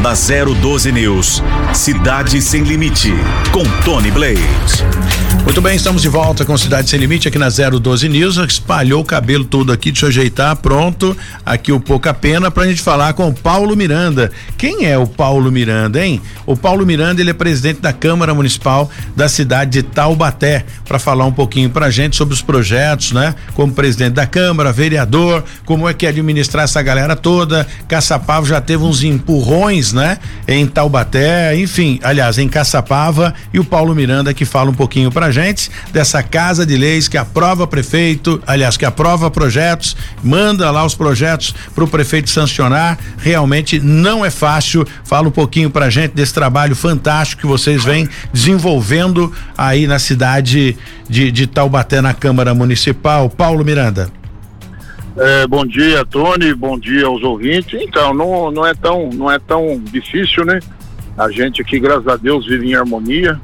Na 0.00 0.14
012 0.14 0.90
News, 0.90 1.42
Cidade 1.72 2.42
Sem 2.42 2.62
Limite, 2.62 3.14
com 3.52 3.62
Tony 3.84 4.10
Blade. 4.10 4.40
Muito 5.44 5.60
bem, 5.60 5.74
estamos 5.74 6.00
de 6.00 6.08
volta 6.08 6.44
com 6.44 6.56
Cidade 6.56 6.88
Sem 6.88 7.00
Limite 7.00 7.26
aqui 7.26 7.36
na 7.36 7.48
012 7.48 8.08
News. 8.08 8.36
Espalhou 8.36 9.02
o 9.02 9.04
cabelo 9.04 9.44
todo 9.44 9.72
aqui, 9.72 9.90
deixa 9.90 10.06
eu 10.06 10.08
ajeitar, 10.08 10.54
pronto. 10.56 11.16
Aqui 11.44 11.72
o 11.72 11.80
Pouca 11.80 12.14
Pena 12.14 12.48
pra 12.48 12.64
gente 12.64 12.80
falar 12.80 13.12
com 13.12 13.28
o 13.28 13.34
Paulo 13.34 13.76
Miranda. 13.76 14.30
Quem 14.56 14.86
é 14.86 14.96
o 14.96 15.04
Paulo 15.04 15.50
Miranda, 15.50 16.06
hein? 16.06 16.22
O 16.46 16.56
Paulo 16.56 16.86
Miranda, 16.86 17.20
ele 17.20 17.30
é 17.30 17.34
presidente 17.34 17.80
da 17.80 17.92
Câmara 17.92 18.32
Municipal 18.32 18.88
da 19.16 19.28
cidade 19.28 19.72
de 19.72 19.82
Taubaté, 19.82 20.64
para 20.86 20.98
falar 21.00 21.26
um 21.26 21.32
pouquinho 21.32 21.68
pra 21.68 21.90
gente 21.90 22.16
sobre 22.16 22.34
os 22.34 22.40
projetos, 22.40 23.10
né? 23.10 23.34
Como 23.52 23.72
presidente 23.72 24.14
da 24.14 24.26
Câmara, 24.26 24.72
vereador, 24.72 25.44
como 25.64 25.88
é 25.88 25.92
que 25.92 26.06
é 26.06 26.10
administrar 26.10 26.64
essa 26.64 26.80
galera 26.82 27.16
toda. 27.16 27.66
Caçapava 27.88 28.46
já 28.46 28.60
teve 28.60 28.84
uns 28.84 29.02
empurrões, 29.02 29.92
né? 29.92 30.18
Em 30.46 30.66
Taubaté, 30.68 31.56
enfim, 31.56 31.98
aliás, 32.02 32.38
em 32.38 32.48
Caçapava 32.48 33.34
e 33.52 33.58
o 33.58 33.64
Paulo 33.64 33.92
Miranda 33.92 34.32
que 34.32 34.44
fala 34.44 34.70
um 34.70 34.74
pouquinho 34.74 35.10
pra 35.10 35.31
gente 35.32 35.70
dessa 35.92 36.22
casa 36.22 36.64
de 36.64 36.76
leis 36.76 37.08
que 37.08 37.16
aprova 37.16 37.66
prefeito, 37.66 38.40
aliás, 38.46 38.76
que 38.76 38.84
aprova 38.84 39.30
projetos, 39.30 39.96
manda 40.22 40.70
lá 40.70 40.84
os 40.84 40.94
projetos 40.94 41.54
para 41.74 41.84
o 41.84 41.88
prefeito 41.88 42.30
sancionar. 42.30 42.98
Realmente 43.18 43.80
não 43.80 44.24
é 44.24 44.30
fácil. 44.30 44.86
Fala 45.04 45.28
um 45.28 45.32
pouquinho 45.32 45.70
pra 45.70 45.90
gente 45.90 46.12
desse 46.12 46.34
trabalho 46.34 46.76
fantástico 46.76 47.42
que 47.42 47.46
vocês 47.46 47.84
vêm 47.84 48.08
desenvolvendo 48.32 49.32
aí 49.56 49.86
na 49.86 49.98
cidade 49.98 50.76
de, 51.08 51.30
de 51.30 51.46
Taubaté, 51.46 52.00
na 52.00 52.14
Câmara 52.14 52.54
Municipal. 52.54 53.28
Paulo 53.28 53.64
Miranda. 53.64 54.10
É, 55.16 55.46
bom 55.46 55.66
dia, 55.66 56.04
Tony. 56.06 56.54
Bom 56.54 56.78
dia 56.78 57.06
aos 57.06 57.22
ouvintes. 57.22 57.80
Então, 57.80 58.14
não, 58.14 58.50
não 58.50 58.66
é 58.66 58.74
tão 58.74 59.10
não 59.10 59.30
é 59.30 59.38
tão 59.38 59.80
difícil, 59.92 60.44
né? 60.44 60.58
A 61.16 61.30
gente 61.30 61.60
aqui, 61.60 61.78
graças 61.78 62.08
a 62.08 62.16
Deus, 62.16 62.46
vive 62.46 62.70
em 62.70 62.74
harmonia 62.74 63.38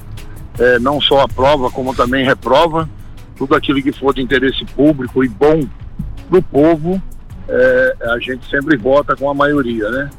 é, 0.58 0.78
não 0.78 1.00
só 1.00 1.20
aprova, 1.20 1.70
como 1.70 1.94
também 1.94 2.24
reprova. 2.24 2.88
Tudo 3.36 3.54
aquilo 3.54 3.82
que 3.82 3.92
for 3.92 4.12
de 4.12 4.20
interesse 4.20 4.64
público 4.64 5.22
e 5.22 5.28
bom 5.28 5.62
para 6.28 6.38
o 6.38 6.42
povo, 6.42 7.00
é, 7.48 7.96
a 8.10 8.18
gente 8.18 8.48
sempre 8.50 8.76
vota 8.76 9.14
com 9.14 9.30
a 9.30 9.34
maioria, 9.34 9.88
né? 9.90 10.10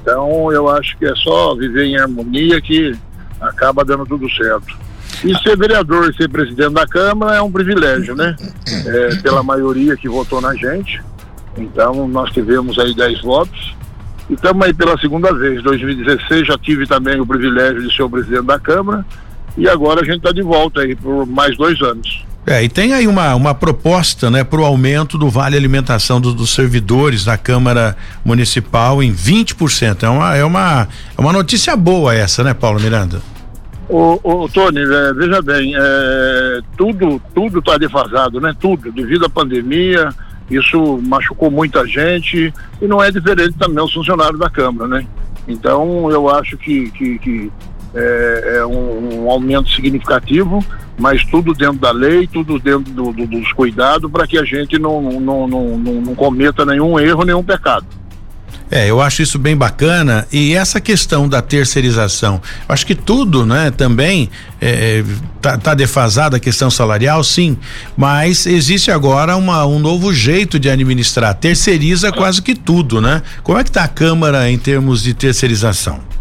Então 0.00 0.50
eu 0.50 0.68
acho 0.68 0.96
que 0.96 1.04
é 1.04 1.14
só 1.14 1.54
viver 1.54 1.84
em 1.84 1.98
harmonia 1.98 2.60
que 2.60 2.96
acaba 3.40 3.84
dando 3.84 4.06
tudo 4.06 4.28
certo. 4.30 4.76
E 5.22 5.34
ser 5.38 5.56
vereador 5.56 6.10
e 6.10 6.16
ser 6.16 6.28
presidente 6.28 6.72
da 6.72 6.86
Câmara 6.86 7.36
é 7.36 7.42
um 7.42 7.52
privilégio, 7.52 8.16
né? 8.16 8.34
É, 8.86 9.16
pela 9.16 9.42
maioria 9.42 9.96
que 9.96 10.08
votou 10.08 10.40
na 10.40 10.54
gente. 10.54 11.02
Então 11.56 12.08
nós 12.08 12.30
tivemos 12.32 12.78
aí 12.78 12.94
10 12.94 13.20
votos. 13.22 13.76
E 14.28 14.34
estamos 14.34 14.66
aí 14.66 14.72
pela 14.72 14.98
segunda 14.98 15.32
vez. 15.34 15.62
2016 15.62 16.46
já 16.46 16.58
tive 16.58 16.86
também 16.86 17.20
o 17.20 17.26
privilégio 17.26 17.86
de 17.86 17.94
ser 17.94 18.02
o 18.02 18.10
presidente 18.10 18.46
da 18.46 18.58
Câmara 18.58 19.04
e 19.56 19.68
agora 19.68 20.00
a 20.00 20.04
gente 20.04 20.18
está 20.18 20.32
de 20.32 20.42
volta 20.42 20.80
aí 20.80 20.94
por 20.94 21.26
mais 21.26 21.56
dois 21.56 21.80
anos. 21.80 22.24
É, 22.46 22.62
e 22.62 22.68
tem 22.68 22.92
aí 22.92 23.06
uma, 23.06 23.34
uma 23.34 23.54
proposta, 23.54 24.30
né, 24.30 24.44
para 24.44 24.60
o 24.60 24.64
aumento 24.64 25.16
do 25.16 25.30
vale 25.30 25.56
alimentação 25.56 26.20
do, 26.20 26.34
dos 26.34 26.50
servidores 26.50 27.24
da 27.24 27.38
Câmara 27.38 27.96
Municipal 28.22 29.02
em 29.02 29.14
20%. 29.14 30.02
É 30.02 30.08
uma, 30.08 30.36
é 30.36 30.44
uma, 30.44 30.88
é 31.16 31.20
uma 31.20 31.32
notícia 31.32 31.74
boa 31.74 32.14
essa, 32.14 32.44
né, 32.44 32.52
Paulo 32.52 32.78
Miranda? 32.78 33.22
O, 33.88 34.20
o 34.22 34.48
Tony, 34.48 34.80
é, 34.80 35.12
veja 35.14 35.40
bem, 35.42 35.74
é, 35.76 36.60
tudo 36.76 37.20
tudo 37.34 37.58
está 37.58 37.76
defasado, 37.76 38.40
né? 38.40 38.54
Tudo, 38.58 38.90
devido 38.90 39.26
à 39.26 39.28
pandemia, 39.28 40.08
isso 40.50 41.00
machucou 41.06 41.50
muita 41.50 41.86
gente 41.86 42.52
e 42.80 42.86
não 42.86 43.02
é 43.02 43.10
diferente 43.10 43.54
também 43.58 43.84
os 43.84 43.92
funcionários 43.92 44.38
da 44.38 44.48
Câmara, 44.48 44.88
né? 44.88 45.06
Então 45.46 46.10
eu 46.10 46.30
acho 46.30 46.56
que, 46.56 46.90
que, 46.92 47.18
que 47.18 47.52
é, 47.94 48.56
é 48.56 48.66
um, 48.66 49.24
um, 49.24 49.30
aumento 49.30 49.70
significativo, 49.70 50.64
mas 50.98 51.24
tudo 51.26 51.54
dentro 51.54 51.78
da 51.78 51.92
lei, 51.92 52.26
tudo 52.26 52.58
dentro 52.58 52.92
do, 52.92 53.12
do, 53.12 53.26
dos 53.26 53.52
cuidados 53.52 54.10
para 54.10 54.26
que 54.26 54.36
a 54.38 54.44
gente 54.44 54.78
não, 54.78 55.00
não, 55.00 55.46
não, 55.46 55.78
não, 55.78 56.00
não 56.00 56.14
cometa 56.14 56.64
nenhum 56.64 56.98
erro, 56.98 57.24
nenhum 57.24 57.42
pecado. 57.42 57.86
É, 58.70 58.90
eu 58.90 59.00
acho 59.00 59.22
isso 59.22 59.38
bem 59.38 59.56
bacana 59.56 60.26
e 60.32 60.54
essa 60.54 60.80
questão 60.80 61.28
da 61.28 61.42
terceirização, 61.42 62.40
acho 62.68 62.86
que 62.86 62.94
tudo, 62.94 63.44
né, 63.44 63.70
também 63.70 64.30
é, 64.60 65.00
é 65.00 65.04
tá, 65.40 65.58
tá 65.58 65.74
defasada 65.74 66.38
a 66.38 66.40
questão 66.40 66.70
salarial, 66.70 67.22
sim, 67.22 67.58
mas 67.96 68.46
existe 68.46 68.90
agora 68.90 69.36
uma, 69.36 69.66
um 69.66 69.78
novo 69.78 70.12
jeito 70.12 70.58
de 70.58 70.70
administrar, 70.70 71.34
terceiriza 71.34 72.10
quase 72.10 72.40
que 72.40 72.54
tudo, 72.54 73.00
né? 73.00 73.22
Como 73.42 73.58
é 73.58 73.64
que 73.64 73.70
tá 73.70 73.84
a 73.84 73.88
Câmara 73.88 74.50
em 74.50 74.58
termos 74.58 75.02
de 75.02 75.12
terceirização? 75.12 76.13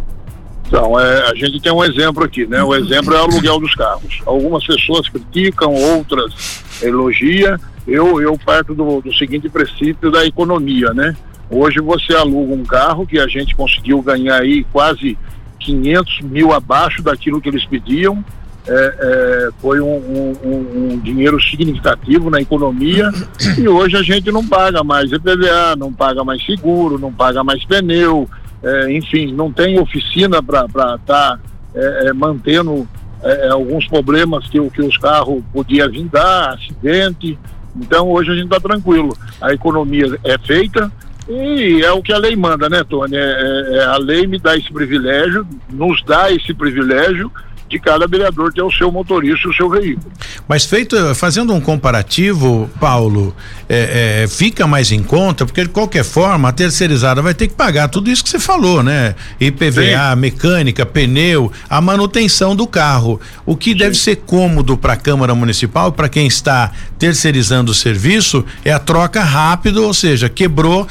Então, 0.67 0.99
é, 0.99 1.29
a 1.29 1.35
gente 1.35 1.59
tem 1.61 1.71
um 1.71 1.83
exemplo 1.83 2.23
aqui, 2.23 2.45
né? 2.47 2.63
O 2.63 2.73
exemplo 2.75 3.13
é 3.13 3.19
o 3.19 3.23
aluguel 3.23 3.59
dos 3.59 3.75
carros. 3.75 4.21
Algumas 4.25 4.65
pessoas 4.65 5.07
criticam, 5.09 5.73
outras 5.73 6.63
elogiam. 6.81 7.57
Eu, 7.87 8.21
eu 8.21 8.37
parto 8.37 8.73
do, 8.73 9.01
do 9.01 9.13
seguinte 9.13 9.49
princípio 9.49 10.09
da 10.09 10.25
economia, 10.25 10.93
né? 10.93 11.15
Hoje 11.49 11.79
você 11.79 12.15
aluga 12.15 12.53
um 12.53 12.63
carro 12.63 13.05
que 13.05 13.19
a 13.19 13.27
gente 13.27 13.55
conseguiu 13.55 14.01
ganhar 14.01 14.41
aí 14.41 14.65
quase 14.71 15.17
500 15.59 16.21
mil 16.21 16.51
abaixo 16.51 17.03
daquilo 17.03 17.41
que 17.41 17.49
eles 17.49 17.65
pediam. 17.65 18.23
É, 18.65 18.71
é, 18.71 19.49
foi 19.61 19.81
um, 19.81 19.85
um, 19.85 20.93
um, 20.93 20.99
dinheiro 20.99 21.37
significativo 21.41 22.29
na 22.29 22.39
economia 22.39 23.11
e 23.57 23.67
hoje 23.67 23.97
a 23.97 24.01
gente 24.01 24.31
não 24.31 24.47
paga 24.47 24.81
mais 24.85 25.11
EPVA, 25.11 25.75
não 25.77 25.91
paga 25.91 26.23
mais 26.23 26.43
seguro, 26.45 26.97
não 26.97 27.11
paga 27.11 27.43
mais 27.43 27.65
pneu, 27.65 28.29
é, 28.63 28.91
enfim, 28.91 29.33
não 29.33 29.51
tem 29.51 29.79
oficina 29.79 30.41
para 30.41 30.65
estar 30.65 30.97
tá, 31.05 31.39
é, 31.75 32.07
é, 32.07 32.13
mantendo 32.13 32.87
é, 33.21 33.49
alguns 33.49 33.87
problemas 33.87 34.47
que, 34.47 34.59
que 34.69 34.81
os 34.81 34.97
carros 34.97 35.43
podiam 35.51 35.89
vir 35.89 36.05
dar, 36.05 36.53
acidente. 36.53 37.37
Então 37.75 38.09
hoje 38.09 38.31
a 38.31 38.35
gente 38.35 38.45
está 38.45 38.59
tranquilo. 38.59 39.15
A 39.41 39.53
economia 39.53 40.17
é 40.23 40.37
feita 40.37 40.91
e 41.27 41.81
é 41.83 41.91
o 41.91 42.01
que 42.01 42.11
a 42.11 42.17
lei 42.17 42.35
manda, 42.35 42.69
né, 42.69 42.83
Tony? 42.83 43.15
É, 43.15 43.19
é, 43.19 43.75
é, 43.77 43.85
a 43.85 43.97
lei 43.97 44.27
me 44.27 44.39
dá 44.39 44.55
esse 44.55 44.71
privilégio, 44.71 45.45
nos 45.69 46.03
dá 46.03 46.31
esse 46.31 46.53
privilégio 46.53 47.31
de 47.69 47.79
cada 47.79 48.07
vereador 48.07 48.53
ter 48.53 48.61
o 48.61 48.71
seu 48.71 48.91
motorista, 48.91 49.47
o 49.47 49.53
seu 49.53 49.69
veículo. 49.69 50.11
Mas 50.47 50.65
feito, 50.65 50.95
fazendo 51.15 51.53
um 51.53 51.61
comparativo, 51.61 52.69
Paulo, 52.79 53.35
é, 53.67 54.23
é, 54.23 54.27
fica 54.27 54.67
mais 54.67 54.91
em 54.91 55.01
conta, 55.01 55.45
porque 55.45 55.63
de 55.63 55.69
qualquer 55.69 56.03
forma 56.03 56.49
a 56.49 56.51
terceirizada 56.51 57.21
vai 57.21 57.33
ter 57.33 57.47
que 57.47 57.55
pagar 57.55 57.87
tudo 57.87 58.09
isso 58.09 58.23
que 58.23 58.29
você 58.29 58.39
falou, 58.39 58.83
né? 58.83 59.15
IPVA, 59.39 60.11
Sim. 60.13 60.19
mecânica, 60.19 60.85
pneu, 60.85 61.51
a 61.69 61.81
manutenção 61.81 62.55
do 62.55 62.67
carro. 62.67 63.19
O 63.45 63.55
que 63.55 63.71
Sim. 63.71 63.77
deve 63.77 63.95
ser 63.95 64.17
cômodo 64.17 64.77
para 64.77 64.93
a 64.93 64.97
Câmara 64.97 65.33
Municipal, 65.33 65.91
para 65.91 66.09
quem 66.09 66.27
está 66.27 66.71
terceirizando 66.99 67.71
o 67.71 67.75
serviço, 67.75 68.45
é 68.63 68.71
a 68.71 68.79
troca 68.79 69.23
rápida, 69.23 69.81
ou 69.81 69.93
seja, 69.93 70.29
quebrou, 70.29 70.87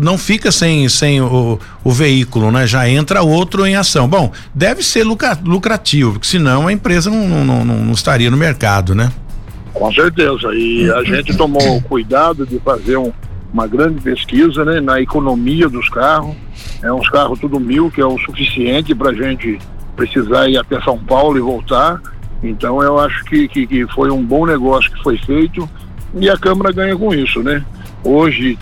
não 0.00 0.18
fica 0.18 0.50
sem, 0.50 0.88
sem 0.88 1.20
o, 1.20 1.58
o 1.86 1.92
veículo, 1.92 2.50
né? 2.50 2.66
Já 2.66 2.88
entra 2.88 3.22
outro 3.22 3.64
em 3.64 3.76
ação. 3.76 4.08
Bom, 4.08 4.32
deve 4.52 4.82
ser 4.82 5.04
lucrativo 5.04 6.14
porque 6.14 6.26
senão 6.26 6.66
a 6.66 6.72
empresa 6.72 7.08
não, 7.08 7.44
não, 7.44 7.64
não, 7.64 7.84
não 7.84 7.92
estaria 7.92 8.28
no 8.28 8.36
mercado, 8.36 8.92
né? 8.92 9.12
Com 9.72 9.92
certeza. 9.92 10.52
E 10.52 10.90
a 10.90 11.04
gente 11.04 11.36
tomou 11.36 11.80
cuidado 11.82 12.44
de 12.44 12.58
fazer 12.58 12.96
um, 12.96 13.12
uma 13.52 13.68
grande 13.68 14.00
pesquisa 14.00 14.64
né, 14.64 14.80
na 14.80 15.00
economia 15.00 15.68
dos 15.68 15.88
carros. 15.88 16.34
É 16.82 16.92
uns 16.92 17.08
carros 17.08 17.38
tudo 17.38 17.60
mil, 17.60 17.88
que 17.88 18.00
é 18.00 18.06
o 18.06 18.18
suficiente 18.18 18.92
para 18.92 19.10
a 19.10 19.14
gente 19.14 19.56
precisar 19.94 20.48
ir 20.48 20.58
até 20.58 20.80
São 20.80 20.98
Paulo 20.98 21.38
e 21.38 21.40
voltar. 21.40 22.00
Então 22.42 22.82
eu 22.82 22.98
acho 22.98 23.24
que, 23.26 23.46
que, 23.46 23.64
que, 23.64 23.86
foi 23.94 24.10
um 24.10 24.24
bom 24.24 24.44
negócio 24.44 24.90
que 24.90 25.00
foi 25.04 25.18
feito 25.18 25.70
e 26.16 26.28
a 26.28 26.36
Câmara 26.36 26.72
ganha 26.72 26.96
com 26.96 27.14
isso, 27.14 27.44
né? 27.44 27.64
Hoje, 28.06 28.58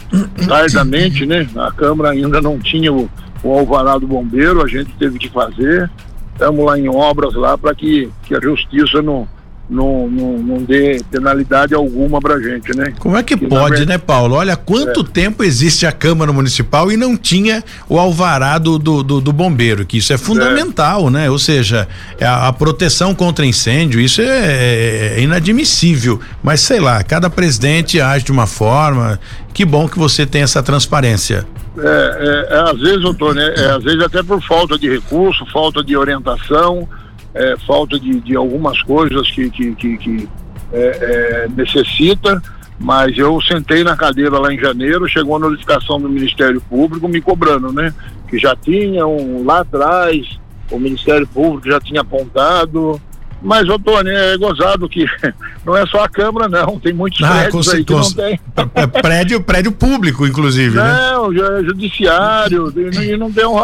tardamente, 0.48 1.26
né? 1.26 1.46
A 1.56 1.70
Câmara 1.70 2.10
ainda 2.10 2.40
não 2.40 2.58
tinha 2.58 2.92
o, 2.92 3.08
o 3.42 3.52
alvará 3.52 3.98
do 3.98 4.06
bombeiro, 4.06 4.62
a 4.62 4.68
gente 4.68 4.90
teve 4.98 5.18
que 5.18 5.28
fazer 5.28 5.90
estamos 6.34 6.64
lá 6.64 6.78
em 6.78 6.88
obras 6.88 7.34
lá 7.34 7.56
para 7.56 7.74
que, 7.74 8.10
que 8.24 8.34
a 8.34 8.40
justiça 8.40 9.00
não, 9.00 9.26
não, 9.68 10.08
não, 10.08 10.38
não 10.38 10.56
dê 10.58 11.00
penalidade 11.10 11.74
alguma 11.74 12.20
pra 12.20 12.38
gente, 12.38 12.76
né? 12.76 12.92
Como 12.98 13.16
é 13.16 13.22
que, 13.22 13.36
que 13.36 13.46
pode, 13.46 13.76
verdade... 13.76 13.86
né, 13.86 13.98
Paulo? 13.98 14.34
Olha 14.34 14.56
quanto 14.56 15.00
é. 15.00 15.04
tempo 15.04 15.42
existe 15.42 15.86
a 15.86 15.92
Câmara 15.92 16.32
Municipal 16.32 16.92
e 16.92 16.96
não 16.96 17.16
tinha 17.16 17.64
o 17.88 17.98
alvará 17.98 18.58
do, 18.58 18.78
do, 18.78 19.02
do, 19.02 19.20
do 19.20 19.32
bombeiro, 19.32 19.86
que 19.86 19.98
isso 19.98 20.12
é 20.12 20.18
fundamental, 20.18 21.08
é. 21.08 21.10
né? 21.10 21.30
Ou 21.30 21.38
seja, 21.38 21.88
a, 22.20 22.48
a, 22.48 22.52
proteção 22.52 23.14
contra 23.14 23.46
incêndio, 23.46 24.00
isso 24.00 24.20
é, 24.20 25.16
é, 25.16 25.20
inadmissível. 25.20 26.20
Mas 26.42 26.60
sei 26.60 26.80
lá, 26.80 27.02
cada 27.02 27.30
presidente 27.30 28.00
age 28.00 28.24
de 28.24 28.32
uma 28.32 28.46
forma. 28.46 29.18
Que 29.54 29.64
bom 29.64 29.88
que 29.88 29.98
você 29.98 30.26
tem 30.26 30.42
essa 30.42 30.62
transparência. 30.62 31.46
É, 31.78 32.48
é, 32.50 32.54
é, 32.56 32.70
às 32.70 32.78
vezes, 32.78 33.00
doutor, 33.00 33.34
né? 33.34 33.54
É, 33.56 33.70
às 33.70 33.82
vezes 33.82 34.00
até 34.02 34.22
por 34.22 34.42
falta 34.42 34.78
de 34.78 34.88
recurso, 34.90 35.46
falta 35.52 35.82
de 35.82 35.96
orientação, 35.96 36.88
é, 37.34 37.56
falta 37.66 37.98
de, 37.98 38.20
de 38.20 38.36
algumas 38.36 38.80
coisas 38.82 39.30
que, 39.30 39.50
que, 39.50 39.74
que, 39.74 39.96
que 39.98 40.28
é, 40.72 41.48
necessita, 41.54 42.42
mas 42.78 43.16
eu 43.16 43.40
sentei 43.42 43.84
na 43.84 43.96
cadeira 43.96 44.38
lá 44.38 44.52
em 44.52 44.58
janeiro, 44.58 45.08
chegou 45.08 45.36
a 45.36 45.40
notificação 45.40 46.00
do 46.00 46.08
Ministério 46.08 46.60
Público 46.60 47.08
me 47.08 47.20
cobrando, 47.20 47.72
né? 47.72 47.94
Que 48.28 48.38
já 48.38 48.56
tinham 48.56 49.44
lá 49.44 49.60
atrás, 49.60 50.38
o 50.70 50.78
Ministério 50.78 51.26
Público 51.26 51.68
já 51.68 51.80
tinha 51.80 52.00
apontado, 52.00 53.00
mas, 53.44 53.66
Tony, 53.84 54.10
é 54.10 54.38
gozado 54.38 54.88
que 54.88 55.04
não 55.66 55.76
é 55.76 55.86
só 55.86 56.04
a 56.04 56.08
Câmara, 56.08 56.48
não. 56.48 56.80
Tem 56.80 56.94
muitos 56.94 57.22
ah, 57.22 57.28
prédios 57.28 57.68
aí 57.68 57.84
que 57.84 57.92
não 57.92 58.10
tem. 58.10 58.40
É 58.74 58.86
prédio, 58.86 59.42
prédio 59.42 59.70
público, 59.70 60.26
inclusive, 60.26 60.76
não, 60.76 61.30
né? 61.30 61.38
Não, 61.38 61.58
é 61.58 61.64
judiciário, 61.64 62.72
e 62.74 63.16
não 63.18 63.30
tem 63.30 63.44
um. 63.44 63.56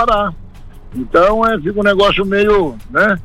Então, 0.95 1.47
é, 1.47 1.59
fica 1.59 1.81
um 1.81 1.83
negócio 1.83 2.27
meio, 2.27 2.77
né? 2.91 3.19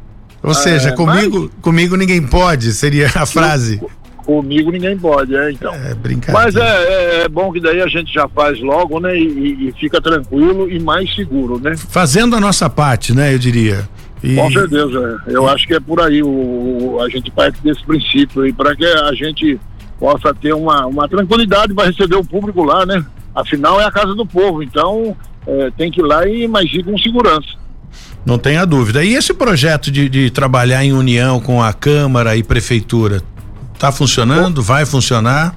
Ou 0.46 0.54
seja, 0.54 0.90
é, 0.90 0.92
comigo, 0.92 1.42
mas, 1.42 1.62
comigo 1.62 1.96
ninguém 1.96 2.22
pode, 2.22 2.72
seria 2.74 3.08
a 3.16 3.26
frase. 3.26 3.82
Comigo 4.18 4.72
ninguém 4.72 4.98
pode, 4.98 5.36
é, 5.36 5.52
então. 5.52 5.74
É, 5.74 5.94
brincadeira. 5.94 6.34
Mas 6.34 6.56
é, 6.56 6.62
é, 6.62 7.22
é, 7.24 7.30
bom 7.30 7.52
que 7.52 7.60
daí 7.60 7.82
a 7.82 7.88
gente 7.88 8.14
já 8.14 8.28
faz 8.28 8.60
logo, 8.60 9.00
né? 9.00 9.18
E, 9.18 9.70
e 9.70 9.74
fica 9.80 10.02
tranquilo 10.02 10.70
e 10.70 10.80
mais 10.80 11.14
seguro, 11.16 11.60
né? 11.60 11.76
Fazendo 11.78 12.36
a 12.36 12.40
nossa 12.40 12.70
parte, 12.70 13.14
né, 13.14 13.34
eu 13.34 13.40
diria. 13.40 13.88
E... 14.24 14.36
Com 14.36 14.52
certeza, 14.52 15.22
eu 15.28 15.48
acho 15.48 15.68
que 15.68 15.76
é 15.76 15.80
por 15.80 16.02
aí, 16.02 16.24
o, 16.24 17.00
a 17.02 17.10
gente 17.10 17.30
parte 17.30 17.62
desse 17.62 17.84
princípio 17.84 18.42
aí, 18.42 18.52
para 18.52 18.76
que 18.76 18.86
a 18.86 19.14
gente 19.14 19.60
possa 20.00 20.34
ter 20.34 20.54
uma, 20.54 20.86
uma 20.88 21.08
tranquilidade 21.08 21.74
para 21.74 21.88
receber 21.88 22.16
o 22.16 22.26
público 22.26 22.64
lá, 22.64 22.86
né? 22.86 23.06
Afinal 23.36 23.80
é 23.80 23.86
a 23.86 23.92
casa 23.92 24.16
do 24.16 24.26
povo, 24.26 24.64
então 24.64 25.16
é, 25.46 25.72
tem 25.78 25.92
que 25.92 26.02
ir 26.02 26.04
lá 26.04 26.28
e 26.28 26.48
mais 26.48 26.72
ir 26.74 26.84
com 26.84 26.98
segurança. 26.98 27.65
Não 28.26 28.38
tenha 28.38 28.66
dúvida. 28.66 29.04
E 29.04 29.14
esse 29.14 29.34
projeto 29.34 29.92
de, 29.92 30.10
de 30.10 30.30
trabalhar 30.32 30.84
em 30.84 30.94
união 30.94 31.40
com 31.40 31.62
a 31.62 31.72
Câmara 31.74 32.36
e 32.36 32.44
Prefeitura, 32.44 33.22
está 33.74 33.92
funcionando? 33.92 34.64
Vai 34.64 34.86
funcionar? 34.86 35.56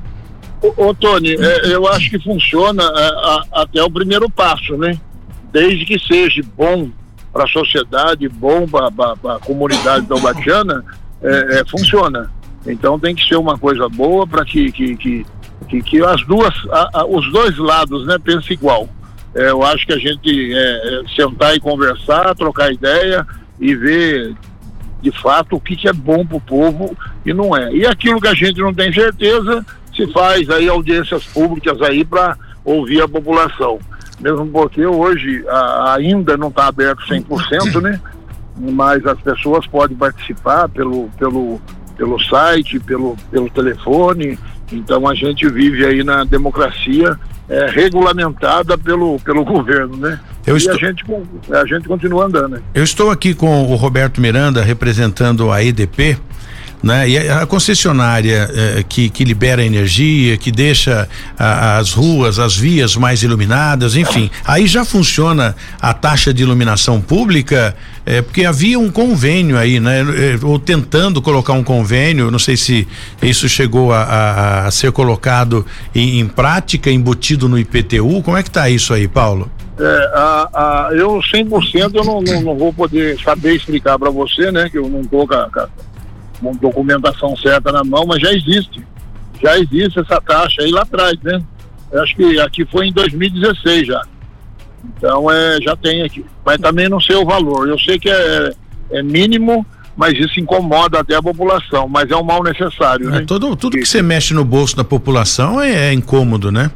Ô, 0.60 0.88
ô 0.88 0.94
Tony, 0.94 1.34
é, 1.34 1.72
eu 1.72 1.86
acho 1.88 2.10
que 2.10 2.18
funciona 2.18 2.82
é, 2.82 2.86
a, 2.86 3.62
até 3.62 3.82
o 3.82 3.90
primeiro 3.90 4.28
passo, 4.28 4.76
né? 4.76 4.98
Desde 5.52 5.84
que 5.84 5.98
seja 5.98 6.42
bom 6.56 6.90
para 7.32 7.44
a 7.44 7.48
sociedade, 7.48 8.28
bom 8.28 8.66
para 8.66 9.34
a 9.34 9.38
comunidade 9.38 10.06
taubatiana, 10.06 10.84
é, 11.22 11.60
é, 11.60 11.64
funciona. 11.64 12.30
Então 12.66 12.98
tem 12.98 13.14
que 13.14 13.26
ser 13.26 13.36
uma 13.36 13.56
coisa 13.56 13.88
boa 13.88 14.26
para 14.26 14.44
que, 14.44 14.70
que, 14.72 14.96
que, 14.96 15.26
que, 15.68 15.82
que, 15.82 16.04
as 16.04 16.24
duas, 16.26 16.54
a, 16.70 17.04
os 17.06 17.30
dois 17.32 17.56
lados, 17.56 18.06
né, 18.06 18.18
pensem 18.18 18.54
igual. 18.54 18.88
É, 19.38 19.50
eu 19.50 19.62
acho 19.62 19.86
que 19.86 19.92
a 19.92 19.98
gente 19.98 20.54
é, 20.54 20.58
é, 20.58 21.02
sentar 21.14 21.54
e 21.54 21.60
conversar, 21.60 22.34
trocar 22.34 22.72
ideia 22.72 23.26
e 23.60 23.74
ver 23.74 24.34
de 25.00 25.12
fato 25.12 25.56
o 25.56 25.60
que, 25.60 25.76
que 25.76 25.88
é 25.88 25.92
bom 25.92 26.26
para 26.26 26.36
o 26.36 26.40
povo 26.40 26.96
e 27.24 27.32
não 27.32 27.56
é. 27.56 27.72
E 27.72 27.86
aquilo 27.86 28.20
que 28.20 28.28
a 28.28 28.34
gente 28.34 28.60
não 28.60 28.74
tem 28.74 28.92
certeza, 28.92 29.64
se 29.94 30.06
faz 30.12 30.50
aí 30.50 30.68
audiências 30.68 31.24
públicas 31.26 31.80
aí 31.82 32.04
para 32.04 32.36
ouvir 32.64 33.00
a 33.00 33.08
população 33.08 33.78
mesmo 34.20 34.46
porque 34.48 34.84
hoje 34.84 35.44
a, 35.48 35.94
ainda 35.94 36.36
não 36.36 36.48
está 36.48 36.66
aberto 36.66 37.00
100%, 37.06 37.80
né? 37.80 38.00
Mas 38.56 39.06
as 39.06 39.20
pessoas 39.20 39.66
podem 39.66 39.96
participar 39.96 40.68
pelo, 40.68 41.08
pelo, 41.18 41.60
pelo 41.96 42.20
site, 42.24 42.80
pelo, 42.80 43.16
pelo 43.30 43.48
telefone. 43.50 44.38
Então 44.72 45.06
a 45.08 45.14
gente 45.14 45.48
vive 45.48 45.84
aí 45.84 46.04
na 46.04 46.24
democracia 46.24 47.18
é, 47.48 47.66
regulamentada 47.70 48.76
pelo, 48.76 49.18
pelo 49.20 49.44
governo, 49.44 49.96
né? 49.96 50.20
Eu 50.46 50.54
e 50.54 50.58
estou... 50.58 50.74
a, 50.74 50.78
gente, 50.78 51.04
a 51.50 51.66
gente 51.66 51.88
continua 51.88 52.26
andando. 52.26 52.52
Né? 52.52 52.62
Eu 52.74 52.84
estou 52.84 53.10
aqui 53.10 53.34
com 53.34 53.64
o 53.64 53.74
Roberto 53.76 54.20
Miranda 54.20 54.62
representando 54.62 55.50
a 55.50 55.62
EDP 55.62 56.18
né? 56.82 57.08
E 57.08 57.18
a, 57.18 57.46
concessionária 57.46 58.48
eh, 58.52 58.84
que, 58.88 59.08
que 59.08 59.24
libera 59.24 59.64
energia, 59.64 60.36
que 60.36 60.50
deixa 60.50 61.08
a, 61.38 61.78
as 61.78 61.92
ruas, 61.92 62.38
as 62.38 62.56
vias 62.56 62.96
mais 62.96 63.22
iluminadas, 63.22 63.96
enfim, 63.96 64.30
aí 64.44 64.66
já 64.66 64.84
funciona 64.84 65.56
a 65.80 65.92
taxa 65.92 66.32
de 66.32 66.42
iluminação 66.42 67.00
pública, 67.00 67.74
eh, 68.06 68.22
porque 68.22 68.44
havia 68.44 68.78
um 68.78 68.90
convênio 68.90 69.58
aí, 69.58 69.80
né? 69.80 70.00
Eh, 70.00 70.38
ou 70.42 70.58
tentando 70.58 71.20
colocar 71.20 71.52
um 71.52 71.64
convênio, 71.64 72.30
não 72.30 72.38
sei 72.38 72.56
se 72.56 72.86
isso 73.20 73.48
chegou 73.48 73.92
a, 73.92 74.02
a, 74.02 74.66
a 74.66 74.70
ser 74.70 74.92
colocado 74.92 75.66
em, 75.94 76.20
em, 76.20 76.26
prática, 76.26 76.90
embutido 76.90 77.48
no 77.48 77.58
IPTU, 77.58 78.22
como 78.22 78.36
é 78.36 78.42
que 78.42 78.48
está 78.48 78.70
isso 78.70 78.94
aí, 78.94 79.08
Paulo? 79.08 79.50
É, 79.80 80.10
a, 80.12 80.48
a, 80.88 80.90
eu 80.92 81.20
100% 81.20 81.94
eu 81.94 82.04
não, 82.04 82.20
não, 82.20 82.42
não 82.42 82.56
vou 82.56 82.72
poder 82.72 83.16
saber 83.20 83.54
explicar 83.54 83.96
para 83.96 84.10
você, 84.10 84.50
né, 84.50 84.68
que 84.68 84.76
eu 84.76 84.88
não 84.88 85.04
tô 85.04 85.24
com 85.24 85.34
a, 85.34 85.68
uma 86.40 86.52
documentação 86.54 87.36
certa 87.36 87.72
na 87.72 87.84
mão, 87.84 88.04
mas 88.06 88.20
já 88.20 88.32
existe. 88.32 88.84
Já 89.42 89.58
existe 89.58 90.00
essa 90.00 90.20
taxa 90.20 90.62
aí 90.62 90.70
lá 90.70 90.82
atrás, 90.82 91.16
né? 91.22 91.40
Eu 91.90 92.02
acho 92.02 92.14
que 92.16 92.40
aqui 92.40 92.64
foi 92.66 92.88
em 92.88 92.92
2016 92.92 93.86
já. 93.86 94.02
Então 94.84 95.30
é, 95.30 95.58
já 95.62 95.76
tem 95.76 96.02
aqui. 96.02 96.24
Mas 96.44 96.58
também 96.58 96.88
não 96.88 97.00
sei 97.00 97.16
o 97.16 97.24
valor. 97.24 97.68
Eu 97.68 97.78
sei 97.78 97.98
que 97.98 98.10
é, 98.10 98.52
é 98.90 99.02
mínimo, 99.02 99.64
mas 99.96 100.14
isso 100.18 100.38
incomoda 100.38 101.00
até 101.00 101.16
a 101.16 101.22
população, 101.22 101.88
mas 101.88 102.10
é 102.10 102.16
um 102.16 102.22
mal 102.22 102.42
necessário. 102.42 103.08
É, 103.08 103.20
né? 103.20 103.24
Todo, 103.26 103.54
tudo 103.56 103.76
que 103.76 103.86
você 103.86 104.02
mexe 104.02 104.34
no 104.34 104.44
bolso 104.44 104.76
da 104.76 104.84
população 104.84 105.60
é, 105.60 105.88
é 105.88 105.92
incômodo, 105.92 106.52
né? 106.52 106.70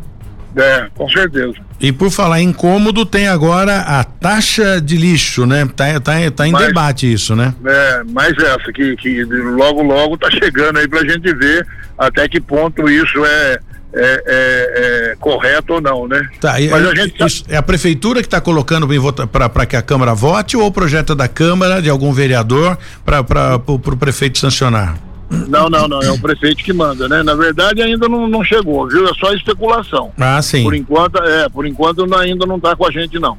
É, 0.56 0.88
com 0.94 1.08
certeza. 1.08 1.54
E 1.82 1.90
por 1.90 2.12
falar 2.12 2.40
em 2.40 2.50
incômodo, 2.50 3.04
tem 3.04 3.26
agora 3.26 3.80
a 3.80 4.04
taxa 4.04 4.80
de 4.80 4.96
lixo, 4.96 5.44
né? 5.44 5.68
Tá, 5.74 5.98
tá, 5.98 6.12
tá 6.30 6.46
em 6.46 6.52
mas, 6.52 6.66
debate 6.66 7.12
isso, 7.12 7.34
né? 7.34 7.52
É, 7.66 8.04
mais 8.04 8.38
essa 8.38 8.72
que, 8.72 8.94
que 8.96 9.24
logo 9.24 9.82
logo 9.82 10.16
tá 10.16 10.30
chegando 10.30 10.78
aí 10.78 10.86
pra 10.86 11.00
gente 11.00 11.34
ver 11.34 11.66
até 11.98 12.28
que 12.28 12.40
ponto 12.40 12.88
isso 12.88 13.24
é, 13.24 13.52
é, 13.52 13.58
é, 13.94 15.12
é, 15.12 15.16
correto 15.18 15.74
ou 15.74 15.80
não, 15.80 16.06
né? 16.06 16.28
Tá, 16.40 16.52
Mas 16.70 16.86
a, 16.86 16.94
gente 16.94 17.18
tá... 17.18 17.26
é 17.48 17.56
a 17.56 17.62
prefeitura 17.62 18.20
que 18.20 18.26
está 18.26 18.40
colocando 18.40 18.86
para 19.28 19.66
que 19.66 19.74
a 19.74 19.82
Câmara 19.82 20.14
vote 20.14 20.56
ou 20.56 20.66
o 20.66 20.72
projeto 20.72 21.14
é 21.14 21.16
da 21.16 21.26
Câmara, 21.26 21.82
de 21.82 21.90
algum 21.90 22.12
vereador, 22.12 22.78
para 23.04 23.60
o 23.66 23.96
prefeito 23.96 24.38
sancionar? 24.38 25.11
Não, 25.48 25.70
não, 25.70 25.88
não, 25.88 26.00
é 26.02 26.10
o 26.10 26.20
prefeito 26.20 26.62
que 26.62 26.72
manda, 26.72 27.08
né? 27.08 27.22
Na 27.22 27.34
verdade 27.34 27.80
ainda 27.82 28.08
não, 28.08 28.28
não 28.28 28.44
chegou, 28.44 28.88
viu? 28.88 29.08
É 29.08 29.14
só 29.14 29.32
especulação. 29.32 30.12
Ah, 30.18 30.40
sim. 30.42 30.62
Por 30.62 30.74
enquanto, 30.74 31.16
é, 31.18 31.48
por 31.48 31.66
enquanto 31.66 32.02
ainda 32.14 32.44
não 32.46 32.56
está 32.56 32.76
com 32.76 32.86
a 32.86 32.90
gente 32.90 33.18
não. 33.18 33.36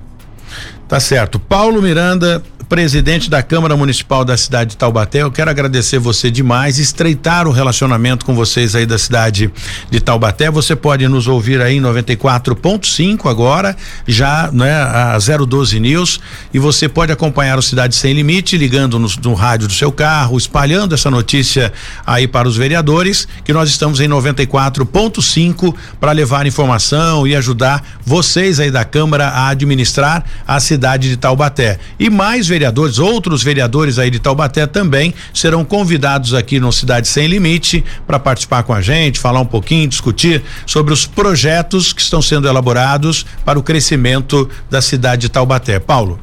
Tá 0.93 0.99
certo. 0.99 1.39
Paulo 1.39 1.81
Miranda, 1.81 2.39
presidente 2.69 3.27
da 3.27 3.41
Câmara 3.41 3.75
Municipal 3.75 4.23
da 4.23 4.37
cidade 4.37 4.71
de 4.71 4.77
Taubaté. 4.77 5.23
Eu 5.23 5.31
quero 5.31 5.49
agradecer 5.49 5.97
você 5.97 6.29
demais, 6.29 6.77
estreitar 6.77 7.47
o 7.47 7.51
relacionamento 7.51 8.23
com 8.23 8.35
vocês 8.35 8.75
aí 8.75 8.85
da 8.85 8.99
cidade 8.99 9.51
de 9.89 9.99
Taubaté. 9.99 10.51
Você 10.51 10.75
pode 10.75 11.07
nos 11.07 11.27
ouvir 11.27 11.61
aí 11.61 11.77
em 11.77 11.81
94.5 11.81 13.27
agora, 13.27 13.75
já, 14.07 14.51
né, 14.51 14.71
a 14.71 15.17
012 15.17 15.79
News, 15.79 16.19
e 16.53 16.59
você 16.59 16.87
pode 16.87 17.11
acompanhar 17.11 17.57
o 17.57 17.61
Cidade 17.63 17.95
Sem 17.95 18.13
Limite 18.13 18.55
ligando 18.55 18.99
no, 18.99 19.07
no 19.23 19.33
rádio 19.33 19.67
do 19.67 19.73
seu 19.73 19.91
carro, 19.91 20.37
espalhando 20.37 20.93
essa 20.93 21.09
notícia 21.09 21.73
aí 22.05 22.27
para 22.27 22.47
os 22.47 22.55
vereadores, 22.55 23.27
que 23.43 23.51
nós 23.51 23.67
estamos 23.67 23.99
em 23.99 24.07
94.5 24.07 25.75
para 25.99 26.11
levar 26.11 26.45
informação 26.45 27.25
e 27.25 27.35
ajudar 27.35 27.83
vocês 28.05 28.59
aí 28.59 28.69
da 28.69 28.85
Câmara 28.85 29.29
a 29.29 29.47
administrar 29.47 30.23
a 30.47 30.59
cidade 30.59 30.82
de 31.09 31.17
Taubaté. 31.17 31.79
E 31.99 32.09
mais 32.09 32.47
vereadores 32.47 32.63
vereadores, 32.63 32.99
outros 32.99 33.43
vereadores 33.43 33.99
aí 33.99 34.09
de 34.09 34.19
Taubaté 34.19 34.65
também 34.65 35.13
serão 35.33 35.63
convidados 35.63 36.33
aqui 36.33 36.59
no 36.59 36.71
Cidade 36.71 37.07
Sem 37.07 37.27
Limite 37.27 37.83
para 38.05 38.19
participar 38.19 38.63
com 38.63 38.73
a 38.73 38.81
gente, 38.81 39.19
falar 39.19 39.39
um 39.39 39.45
pouquinho, 39.45 39.87
discutir 39.87 40.41
sobre 40.65 40.93
os 40.93 41.05
projetos 41.05 41.93
que 41.93 42.01
estão 42.01 42.21
sendo 42.21 42.47
elaborados 42.47 43.25
para 43.45 43.59
o 43.59 43.63
crescimento 43.63 44.49
da 44.69 44.81
cidade 44.81 45.23
de 45.23 45.29
Taubaté. 45.29 45.79
Paulo. 45.79 46.19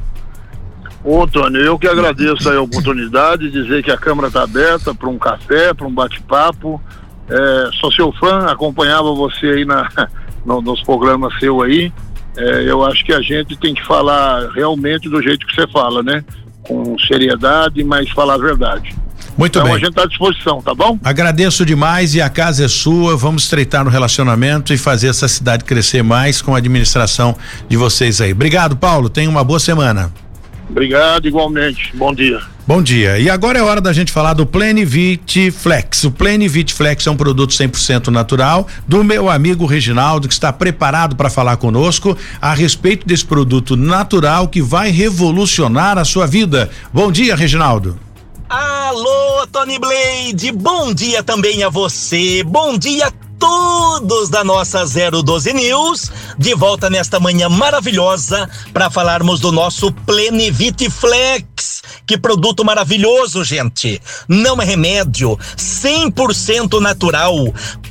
Ô, 1.03 1.25
Tony, 1.25 1.59
eu 1.59 1.79
que 1.79 1.87
agradeço 1.87 2.47
a 2.49 2.61
oportunidade 2.61 3.49
de 3.49 3.63
dizer 3.63 3.83
que 3.83 3.91
a 3.91 3.97
Câmara 3.97 4.27
está 4.27 4.43
aberta 4.43 4.93
para 4.93 5.09
um 5.09 5.17
café, 5.17 5.73
para 5.73 5.87
um 5.87 5.93
bate-papo. 5.93 6.81
É, 7.27 7.69
sou 7.79 7.91
seu 7.91 8.11
fã, 8.13 8.45
acompanhava 8.45 9.13
você 9.13 9.47
aí 9.47 9.65
na, 9.65 9.89
no, 10.45 10.61
nos 10.61 10.81
programas 10.83 11.33
seu 11.39 11.61
aí. 11.61 11.91
É, 12.35 12.63
eu 12.69 12.83
acho 12.85 13.03
que 13.05 13.13
a 13.13 13.21
gente 13.21 13.57
tem 13.57 13.73
que 13.73 13.85
falar 13.85 14.49
realmente 14.51 15.09
do 15.09 15.21
jeito 15.21 15.45
que 15.45 15.55
você 15.55 15.67
fala, 15.67 16.01
né? 16.01 16.23
Com 16.63 16.97
seriedade, 16.99 17.83
mas 17.83 18.09
falar 18.11 18.35
a 18.35 18.37
verdade. 18.37 18.95
Muito 19.37 19.57
então, 19.57 19.63
bem. 19.63 19.75
a 19.75 19.77
gente 19.77 19.89
está 19.89 20.03
à 20.03 20.07
disposição, 20.07 20.61
tá 20.61 20.73
bom? 20.73 20.99
Agradeço 21.03 21.65
demais 21.65 22.15
e 22.15 22.21
a 22.21 22.29
casa 22.29 22.65
é 22.65 22.67
sua. 22.67 23.15
Vamos 23.15 23.43
estreitar 23.43 23.83
no 23.83 23.89
relacionamento 23.89 24.73
e 24.73 24.77
fazer 24.77 25.07
essa 25.07 25.27
cidade 25.27 25.63
crescer 25.63 26.03
mais 26.03 26.41
com 26.41 26.53
a 26.53 26.57
administração 26.57 27.35
de 27.67 27.77
vocês 27.77 28.21
aí. 28.21 28.33
Obrigado, 28.33 28.75
Paulo. 28.75 29.09
Tenha 29.09 29.29
uma 29.29 29.43
boa 29.43 29.59
semana. 29.59 30.11
Obrigado, 30.71 31.27
igualmente. 31.27 31.91
Bom 31.93 32.13
dia. 32.13 32.39
Bom 32.65 32.81
dia. 32.81 33.19
E 33.19 33.29
agora 33.29 33.59
é 33.59 33.61
hora 33.61 33.81
da 33.81 33.91
gente 33.91 34.09
falar 34.09 34.33
do 34.33 34.45
Plenivit 34.45 35.51
Flex. 35.51 36.05
O 36.05 36.11
Plenivit 36.11 36.73
Flex 36.73 37.05
é 37.05 37.11
um 37.11 37.17
produto 37.17 37.51
100% 37.51 38.07
natural 38.07 38.65
do 38.87 39.03
meu 39.03 39.29
amigo 39.29 39.65
Reginaldo, 39.65 40.29
que 40.29 40.33
está 40.33 40.53
preparado 40.53 41.17
para 41.17 41.29
falar 41.29 41.57
conosco 41.57 42.17
a 42.41 42.53
respeito 42.53 43.05
desse 43.05 43.25
produto 43.25 43.75
natural 43.75 44.47
que 44.47 44.61
vai 44.61 44.91
revolucionar 44.91 45.97
a 45.97 46.05
sua 46.05 46.25
vida. 46.25 46.69
Bom 46.93 47.11
dia, 47.11 47.35
Reginaldo. 47.35 47.99
Alô, 48.47 49.45
Tony 49.51 49.77
Blade. 49.77 50.53
Bom 50.53 50.93
dia 50.93 51.21
também 51.21 51.63
a 51.63 51.69
você. 51.69 52.43
Bom 52.45 52.77
dia 52.77 53.11
todos 53.41 54.29
da 54.29 54.43
nossa 54.43 54.85
012 54.85 55.51
News, 55.51 56.11
de 56.37 56.53
volta 56.53 56.91
nesta 56.91 57.19
manhã 57.19 57.49
maravilhosa 57.49 58.47
para 58.71 58.87
falarmos 58.87 59.39
do 59.39 59.51
nosso 59.51 59.91
Plenivit 59.91 60.87
Flex. 60.91 61.81
Que 62.05 62.19
produto 62.19 62.63
maravilhoso, 62.63 63.43
gente! 63.43 63.99
Não 64.27 64.61
é 64.61 64.65
remédio, 64.65 65.37
100% 65.57 66.79
natural. 66.79 67.35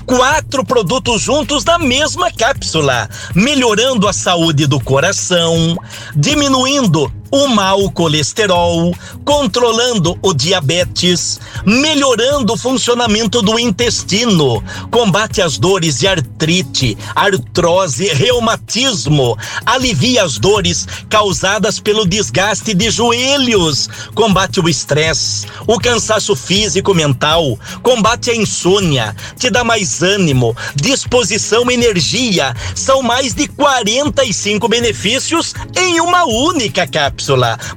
Quatro 0.06 0.64
produtos 0.64 1.20
juntos 1.20 1.64
na 1.64 1.78
mesma 1.78 2.30
cápsula, 2.30 3.10
melhorando 3.34 4.06
a 4.06 4.12
saúde 4.12 4.68
do 4.68 4.78
coração, 4.78 5.76
diminuindo 6.14 7.12
o 7.30 7.46
mau 7.48 7.90
colesterol, 7.90 8.94
controlando 9.24 10.18
o 10.20 10.34
diabetes, 10.34 11.38
melhorando 11.64 12.54
o 12.54 12.56
funcionamento 12.56 13.40
do 13.40 13.58
intestino, 13.58 14.62
combate 14.90 15.40
as 15.40 15.56
dores 15.56 16.00
de 16.00 16.08
artrite, 16.08 16.98
artrose, 17.14 18.08
reumatismo, 18.08 19.38
alivia 19.64 20.24
as 20.24 20.38
dores 20.38 20.86
causadas 21.08 21.78
pelo 21.78 22.04
desgaste 22.04 22.74
de 22.74 22.90
joelhos, 22.90 23.88
combate 24.14 24.58
o 24.60 24.68
estresse, 24.68 25.46
o 25.66 25.78
cansaço 25.78 26.34
físico 26.34 26.92
mental, 26.94 27.58
combate 27.82 28.30
a 28.30 28.34
insônia, 28.34 29.14
te 29.38 29.50
dá 29.50 29.62
mais 29.62 30.02
ânimo, 30.02 30.56
disposição, 30.74 31.70
energia. 31.70 32.54
São 32.74 33.02
mais 33.02 33.34
de 33.34 33.46
45 33.46 34.68
benefícios 34.68 35.54
em 35.76 36.00
uma 36.00 36.24
única 36.24 36.86
cápsula. 36.86 37.19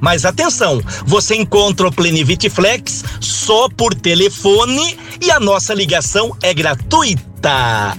Mas 0.00 0.24
atenção, 0.24 0.80
você 1.06 1.36
encontra 1.36 1.86
o 1.88 1.92
Plenivit 1.92 2.48
Flex 2.50 3.04
só 3.20 3.68
por 3.68 3.94
telefone 3.94 4.98
e 5.20 5.30
a 5.30 5.38
nossa 5.38 5.74
ligação 5.74 6.34
é 6.42 6.54
gratuita. 6.54 7.96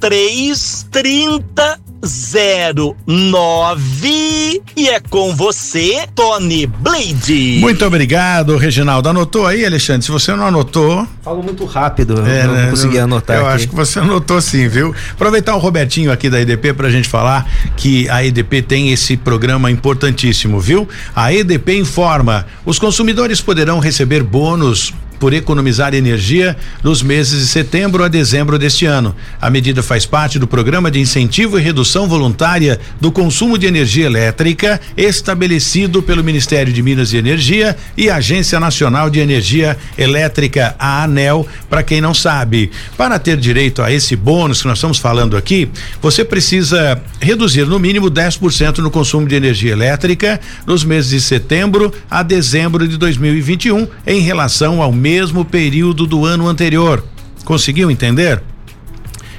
003 0.00 0.86
3009. 0.90 1.83
09. 2.06 4.62
E 4.76 4.88
é 4.88 5.00
com 5.00 5.34
você, 5.34 6.06
Tony 6.14 6.66
Blade. 6.66 7.58
Muito 7.60 7.84
obrigado, 7.84 8.56
Reginaldo. 8.56 9.08
Anotou 9.08 9.46
aí, 9.46 9.64
Alexandre? 9.64 10.04
Se 10.04 10.10
você 10.10 10.34
não 10.34 10.46
anotou. 10.46 11.06
Falo 11.22 11.42
muito 11.42 11.64
rápido, 11.64 12.24
é, 12.26 12.44
não 12.44 12.54
né, 12.54 12.70
consegui 12.70 12.98
anotar. 12.98 13.36
Eu 13.36 13.46
aqui. 13.46 13.54
acho 13.54 13.68
que 13.68 13.74
você 13.74 13.98
anotou 13.98 14.40
sim, 14.40 14.68
viu? 14.68 14.94
Aproveitar 15.12 15.54
o 15.54 15.58
Robertinho 15.58 16.12
aqui 16.12 16.28
da 16.28 16.40
EDP 16.40 16.74
para 16.74 16.88
a 16.88 16.90
gente 16.90 17.08
falar 17.08 17.48
que 17.76 18.08
a 18.08 18.24
EDP 18.24 18.62
tem 18.62 18.92
esse 18.92 19.16
programa 19.16 19.70
importantíssimo, 19.70 20.60
viu? 20.60 20.88
A 21.14 21.32
EDP 21.32 21.78
informa: 21.78 22.46
os 22.64 22.78
consumidores 22.78 23.40
poderão 23.40 23.78
receber 23.78 24.22
bônus 24.22 24.92
por 25.24 25.32
economizar 25.32 25.94
energia 25.94 26.54
nos 26.82 27.02
meses 27.02 27.40
de 27.40 27.46
setembro 27.46 28.04
a 28.04 28.08
dezembro 28.08 28.58
deste 28.58 28.84
ano. 28.84 29.16
A 29.40 29.48
medida 29.48 29.82
faz 29.82 30.04
parte 30.04 30.38
do 30.38 30.46
programa 30.46 30.90
de 30.90 31.00
incentivo 31.00 31.58
e 31.58 31.62
redução 31.62 32.06
voluntária 32.06 32.78
do 33.00 33.10
consumo 33.10 33.56
de 33.56 33.64
energia 33.64 34.04
elétrica 34.04 34.78
estabelecido 34.94 36.02
pelo 36.02 36.22
Ministério 36.22 36.70
de 36.70 36.82
Minas 36.82 37.10
e 37.14 37.16
Energia 37.16 37.74
e 37.96 38.10
Agência 38.10 38.60
Nacional 38.60 39.08
de 39.08 39.18
Energia 39.18 39.78
Elétrica, 39.96 40.76
a 40.78 41.04
ANEL, 41.04 41.48
para 41.70 41.82
quem 41.82 42.02
não 42.02 42.12
sabe. 42.12 42.70
Para 42.94 43.18
ter 43.18 43.38
direito 43.38 43.80
a 43.80 43.90
esse 43.90 44.14
bônus 44.14 44.60
que 44.60 44.68
nós 44.68 44.76
estamos 44.76 44.98
falando 44.98 45.38
aqui, 45.38 45.70
você 46.02 46.22
precisa 46.22 47.00
reduzir 47.18 47.64
no 47.64 47.78
mínimo 47.78 48.10
10% 48.10 48.76
no 48.76 48.90
consumo 48.90 49.26
de 49.26 49.34
energia 49.34 49.72
elétrica 49.72 50.38
nos 50.66 50.84
meses 50.84 51.12
de 51.12 51.20
setembro 51.22 51.94
a 52.10 52.22
dezembro 52.22 52.86
de 52.86 52.98
2021 52.98 53.88
em 54.06 54.20
relação 54.20 54.82
ao 54.82 54.92
mesmo 55.14 55.44
período 55.44 56.08
do 56.08 56.26
ano 56.26 56.48
anterior. 56.48 57.04
Conseguiu 57.44 57.88
entender? 57.88 58.42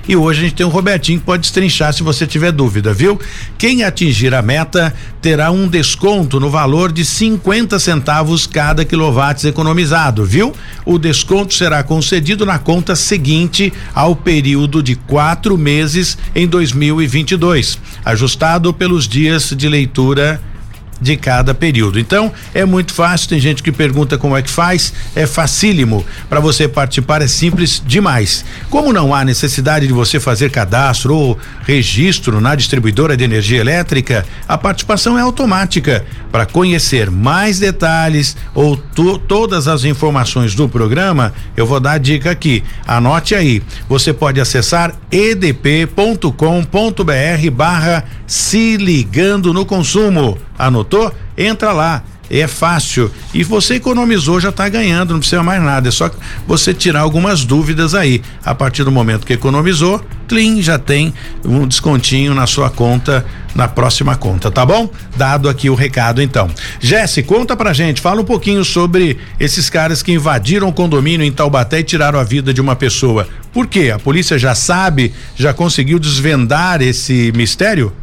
E 0.08 0.16
hoje 0.16 0.40
a 0.40 0.44
gente 0.44 0.56
tem 0.56 0.66
o 0.66 0.70
Robertinho 0.70 1.20
que 1.20 1.26
pode 1.26 1.42
destrinchar 1.42 1.92
se 1.92 2.02
você 2.02 2.26
tiver 2.26 2.54
dúvida, 2.54 2.94
viu? 2.94 3.20
Quem 3.58 3.84
atingir 3.84 4.34
a 4.34 4.42
meta 4.42 4.94
terá 5.22 5.52
um 5.52 5.68
desconto 5.68 6.40
no 6.40 6.50
valor 6.50 6.94
de 6.94 7.04
50 7.04 7.78
centavos 7.78 8.48
cada 8.48 8.86
quilowatt 8.86 9.46
economizado, 9.46 10.24
viu? 10.24 10.54
O 10.86 10.98
desconto 10.98 11.54
será 11.54 11.84
concedido 11.84 12.46
na 12.46 12.58
conta 12.58 12.96
seguinte 12.96 13.74
ao 13.94 14.16
período 14.16 14.82
de 14.82 14.96
quatro 14.96 15.58
meses 15.58 16.18
em 16.34 16.48
2022, 16.48 17.78
ajustado 18.06 18.74
pelos 18.74 19.10
dias 19.10 19.54
de 19.58 19.68
leitura 19.68 20.40
de 21.00 21.18
cada 21.18 21.54
período. 21.54 22.00
Então, 22.00 22.32
é 22.54 22.66
muito 22.66 22.94
fácil, 22.94 23.30
tem 23.30 23.40
gente 23.40 23.62
que 23.62 23.72
pergunta 23.72 24.18
como 24.18 24.36
é 24.36 24.42
que 24.42 24.50
faz, 24.50 24.94
é 25.16 25.26
facílimo. 25.26 26.06
Para 26.30 26.40
você 26.40 26.68
participar 26.68 27.22
é 27.22 27.28
simples 27.28 27.82
demais. 27.86 28.46
Como 28.70 28.94
não 28.94 29.14
há 29.14 29.24
necessidade 29.24 29.88
de 29.88 29.94
você 29.94 30.20
fazer 30.20 30.50
cadastro 30.52 31.16
ou 31.16 31.40
registro 31.66 32.40
na 32.40 32.56
distribuidora 32.56 33.16
de 33.18 33.24
energia 33.24 33.60
elétrica, 33.60 34.26
a 34.48 34.58
participação 34.58 35.18
é 35.18 35.22
automática. 35.22 36.06
Para 36.32 36.46
conhecer 36.46 37.10
mais 37.10 37.60
detalhes 37.60 38.36
ou 38.54 38.76
todas 38.76 39.68
as 39.68 39.84
informações 39.86 40.54
do 40.54 40.68
programa, 40.68 41.34
eu 41.56 41.66
vou 41.66 41.80
dar 41.80 41.94
a 41.94 41.98
dica 41.98 42.32
aqui. 42.32 42.64
Anote 42.86 43.34
aí. 43.36 43.62
Você 43.88 44.14
pode 44.14 44.42
acessar 44.42 44.94
edp.com.br 45.12 46.32
barra 47.54 48.06
se 48.28 48.78
ligando 48.78 49.54
no 49.54 49.66
consumo. 49.66 50.38
Anotou? 50.58 51.14
Entra 51.38 51.72
lá. 51.72 52.04
É 52.30 52.48
fácil. 52.48 53.12
E 53.34 53.44
você 53.44 53.76
economizou, 53.76 54.40
já 54.40 54.50
está 54.50 54.68
ganhando, 54.68 55.14
não 55.14 55.20
precisa 55.20 55.44
mais 55.44 55.62
nada. 55.62 55.90
É 55.90 55.92
só 55.92 56.10
você 56.48 56.74
tirar 56.74 57.02
algumas 57.02 57.46
dúvidas 57.46 57.94
aí. 57.94 58.22
A 58.44 58.56
partir 58.56 58.84
do 58.84 58.92
momento 58.92 59.28
que 59.28 59.34
economizou, 59.34 60.04
Clean 60.28 60.62
já 60.62 60.80
tem 60.80 61.14
um 61.44 61.68
descontinho 61.68 62.34
na 62.34 62.48
sua 62.48 62.70
conta, 62.70 63.24
na 63.54 63.68
próxima 63.68 64.16
conta, 64.16 64.50
tá 64.50 64.66
bom? 64.66 64.90
Dado 65.16 65.48
aqui 65.48 65.70
o 65.70 65.76
recado 65.76 66.22
então. 66.22 66.50
Jesse, 66.80 67.22
conta 67.22 67.56
pra 67.56 67.74
gente, 67.74 68.02
fala 68.02 68.22
um 68.22 68.26
pouquinho 68.26 68.66
sobre 68.66 69.18
esses 69.40 69.70
caras 69.70 70.02
que 70.02 70.12
invadiram 70.12 70.68
o 70.68 70.74
condomínio 70.74 71.26
em 71.26 71.32
Taubaté 71.32 71.80
e 71.80 71.84
tiraram 71.84 72.20
a 72.20 72.24
vida 72.24 72.52
de 72.52 72.60
uma 72.60 72.76
pessoa. 72.76 73.28
Por 73.54 73.68
quê? 73.68 73.92
A 73.94 74.00
polícia 74.00 74.38
já 74.38 74.56
sabe, 74.56 75.14
já 75.36 75.54
conseguiu 75.54 76.00
desvendar 76.00 76.82
esse 76.82 77.32
mistério? 77.36 77.94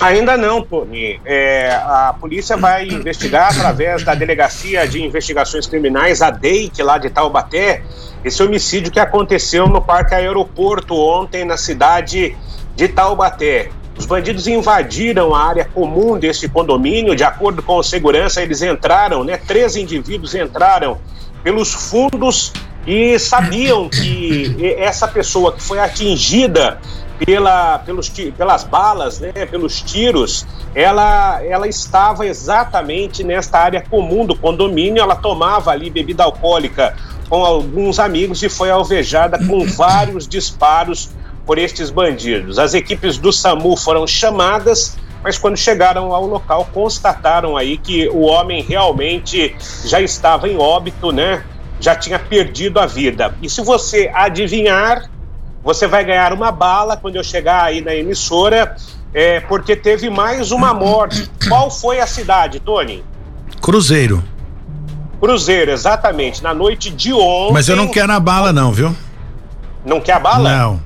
Ainda 0.00 0.36
não, 0.36 0.62
Tony. 0.62 1.20
É, 1.24 1.70
a 1.72 2.14
polícia 2.20 2.56
vai 2.56 2.86
investigar 2.86 3.50
através 3.50 4.04
da 4.04 4.14
Delegacia 4.14 4.86
de 4.86 5.02
Investigações 5.02 5.66
Criminais, 5.66 6.20
a 6.20 6.30
DEIC, 6.30 6.82
lá 6.82 6.98
de 6.98 7.08
Taubaté, 7.08 7.82
esse 8.22 8.42
homicídio 8.42 8.92
que 8.92 9.00
aconteceu 9.00 9.66
no 9.66 9.80
Parque 9.80 10.14
Aeroporto 10.14 10.94
ontem 10.94 11.44
na 11.44 11.56
cidade 11.56 12.36
de 12.74 12.88
Taubaté. 12.88 13.70
Os 13.98 14.04
bandidos 14.04 14.46
invadiram 14.46 15.34
a 15.34 15.42
área 15.42 15.64
comum 15.64 16.18
desse 16.18 16.46
condomínio, 16.46 17.16
de 17.16 17.24
acordo 17.24 17.62
com 17.62 17.80
a 17.80 17.82
segurança, 17.82 18.42
eles 18.42 18.60
entraram, 18.60 19.24
né? 19.24 19.38
Três 19.38 19.74
indivíduos 19.74 20.34
entraram 20.34 20.98
pelos 21.42 21.72
fundos 21.72 22.52
e 22.86 23.18
sabiam 23.18 23.88
que 23.88 24.74
essa 24.78 25.08
pessoa 25.08 25.52
que 25.52 25.62
foi 25.62 25.80
atingida 25.80 26.78
pela, 27.24 27.78
pelos, 27.80 28.08
pelas 28.08 28.64
balas, 28.64 29.20
né, 29.20 29.32
pelos 29.50 29.80
tiros, 29.80 30.46
ela, 30.74 31.42
ela 31.44 31.66
estava 31.66 32.26
exatamente 32.26 33.24
nesta 33.24 33.58
área 33.58 33.80
comum 33.80 34.26
do 34.26 34.36
condomínio, 34.36 35.02
ela 35.02 35.16
tomava 35.16 35.70
ali 35.70 35.88
bebida 35.88 36.24
alcoólica 36.24 36.96
com 37.28 37.44
alguns 37.44 37.98
amigos 37.98 38.42
e 38.42 38.48
foi 38.48 38.70
alvejada 38.70 39.38
com 39.38 39.64
vários 39.76 40.28
disparos 40.28 41.10
por 41.44 41.58
estes 41.58 41.90
bandidos. 41.90 42.58
As 42.58 42.74
equipes 42.74 43.18
do 43.18 43.32
SAMU 43.32 43.76
foram 43.76 44.06
chamadas, 44.06 44.96
mas 45.22 45.38
quando 45.38 45.56
chegaram 45.56 46.12
ao 46.12 46.26
local 46.26 46.68
constataram 46.72 47.56
aí 47.56 47.78
que 47.78 48.08
o 48.08 48.22
homem 48.22 48.62
realmente 48.62 49.56
já 49.84 50.00
estava 50.00 50.48
em 50.48 50.56
óbito, 50.56 51.12
né? 51.12 51.44
Já 51.78 51.94
tinha 51.94 52.18
perdido 52.18 52.80
a 52.80 52.86
vida. 52.86 53.34
E 53.42 53.48
se 53.48 53.60
você 53.60 54.10
adivinhar, 54.14 55.10
você 55.66 55.88
vai 55.88 56.04
ganhar 56.04 56.32
uma 56.32 56.52
bala 56.52 56.96
quando 56.96 57.16
eu 57.16 57.24
chegar 57.24 57.64
aí 57.64 57.80
na 57.80 57.92
emissora, 57.92 58.76
é, 59.12 59.40
porque 59.40 59.74
teve 59.74 60.08
mais 60.08 60.52
uma 60.52 60.72
morte. 60.72 61.28
Qual 61.48 61.68
foi 61.72 61.98
a 61.98 62.06
cidade, 62.06 62.60
Tony? 62.60 63.02
Cruzeiro. 63.60 64.22
Cruzeiro, 65.20 65.72
exatamente. 65.72 66.40
Na 66.40 66.54
noite 66.54 66.88
de 66.88 67.12
ontem. 67.12 67.52
Mas 67.52 67.68
eu 67.68 67.74
não 67.74 67.88
quero 67.88 68.12
a 68.12 68.20
bala, 68.20 68.52
não, 68.52 68.70
viu? 68.70 68.94
Não 69.84 70.00
quer 70.00 70.12
a 70.12 70.20
bala? 70.20 70.56
Não. 70.56 70.80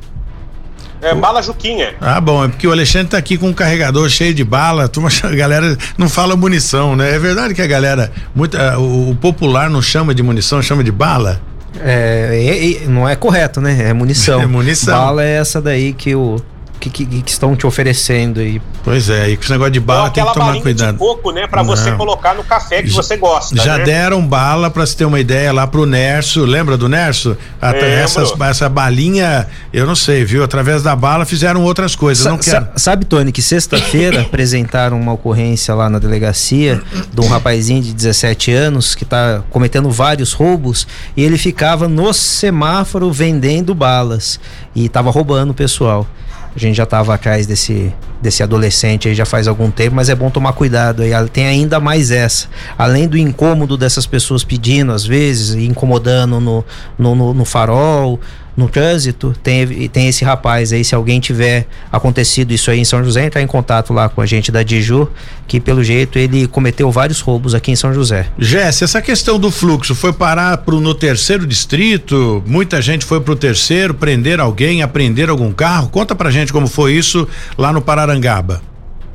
É 1.03 1.15
bala 1.15 1.43
Juquinha. 1.43 1.95
Ah, 2.01 2.19
bom, 2.19 2.43
é 2.43 2.49
porque 2.49 2.67
o 2.67 2.73
Alexandre 2.73 3.09
tá 3.09 3.19
aqui 3.19 3.37
com 3.37 3.49
um 3.49 3.55
carregador 3.55 4.09
cheio 4.09 4.33
de 4.33 4.45
bala, 4.45 4.85
a, 4.85 4.89
a 5.29 5.37
galera 5.37 5.77
não 5.99 6.09
fala 6.09 6.35
munição, 6.37 6.97
né? 6.97 7.15
É 7.15 7.19
verdade 7.19 7.53
que 7.53 7.61
a 7.61 7.67
galera, 7.67 8.11
muita, 8.35 8.79
o, 8.79 9.11
o 9.11 9.17
popular 9.17 9.69
não 9.69 9.83
chama 9.83 10.15
de 10.15 10.23
munição, 10.23 10.63
chama 10.63 10.83
de 10.83 10.91
bala? 10.91 11.50
É, 11.79 12.31
é, 12.33 12.85
é, 12.85 12.87
não 12.87 13.09
é 13.09 13.15
correto, 13.15 13.61
né? 13.61 13.89
É 13.89 13.93
munição. 13.93 14.41
É 14.43 14.47
munição. 14.47 14.95
Bala 14.95 15.25
é 15.25 15.37
essa 15.37 15.61
daí 15.61 15.93
que 15.93 16.15
o 16.15 16.37
que, 16.81 16.89
que, 16.89 17.23
que, 17.23 17.31
estão 17.31 17.55
te 17.55 17.67
oferecendo 17.67 18.41
aí. 18.41 18.61
Pois 18.83 19.11
é, 19.11 19.29
e 19.29 19.37
com 19.37 19.43
esse 19.43 19.53
negócio 19.53 19.73
de 19.73 19.81
bala 19.81 20.11
tem 20.11 20.25
que 20.25 20.33
tomar 20.33 20.61
cuidado. 20.61 20.93
De 20.95 20.99
coco, 20.99 21.31
né, 21.31 21.47
para 21.47 21.63
você 21.63 21.93
colocar 21.93 22.35
no 22.35 22.43
café 22.43 22.83
que 22.83 22.89
já, 22.89 23.03
você 23.03 23.17
gosta. 23.19 23.55
Já 23.57 23.79
né? 23.79 23.85
deram 23.85 24.27
bala 24.27 24.71
para 24.71 24.87
se 24.87 24.97
ter 24.97 25.05
uma 25.05 25.21
ideia 25.21 25.53
lá 25.53 25.67
pro 25.67 25.85
Nerso, 25.85 26.45
lembra 26.45 26.77
do 26.79 26.89
Nerso? 26.89 27.37
Essas, 27.61 28.33
essa 28.41 28.69
balinha, 28.69 29.47
eu 29.73 29.87
não 29.87 29.95
sei, 29.95 30.25
viu? 30.25 30.43
Através 30.43 30.83
da 30.83 30.97
bala 30.97 31.27
fizeram 31.27 31.63
outras 31.63 31.95
coisas. 31.95 32.25
Sa 32.25 32.31
não 32.31 32.39
quero. 32.39 32.69
Sabe, 32.77 33.05
Tony, 33.05 33.31
que 33.31 33.43
sexta-feira 33.43 34.23
apresentaram 34.23 34.99
uma 34.99 35.13
ocorrência 35.13 35.75
lá 35.75 35.91
na 35.91 35.99
delegacia 35.99 36.81
de 37.13 37.21
um 37.21 37.29
rapazinho 37.29 37.83
de 37.83 37.93
17 37.93 38.53
anos 38.53 38.95
que 38.95 39.05
tá 39.05 39.43
cometendo 39.51 39.91
vários 39.91 40.33
roubos 40.33 40.87
e 41.17 41.23
ele 41.23 41.37
ficava 41.37 41.87
no 41.87 42.13
semáforo 42.15 43.13
vendendo 43.13 43.75
balas 43.75 44.41
e 44.75 44.89
tava 44.89 45.11
roubando 45.11 45.51
o 45.51 45.55
pessoal. 45.55 46.07
A 46.55 46.59
gente 46.59 46.77
já 46.77 46.83
estava 46.83 47.15
atrás 47.15 47.47
desse, 47.47 47.93
desse 48.21 48.43
adolescente 48.43 49.09
aí 49.09 49.15
já 49.15 49.25
faz 49.25 49.47
algum 49.47 49.71
tempo, 49.71 49.95
mas 49.95 50.09
é 50.09 50.15
bom 50.15 50.31
tomar 50.31 50.53
cuidado 50.53 51.03
aí. 51.03 51.11
Tem 51.33 51.47
ainda 51.47 51.79
mais 51.79 52.11
essa. 52.11 52.49
Além 52.77 53.07
do 53.07 53.17
incômodo 53.17 53.77
dessas 53.77 54.05
pessoas 54.05 54.43
pedindo, 54.43 54.93
às 54.93 55.07
vezes, 55.07 55.55
incomodando 55.55 56.41
no, 56.41 56.65
no, 56.99 57.15
no, 57.15 57.35
no 57.35 57.45
farol, 57.45 58.19
no 58.57 58.69
trânsito, 58.69 59.35
tem, 59.43 59.89
tem 59.89 60.09
esse 60.09 60.25
rapaz 60.25 60.73
aí, 60.73 60.85
se 60.85 60.95
alguém 60.95 61.21
tiver 61.21 61.67
acontecido 61.91 62.53
isso 62.53 62.71
aí 62.71 62.81
em 62.81 62.85
São 62.85 63.03
José, 63.03 63.27
entrar 63.27 63.43
em 63.43 63.47
contato 63.47 63.93
lá 63.93 64.09
com 64.09 64.21
a 64.21 64.27
gente 64.27 64.51
da 64.51 64.63
Diju, 64.63 65.09
que 65.47 65.61
pelo 65.61 65.83
jeito 65.83 66.19
ele 66.19 66.47
cometeu 66.47 66.91
vários 66.91 67.21
roubos 67.21 67.55
aqui 67.55 67.71
em 67.71 67.77
São 67.77 67.93
José. 67.95 68.27
Jesse, 68.39 68.85
essa 68.85 69.01
questão 69.01 69.39
do 69.39 69.51
fluxo 69.51 69.95
foi 69.95 70.13
parar 70.13 70.59
pro, 70.59 70.81
no 70.81 70.95
terceiro 70.95 71.47
distrito, 71.47 72.43
muita 72.47 72.83
gente 72.83 73.05
foi 73.05 73.21
pro 73.21 73.37
terceiro, 73.37 73.95
prender 73.95 74.41
alguém, 74.41 74.83
apreender 74.83 75.31
algum 75.31 75.53
carro, 75.53 75.89
conta 75.89 76.15
pra 76.15 76.31
gente 76.31 76.53
como 76.53 76.67
foi 76.67 76.95
isso 76.95 77.27
lá 77.57 77.73
no 77.73 77.81
Pararangaba. 77.81 78.63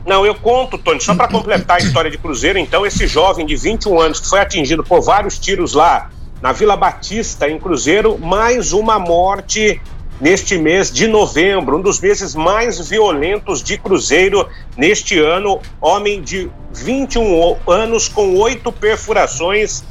Não, 0.05 0.23
eu 0.23 0.35
conto, 0.35 0.77
Tony, 0.77 1.01
só 1.01 1.15
para 1.15 1.27
completar 1.27 1.77
a 1.77 1.79
história 1.79 2.11
de 2.11 2.17
Cruzeiro, 2.17 2.59
então, 2.59 2.85
esse 2.85 3.07
jovem 3.07 3.43
de 3.43 3.55
21 3.55 3.99
anos 3.99 4.19
que 4.19 4.29
foi 4.29 4.39
atingido 4.39 4.83
por 4.83 5.01
vários 5.01 5.39
tiros 5.39 5.73
lá 5.73 6.11
na 6.41 6.51
Vila 6.51 6.75
Batista, 6.75 7.49
em 7.49 7.59
Cruzeiro, 7.59 8.17
mais 8.19 8.73
uma 8.73 8.99
morte 8.99 9.81
neste 10.19 10.57
mês 10.57 10.91
de 10.91 11.07
novembro, 11.07 11.77
um 11.77 11.81
dos 11.81 11.99
meses 11.99 12.35
mais 12.35 12.87
violentos 12.87 13.61
de 13.61 13.77
Cruzeiro 13.77 14.47
neste 14.77 15.19
ano. 15.19 15.59
Homem 15.81 16.21
de 16.21 16.49
21 16.73 17.57
anos 17.67 18.07
com 18.07 18.35
oito 18.37 18.71
perfurações 18.71 19.83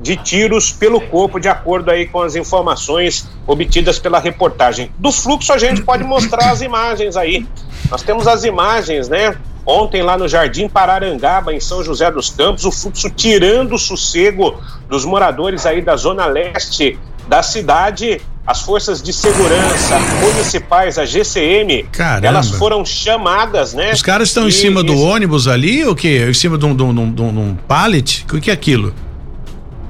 de 0.00 0.16
tiros 0.16 0.70
pelo 0.70 1.00
corpo, 1.00 1.40
de 1.40 1.48
acordo 1.48 1.90
aí 1.90 2.06
com 2.06 2.20
as 2.20 2.36
informações 2.36 3.28
obtidas 3.46 3.98
pela 3.98 4.18
reportagem. 4.18 4.90
Do 4.98 5.10
fluxo 5.10 5.52
a 5.52 5.58
gente 5.58 5.82
pode 5.82 6.04
mostrar 6.04 6.50
as 6.50 6.60
imagens 6.60 7.16
aí. 7.16 7.46
Nós 7.90 8.02
temos 8.02 8.26
as 8.26 8.44
imagens, 8.44 9.08
né? 9.08 9.36
Ontem, 9.66 10.00
lá 10.00 10.16
no 10.16 10.28
Jardim 10.28 10.68
Pararangaba, 10.68 11.52
em 11.52 11.58
São 11.58 11.82
José 11.82 12.08
dos 12.08 12.30
Campos, 12.30 12.64
o 12.64 12.70
fluxo 12.70 13.10
tirando 13.10 13.74
o 13.74 13.78
sossego 13.78 14.62
dos 14.88 15.04
moradores 15.04 15.66
aí 15.66 15.82
da 15.82 15.96
zona 15.96 16.24
leste 16.26 16.96
da 17.28 17.42
cidade. 17.42 18.20
As 18.46 18.60
forças 18.60 19.02
de 19.02 19.12
segurança 19.12 19.98
municipais, 20.22 20.98
a 20.98 21.04
GCM, 21.04 21.82
Caramba. 21.90 22.28
elas 22.28 22.48
foram 22.48 22.84
chamadas, 22.84 23.74
né? 23.74 23.90
Os 23.92 24.02
caras 24.02 24.28
estão 24.28 24.46
em 24.46 24.52
cima 24.52 24.84
do 24.84 24.96
ônibus 25.00 25.48
ali, 25.48 25.84
ou 25.84 25.96
que? 25.96 26.16
Em 26.16 26.32
cima 26.32 26.56
de 26.56 26.64
um, 26.64 26.72
de 26.72 26.82
um, 26.84 27.12
de 27.12 27.22
um 27.22 27.56
pallet? 27.66 28.24
O 28.32 28.40
que 28.40 28.48
é 28.48 28.54
aquilo? 28.54 28.94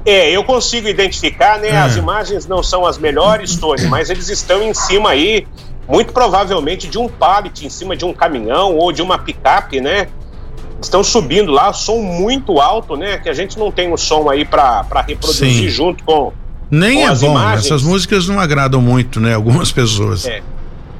É, 0.03 0.31
eu 0.31 0.43
consigo 0.43 0.87
identificar, 0.87 1.59
né? 1.59 1.67
É. 1.67 1.77
As 1.77 1.97
imagens 1.97 2.47
não 2.47 2.63
são 2.63 2.83
as 2.83 2.97
melhores, 2.97 3.57
Tony, 3.57 3.85
mas 3.85 4.09
eles 4.09 4.27
estão 4.27 4.63
em 4.63 4.73
cima 4.73 5.11
aí 5.11 5.45
muito 5.87 6.11
provavelmente 6.11 6.87
de 6.87 6.97
um 6.97 7.07
pallet 7.07 7.65
em 7.65 7.69
cima 7.69 7.95
de 7.95 8.03
um 8.03 8.13
caminhão 8.13 8.75
ou 8.75 8.91
de 8.91 9.01
uma 9.01 9.17
picape, 9.17 9.79
né? 9.79 10.07
Estão 10.81 11.03
subindo 11.03 11.51
lá, 11.51 11.73
som 11.73 12.01
muito 12.01 12.59
alto, 12.59 12.95
né? 12.95 13.17
Que 13.17 13.29
a 13.29 13.33
gente 13.33 13.57
não 13.57 13.71
tem 13.71 13.91
o 13.91 13.97
som 13.97 14.29
aí 14.29 14.45
para 14.45 14.83
reproduzir 15.07 15.49
Sim. 15.49 15.69
junto 15.69 16.03
com. 16.03 16.33
Nem 16.69 17.01
com 17.01 17.09
é 17.09 17.15
bom, 17.15 17.31
imagens. 17.31 17.65
essas 17.65 17.81
músicas 17.81 18.27
não 18.27 18.39
agradam 18.39 18.81
muito, 18.81 19.19
né? 19.19 19.33
Algumas 19.33 19.71
pessoas. 19.71 20.25
É. 20.25 20.41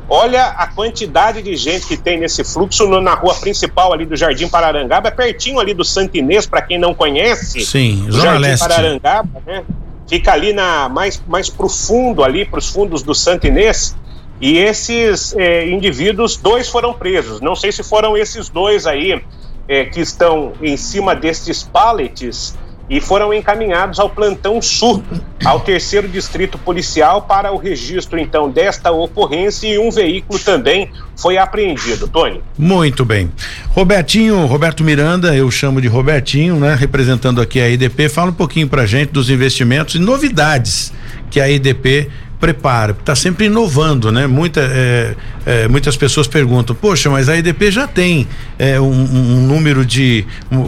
Olha 0.10 0.46
a 0.46 0.68
quantidade 0.68 1.42
de 1.42 1.56
gente 1.58 1.86
que 1.86 1.98
tem 1.98 2.18
nesse 2.18 2.42
fluxo 2.44 2.88
no, 2.88 3.02
na 3.02 3.14
rua 3.14 3.36
principal 3.36 3.92
ali 3.92 4.06
do 4.06 4.16
Jardim 4.16 4.48
Pararangaba, 4.48 5.12
pertinho 5.12 5.60
ali 5.60 5.74
do 5.74 5.84
Santinês, 5.84 6.46
para 6.46 6.62
quem 6.62 6.80
não 6.80 6.94
conhece. 6.94 7.60
Sim, 7.66 8.08
Zona 8.10 8.24
Jardim 8.24 8.42
Leste. 8.42 8.68
Pararangaba, 8.68 9.42
né? 9.46 9.64
Fica 10.08 10.32
ali 10.32 10.54
na 10.54 10.88
mais, 10.88 11.22
mais 11.28 11.50
profundo 11.50 12.24
ali, 12.24 12.46
para 12.46 12.60
os 12.60 12.70
fundos 12.70 13.04
do 13.04 13.14
Santinês. 13.14 13.94
E 14.40 14.58
esses 14.58 15.36
eh, 15.36 15.68
indivíduos, 15.68 16.38
dois 16.38 16.70
foram 16.70 16.94
presos. 16.94 17.42
Não 17.42 17.56
sei 17.56 17.72
se 17.72 17.84
foram 17.84 18.16
esses 18.16 18.50
dois 18.50 18.86
aí 18.86 19.20
eh, 19.68 19.86
que 19.86 20.00
estão 20.00 20.54
em 20.62 20.78
cima 20.78 21.16
destes 21.16 21.64
pallets 21.64 22.56
e 22.90 23.02
foram 23.02 23.34
encaminhados 23.34 24.00
ao 24.00 24.10
plantão 24.10 24.62
sul, 24.62 25.04
ao 25.44 25.60
terceiro 25.60 26.08
distrito 26.08 26.58
policial 26.58 27.24
para 27.24 27.52
o 27.52 27.58
registro 27.58 28.18
então 28.18 28.50
desta 28.50 28.92
ocorrência 28.92 29.68
e 29.68 29.78
um 29.78 29.92
veículo 29.92 30.40
também 30.40 30.90
foi 31.16 31.38
apreendido. 31.38 32.08
Tony. 32.08 32.42
Muito 32.58 33.04
bem. 33.04 33.32
Robertinho, 33.72 34.46
Roberto 34.46 34.84
Miranda, 34.84 35.36
eu 35.36 35.50
chamo 35.52 35.82
de 35.82 35.88
Robertinho, 35.88 36.56
né? 36.60 36.76
Representando 36.76 37.42
aqui 37.42 37.60
a 37.60 37.70
IDP, 37.70 38.08
fala 38.08 38.32
um 38.32 38.36
pouquinho 38.36 38.68
pra 38.70 38.86
gente 38.86 39.12
dos 39.12 39.30
investimentos 39.30 39.96
e 39.96 40.00
novidades 40.00 40.94
que 41.30 41.42
a 41.42 41.50
IDP 41.50 42.10
prepara, 42.40 42.92
está 42.92 43.16
sempre 43.16 43.46
inovando, 43.46 44.12
né? 44.12 44.28
Muita, 44.28 44.62
é, 44.62 45.16
é, 45.46 45.68
muitas 45.68 45.98
pessoas 45.98 46.28
perguntam, 46.28 46.76
poxa, 46.76 47.10
mas 47.10 47.28
a 47.30 47.38
EDP 47.38 47.72
já 47.72 47.88
tem 47.88 48.28
é, 48.60 48.80
um, 48.80 48.92
um, 48.92 49.48
número 49.48 49.86
de, 49.86 50.26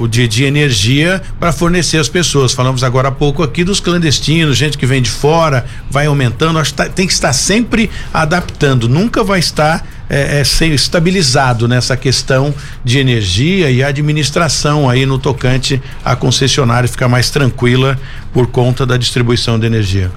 de, 0.10 0.28
de 0.28 0.44
energia 0.44 1.22
para 1.40 1.52
fornecer 1.52 1.98
às 1.98 2.10
pessoas. 2.10 2.54
Falamos 2.54 2.84
agora 2.84 3.10
há 3.10 3.12
pouco 3.12 3.44
aqui 3.44 3.64
dos 3.64 3.80
clandestinos, 3.80 4.58
gente 4.58 4.78
que 4.78 4.86
vem 4.86 5.02
de 5.02 5.12
fora, 5.12 5.66
vai 5.92 6.08
aumentando, 6.08 6.58
acho 6.58 6.72
que 6.72 6.78
tá, 6.78 6.90
tem 6.90 7.06
que 7.06 7.14
estar 7.14 7.34
sempre 7.34 7.90
adaptando, 8.12 8.90
nunca 8.90 9.24
vai 9.24 9.40
estar 9.40 9.86
é, 10.10 10.40
é, 10.40 10.44
ser 10.44 10.72
estabilizado 10.72 11.68
nessa 11.68 11.96
questão 11.96 12.54
de 12.84 12.98
energia 12.98 13.70
e 13.70 13.84
administração 13.84 14.90
aí 14.90 15.06
no 15.06 15.20
tocante 15.20 15.80
à 16.04 16.16
concessionária 16.16 16.90
ficar 16.90 17.08
mais 17.08 17.30
tranquila 17.30 18.00
por 18.34 18.48
conta 18.48 18.88
da 18.88 18.98
distribuição 18.98 19.60
de 19.60 19.68
energia. 19.68 20.10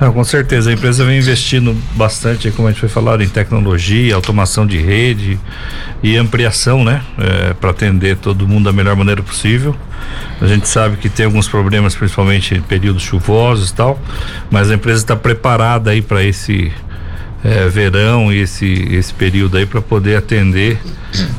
Não, 0.00 0.12
com 0.12 0.22
certeza, 0.22 0.70
a 0.70 0.72
empresa 0.72 1.04
vem 1.04 1.18
investindo 1.18 1.76
bastante, 1.96 2.52
como 2.52 2.68
a 2.68 2.70
gente 2.70 2.78
foi 2.78 2.88
falar, 2.88 3.20
em 3.20 3.28
tecnologia, 3.28 4.14
automação 4.14 4.64
de 4.64 4.78
rede 4.78 5.40
e 6.02 6.16
ampliação, 6.16 6.84
né? 6.84 7.02
É, 7.18 7.52
para 7.54 7.70
atender 7.70 8.16
todo 8.16 8.46
mundo 8.46 8.66
da 8.66 8.72
melhor 8.72 8.94
maneira 8.94 9.22
possível. 9.22 9.74
A 10.40 10.46
gente 10.46 10.68
sabe 10.68 10.98
que 10.98 11.08
tem 11.08 11.26
alguns 11.26 11.48
problemas, 11.48 11.96
principalmente 11.96 12.54
em 12.54 12.60
períodos 12.60 13.02
chuvosos 13.02 13.70
e 13.70 13.74
tal, 13.74 14.00
mas 14.48 14.70
a 14.70 14.74
empresa 14.74 15.02
está 15.02 15.16
preparada 15.16 15.90
aí 15.90 16.00
para 16.00 16.22
esse 16.22 16.72
é, 17.42 17.68
verão 17.68 18.32
e 18.32 18.38
esse, 18.38 18.66
esse 18.94 19.12
período 19.12 19.56
aí 19.56 19.66
para 19.66 19.82
poder 19.82 20.16
atender. 20.16 20.78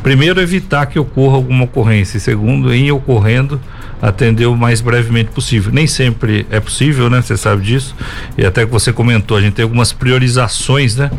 Primeiro, 0.04 0.42
evitar 0.42 0.86
que 0.86 1.00
ocorra 1.00 1.36
alguma 1.36 1.64
ocorrência, 1.64 2.18
e 2.18 2.20
segundo, 2.20 2.74
em 2.74 2.92
ocorrendo, 2.92 3.60
atender 4.02 4.46
o 4.46 4.56
mais 4.56 4.82
brevemente 4.82 5.32
possível. 5.32 5.72
Nem 5.72 5.88
sempre 5.88 6.46
é 6.50 6.60
possível, 6.60 7.10
né? 7.10 7.22
Você 7.22 7.36
sabe 7.36 7.62
disso. 7.64 7.96
E 8.38 8.46
até 8.46 8.66
que 8.66 8.72
você 8.72 8.94
comentou, 8.94 9.38
a 9.38 9.42
gente 9.42 9.54
tem 9.54 9.64
algumas 9.64 9.92
priorizações, 9.92 10.96
né? 10.96 11.12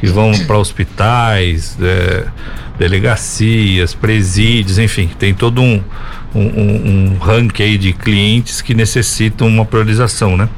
Que 0.00 0.06
vão 0.06 0.32
para 0.46 0.58
hospitais, 0.58 1.76
é, 1.80 2.26
delegacias, 2.78 3.94
presídios, 3.94 4.78
enfim, 4.78 5.08
tem 5.18 5.32
todo 5.32 5.60
um, 5.60 5.82
um, 6.34 6.40
um, 6.40 7.12
um 7.12 7.18
ranking 7.18 7.62
aí 7.62 7.78
de 7.78 7.92
clientes 7.92 8.60
que 8.60 8.74
necessitam 8.74 9.46
uma 9.46 9.64
priorização, 9.64 10.36
né? 10.36 10.48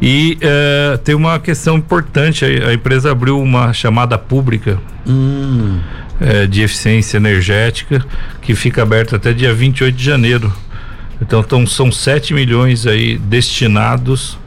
E 0.00 0.36
é, 0.42 0.98
tem 0.98 1.14
uma 1.14 1.38
questão 1.38 1.76
importante, 1.78 2.44
a, 2.44 2.68
a, 2.68 2.74
empresa 2.74 3.10
abriu 3.10 3.40
uma 3.40 3.72
chamada 3.72 4.18
pública 4.18 4.78
hum. 5.06 5.80
é, 6.20 6.46
de 6.46 6.60
eficiência 6.62 7.16
energética 7.16 8.04
que 8.42 8.54
fica 8.54 8.82
aberta 8.82 9.16
até 9.16 9.32
dia 9.32 9.54
28 9.54 9.96
de 9.96 10.04
janeiro. 10.04 10.52
Então, 11.20 11.66
são 11.66 11.90
7 11.90 12.34
milhões 12.34 12.86
aí 12.86 13.16
destinados 13.16 14.38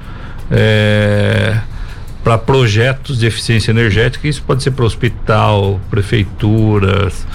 é, 0.52 1.60
para 2.24 2.38
projetos 2.38 3.20
de 3.20 3.26
eficiência 3.26 3.72
energética. 3.72 4.28
Isso 4.28 4.44
pode 4.44 4.62
ser 4.62 4.72
para 4.72 4.86
hospital, 4.86 5.80
prefeituras, 5.90 7.26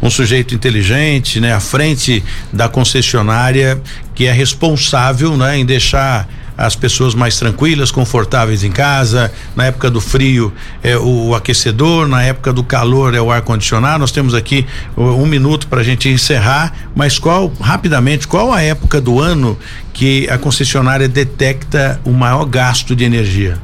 um 0.02 0.10
sujeito 0.10 0.54
inteligente, 0.54 1.40
né, 1.40 1.54
à 1.54 1.60
frente 1.60 2.22
da 2.52 2.68
concessionária, 2.68 3.80
que 4.14 4.26
é 4.26 4.32
responsável, 4.32 5.36
né, 5.36 5.56
em 5.58 5.64
deixar 5.64 6.28
as 6.56 6.74
pessoas 6.74 7.14
mais 7.14 7.38
tranquilas, 7.38 7.90
confortáveis 7.90 8.64
em 8.64 8.70
casa. 8.70 9.32
Na 9.54 9.66
época 9.66 9.90
do 9.90 10.00
frio 10.00 10.52
é 10.82 10.96
o, 10.96 11.28
o 11.28 11.34
aquecedor, 11.34 12.08
na 12.08 12.22
época 12.22 12.52
do 12.52 12.64
calor 12.64 13.14
é 13.14 13.20
o 13.20 13.30
ar 13.30 13.42
condicionado. 13.42 13.98
Nós 13.98 14.12
temos 14.12 14.34
aqui 14.34 14.66
um, 14.96 15.22
um 15.22 15.26
minuto 15.26 15.66
para 15.66 15.80
a 15.80 15.84
gente 15.84 16.08
encerrar, 16.08 16.72
mas 16.94 17.18
qual 17.18 17.52
rapidamente 17.60 18.26
qual 18.26 18.52
a 18.52 18.62
época 18.62 19.00
do 19.00 19.20
ano 19.20 19.58
que 19.92 20.28
a 20.30 20.38
concessionária 20.38 21.08
detecta 21.08 22.00
o 22.04 22.10
maior 22.10 22.44
gasto 22.44 22.96
de 22.96 23.04
energia? 23.04 23.58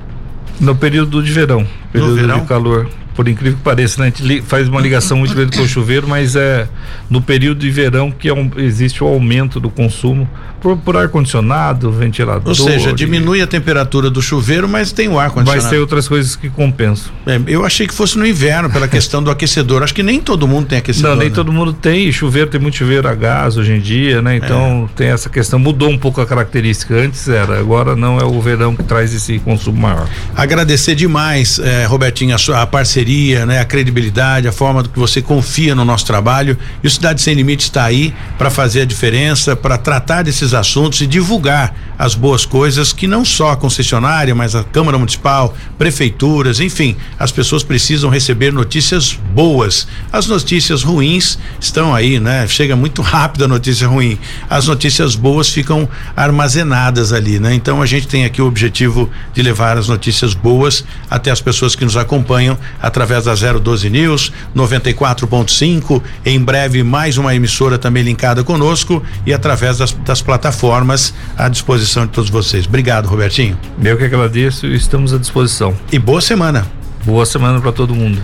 No 0.60 0.76
período 0.76 1.22
de 1.22 1.32
verão, 1.32 1.66
período 1.92 2.14
verão? 2.14 2.40
de 2.40 2.46
calor 2.46 2.88
por 3.14 3.28
incrível 3.28 3.58
que 3.58 3.64
pareça, 3.64 4.00
né? 4.00 4.12
a 4.14 4.18
gente 4.26 4.42
faz 4.42 4.68
uma 4.68 4.80
ligação 4.80 5.18
muito 5.18 5.34
grande 5.34 5.56
com 5.56 5.62
o 5.62 5.68
chuveiro, 5.68 6.08
mas 6.08 6.34
é 6.34 6.68
no 7.10 7.20
período 7.20 7.60
de 7.60 7.70
verão 7.70 8.10
que 8.10 8.28
é 8.28 8.34
um, 8.34 8.50
existe 8.56 9.04
o 9.04 9.06
aumento 9.06 9.60
do 9.60 9.70
consumo 9.70 10.28
por, 10.62 10.76
por 10.78 10.96
ar-condicionado, 10.96 11.90
ventilador. 11.90 12.48
Ou 12.48 12.54
seja, 12.54 12.92
diminui 12.92 13.40
e... 13.40 13.42
a 13.42 13.46
temperatura 13.46 14.08
do 14.08 14.22
chuveiro, 14.22 14.68
mas 14.68 14.92
tem 14.92 15.08
o 15.08 15.18
ar-condicionado. 15.18 15.64
Mas 15.64 15.70
tem 15.70 15.80
outras 15.80 16.06
coisas 16.06 16.36
que 16.36 16.48
compensam. 16.48 17.12
É, 17.26 17.40
eu 17.48 17.66
achei 17.66 17.86
que 17.86 17.92
fosse 17.92 18.16
no 18.16 18.24
inverno, 18.24 18.70
pela 18.70 18.86
questão 18.88 19.22
do 19.22 19.30
aquecedor. 19.30 19.82
Acho 19.82 19.92
que 19.92 20.02
nem 20.02 20.20
todo 20.20 20.46
mundo 20.46 20.68
tem 20.68 20.78
aquecedor. 20.78 21.10
Não, 21.10 21.18
nem 21.18 21.28
né? 21.28 21.34
todo 21.34 21.52
mundo 21.52 21.72
tem. 21.72 22.10
Chuveiro 22.12 22.48
tem 22.48 22.60
muito 22.60 22.76
chuveiro 22.76 23.08
a 23.08 23.14
gás 23.14 23.56
hoje 23.56 23.72
em 23.72 23.80
dia, 23.80 24.22
né? 24.22 24.36
Então 24.36 24.88
é. 24.90 24.96
tem 24.96 25.08
essa 25.08 25.28
questão. 25.28 25.58
Mudou 25.58 25.90
um 25.90 25.98
pouco 25.98 26.20
a 26.20 26.26
característica. 26.26 26.94
Antes 26.94 27.28
era, 27.28 27.58
agora 27.58 27.96
não 27.96 28.18
é 28.18 28.24
o 28.24 28.40
verão 28.40 28.76
que 28.76 28.84
traz 28.84 29.12
esse 29.12 29.40
consumo 29.40 29.80
maior. 29.80 30.08
Agradecer 30.36 30.94
demais, 30.94 31.58
eh, 31.58 31.86
Robertinho, 31.86 32.34
a, 32.34 32.38
sua, 32.38 32.62
a 32.62 32.66
parceria, 32.66 33.44
né? 33.44 33.58
A 33.58 33.64
credibilidade, 33.64 34.46
a 34.46 34.52
forma 34.52 34.82
do 34.82 34.88
que 34.88 34.98
você 34.98 35.20
confia 35.20 35.74
no 35.74 35.84
nosso 35.84 36.06
trabalho. 36.06 36.56
E 36.82 36.86
o 36.86 36.90
Cidade 36.90 37.20
Sem 37.20 37.34
Limite 37.34 37.64
está 37.64 37.84
aí 37.84 38.14
para 38.38 38.48
fazer 38.48 38.82
a 38.82 38.84
diferença, 38.84 39.56
para 39.56 39.76
tratar 39.76 40.22
desses 40.22 40.51
assuntos 40.54 41.00
e 41.00 41.06
divulgar 41.06 41.74
as 42.02 42.16
boas 42.16 42.44
coisas 42.44 42.92
que 42.92 43.06
não 43.06 43.24
só 43.24 43.52
a 43.52 43.56
concessionária, 43.56 44.34
mas 44.34 44.56
a 44.56 44.64
Câmara 44.64 44.98
Municipal, 44.98 45.54
prefeituras, 45.78 46.58
enfim, 46.58 46.96
as 47.16 47.30
pessoas 47.30 47.62
precisam 47.62 48.10
receber 48.10 48.52
notícias 48.52 49.16
boas. 49.32 49.86
As 50.12 50.26
notícias 50.26 50.82
ruins 50.82 51.38
estão 51.60 51.94
aí, 51.94 52.18
né? 52.18 52.44
Chega 52.48 52.74
muito 52.74 53.02
rápido 53.06 53.44
a 53.44 53.48
notícia 53.48 53.86
ruim. 53.86 54.18
As 54.50 54.66
notícias 54.66 55.14
boas 55.14 55.48
ficam 55.50 55.88
armazenadas 56.16 57.12
ali, 57.12 57.38
né? 57.38 57.54
Então 57.54 57.80
a 57.80 57.86
gente 57.86 58.08
tem 58.08 58.24
aqui 58.24 58.42
o 58.42 58.46
objetivo 58.46 59.08
de 59.32 59.40
levar 59.40 59.78
as 59.78 59.86
notícias 59.86 60.34
boas 60.34 60.84
até 61.08 61.30
as 61.30 61.40
pessoas 61.40 61.76
que 61.76 61.84
nos 61.84 61.96
acompanham 61.96 62.58
através 62.82 63.26
da 63.26 63.34
012 63.36 63.88
News 63.88 64.32
94.5. 64.56 66.02
Em 66.26 66.40
breve 66.40 66.82
mais 66.82 67.16
uma 67.16 67.32
emissora 67.32 67.78
também 67.78 68.02
linkada 68.02 68.42
conosco 68.42 69.00
e 69.24 69.32
através 69.32 69.78
das, 69.78 69.92
das 69.92 70.20
plataformas 70.20 71.14
à 71.36 71.48
disposição 71.48 71.91
de 72.00 72.08
todos 72.08 72.30
vocês. 72.30 72.66
Obrigado, 72.66 73.06
Robertinho. 73.06 73.58
Eu 73.82 73.96
que 73.96 74.04
agradeço 74.04 74.66
e 74.66 74.74
estamos 74.74 75.12
à 75.12 75.18
disposição. 75.18 75.76
E 75.92 75.98
boa 75.98 76.20
semana. 76.20 76.66
Boa 77.04 77.26
semana 77.26 77.60
para 77.60 77.72
todo 77.72 77.94
mundo. 77.94 78.22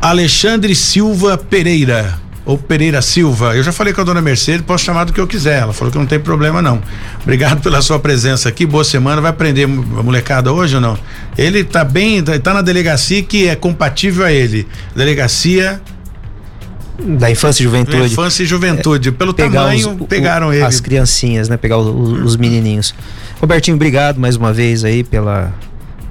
Alexandre 0.00 0.74
Silva 0.74 1.38
Pereira 1.38 2.18
ou 2.44 2.58
Pereira 2.58 3.00
Silva. 3.00 3.56
Eu 3.56 3.62
já 3.62 3.72
falei 3.72 3.92
com 3.92 4.00
a 4.00 4.04
dona 4.04 4.20
Mercedes, 4.20 4.62
posso 4.66 4.84
chamar 4.84 5.04
do 5.04 5.12
que 5.12 5.20
eu 5.20 5.26
quiser. 5.26 5.62
Ela 5.62 5.72
falou 5.72 5.90
que 5.90 5.98
não 5.98 6.06
tem 6.06 6.20
problema 6.20 6.60
não. 6.60 6.82
Obrigado 7.22 7.62
pela 7.62 7.80
sua 7.80 7.98
presença 7.98 8.48
aqui. 8.48 8.66
Boa 8.66 8.84
semana. 8.84 9.20
Vai 9.20 9.30
aprender 9.30 9.64
a 9.64 9.68
molecada 10.02 10.52
hoje 10.52 10.74
ou 10.74 10.80
não? 10.80 10.98
Ele 11.38 11.64
tá 11.64 11.84
bem, 11.84 12.22
tá, 12.22 12.38
tá 12.38 12.52
na 12.52 12.62
delegacia 12.62 13.22
que 13.22 13.48
é 13.48 13.56
compatível 13.56 14.24
a 14.24 14.32
ele. 14.32 14.68
Delegacia 14.94 15.80
da 16.98 17.30
infância 17.30 17.62
e 17.62 17.64
juventude. 17.64 17.98
Da 17.98 18.06
infância 18.06 18.42
e 18.42 18.46
juventude. 18.46 19.12
Pelo 19.12 19.32
tamanho, 19.32 19.96
os, 20.00 20.06
pegaram 20.06 20.52
ele. 20.52 20.62
As 20.62 20.80
criancinhas, 20.80 21.48
né? 21.48 21.56
Pegar 21.56 21.78
os 21.78 22.36
menininhos. 22.36 22.94
Robertinho, 23.40 23.74
obrigado 23.74 24.18
mais 24.18 24.36
uma 24.36 24.52
vez 24.52 24.84
aí 24.84 25.02
pela 25.02 25.52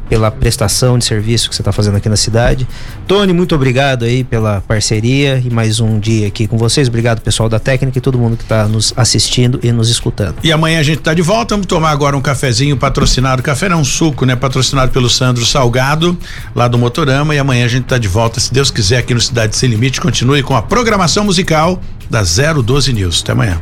pela 0.09 0.29
prestação 0.29 0.97
de 0.97 1.05
serviço 1.05 1.49
que 1.49 1.55
você 1.55 1.61
está 1.61 1.71
fazendo 1.71 1.97
aqui 1.97 2.09
na 2.09 2.15
cidade. 2.15 2.67
Tony, 3.07 3.33
muito 3.33 3.55
obrigado 3.55 4.05
aí 4.05 4.23
pela 4.23 4.61
parceria 4.61 5.41
e 5.43 5.49
mais 5.49 5.79
um 5.79 5.99
dia 5.99 6.27
aqui 6.27 6.47
com 6.47 6.57
vocês. 6.57 6.87
Obrigado, 6.87 7.21
pessoal 7.21 7.49
da 7.49 7.59
técnica 7.59 7.97
e 7.97 8.01
todo 8.01 8.17
mundo 8.17 8.37
que 8.37 8.43
está 8.43 8.67
nos 8.67 8.93
assistindo 8.95 9.59
e 9.63 9.71
nos 9.71 9.89
escutando. 9.89 10.35
E 10.43 10.51
amanhã 10.51 10.79
a 10.79 10.83
gente 10.83 10.99
está 10.99 11.13
de 11.13 11.21
volta. 11.21 11.55
Vamos 11.55 11.67
tomar 11.67 11.91
agora 11.91 12.15
um 12.15 12.21
cafezinho 12.21 12.77
patrocinado. 12.77 13.41
Café 13.41 13.69
não 13.69 13.83
suco, 13.83 14.25
né? 14.25 14.35
Patrocinado 14.35 14.91
pelo 14.91 15.09
Sandro 15.09 15.45
Salgado, 15.45 16.17
lá 16.55 16.67
do 16.67 16.77
Motorama. 16.77 17.33
E 17.35 17.39
amanhã 17.39 17.65
a 17.65 17.69
gente 17.69 17.83
está 17.83 17.97
de 17.97 18.07
volta, 18.07 18.39
se 18.39 18.53
Deus 18.53 18.71
quiser, 18.71 18.97
aqui 18.97 19.13
no 19.13 19.21
Cidade 19.21 19.55
Sem 19.55 19.69
Limite. 19.69 19.99
Continue 20.01 20.43
com 20.43 20.55
a 20.55 20.61
programação 20.61 21.23
musical 21.23 21.81
da 22.09 22.21
012 22.23 22.93
News. 22.93 23.21
Até 23.21 23.31
amanhã. 23.31 23.61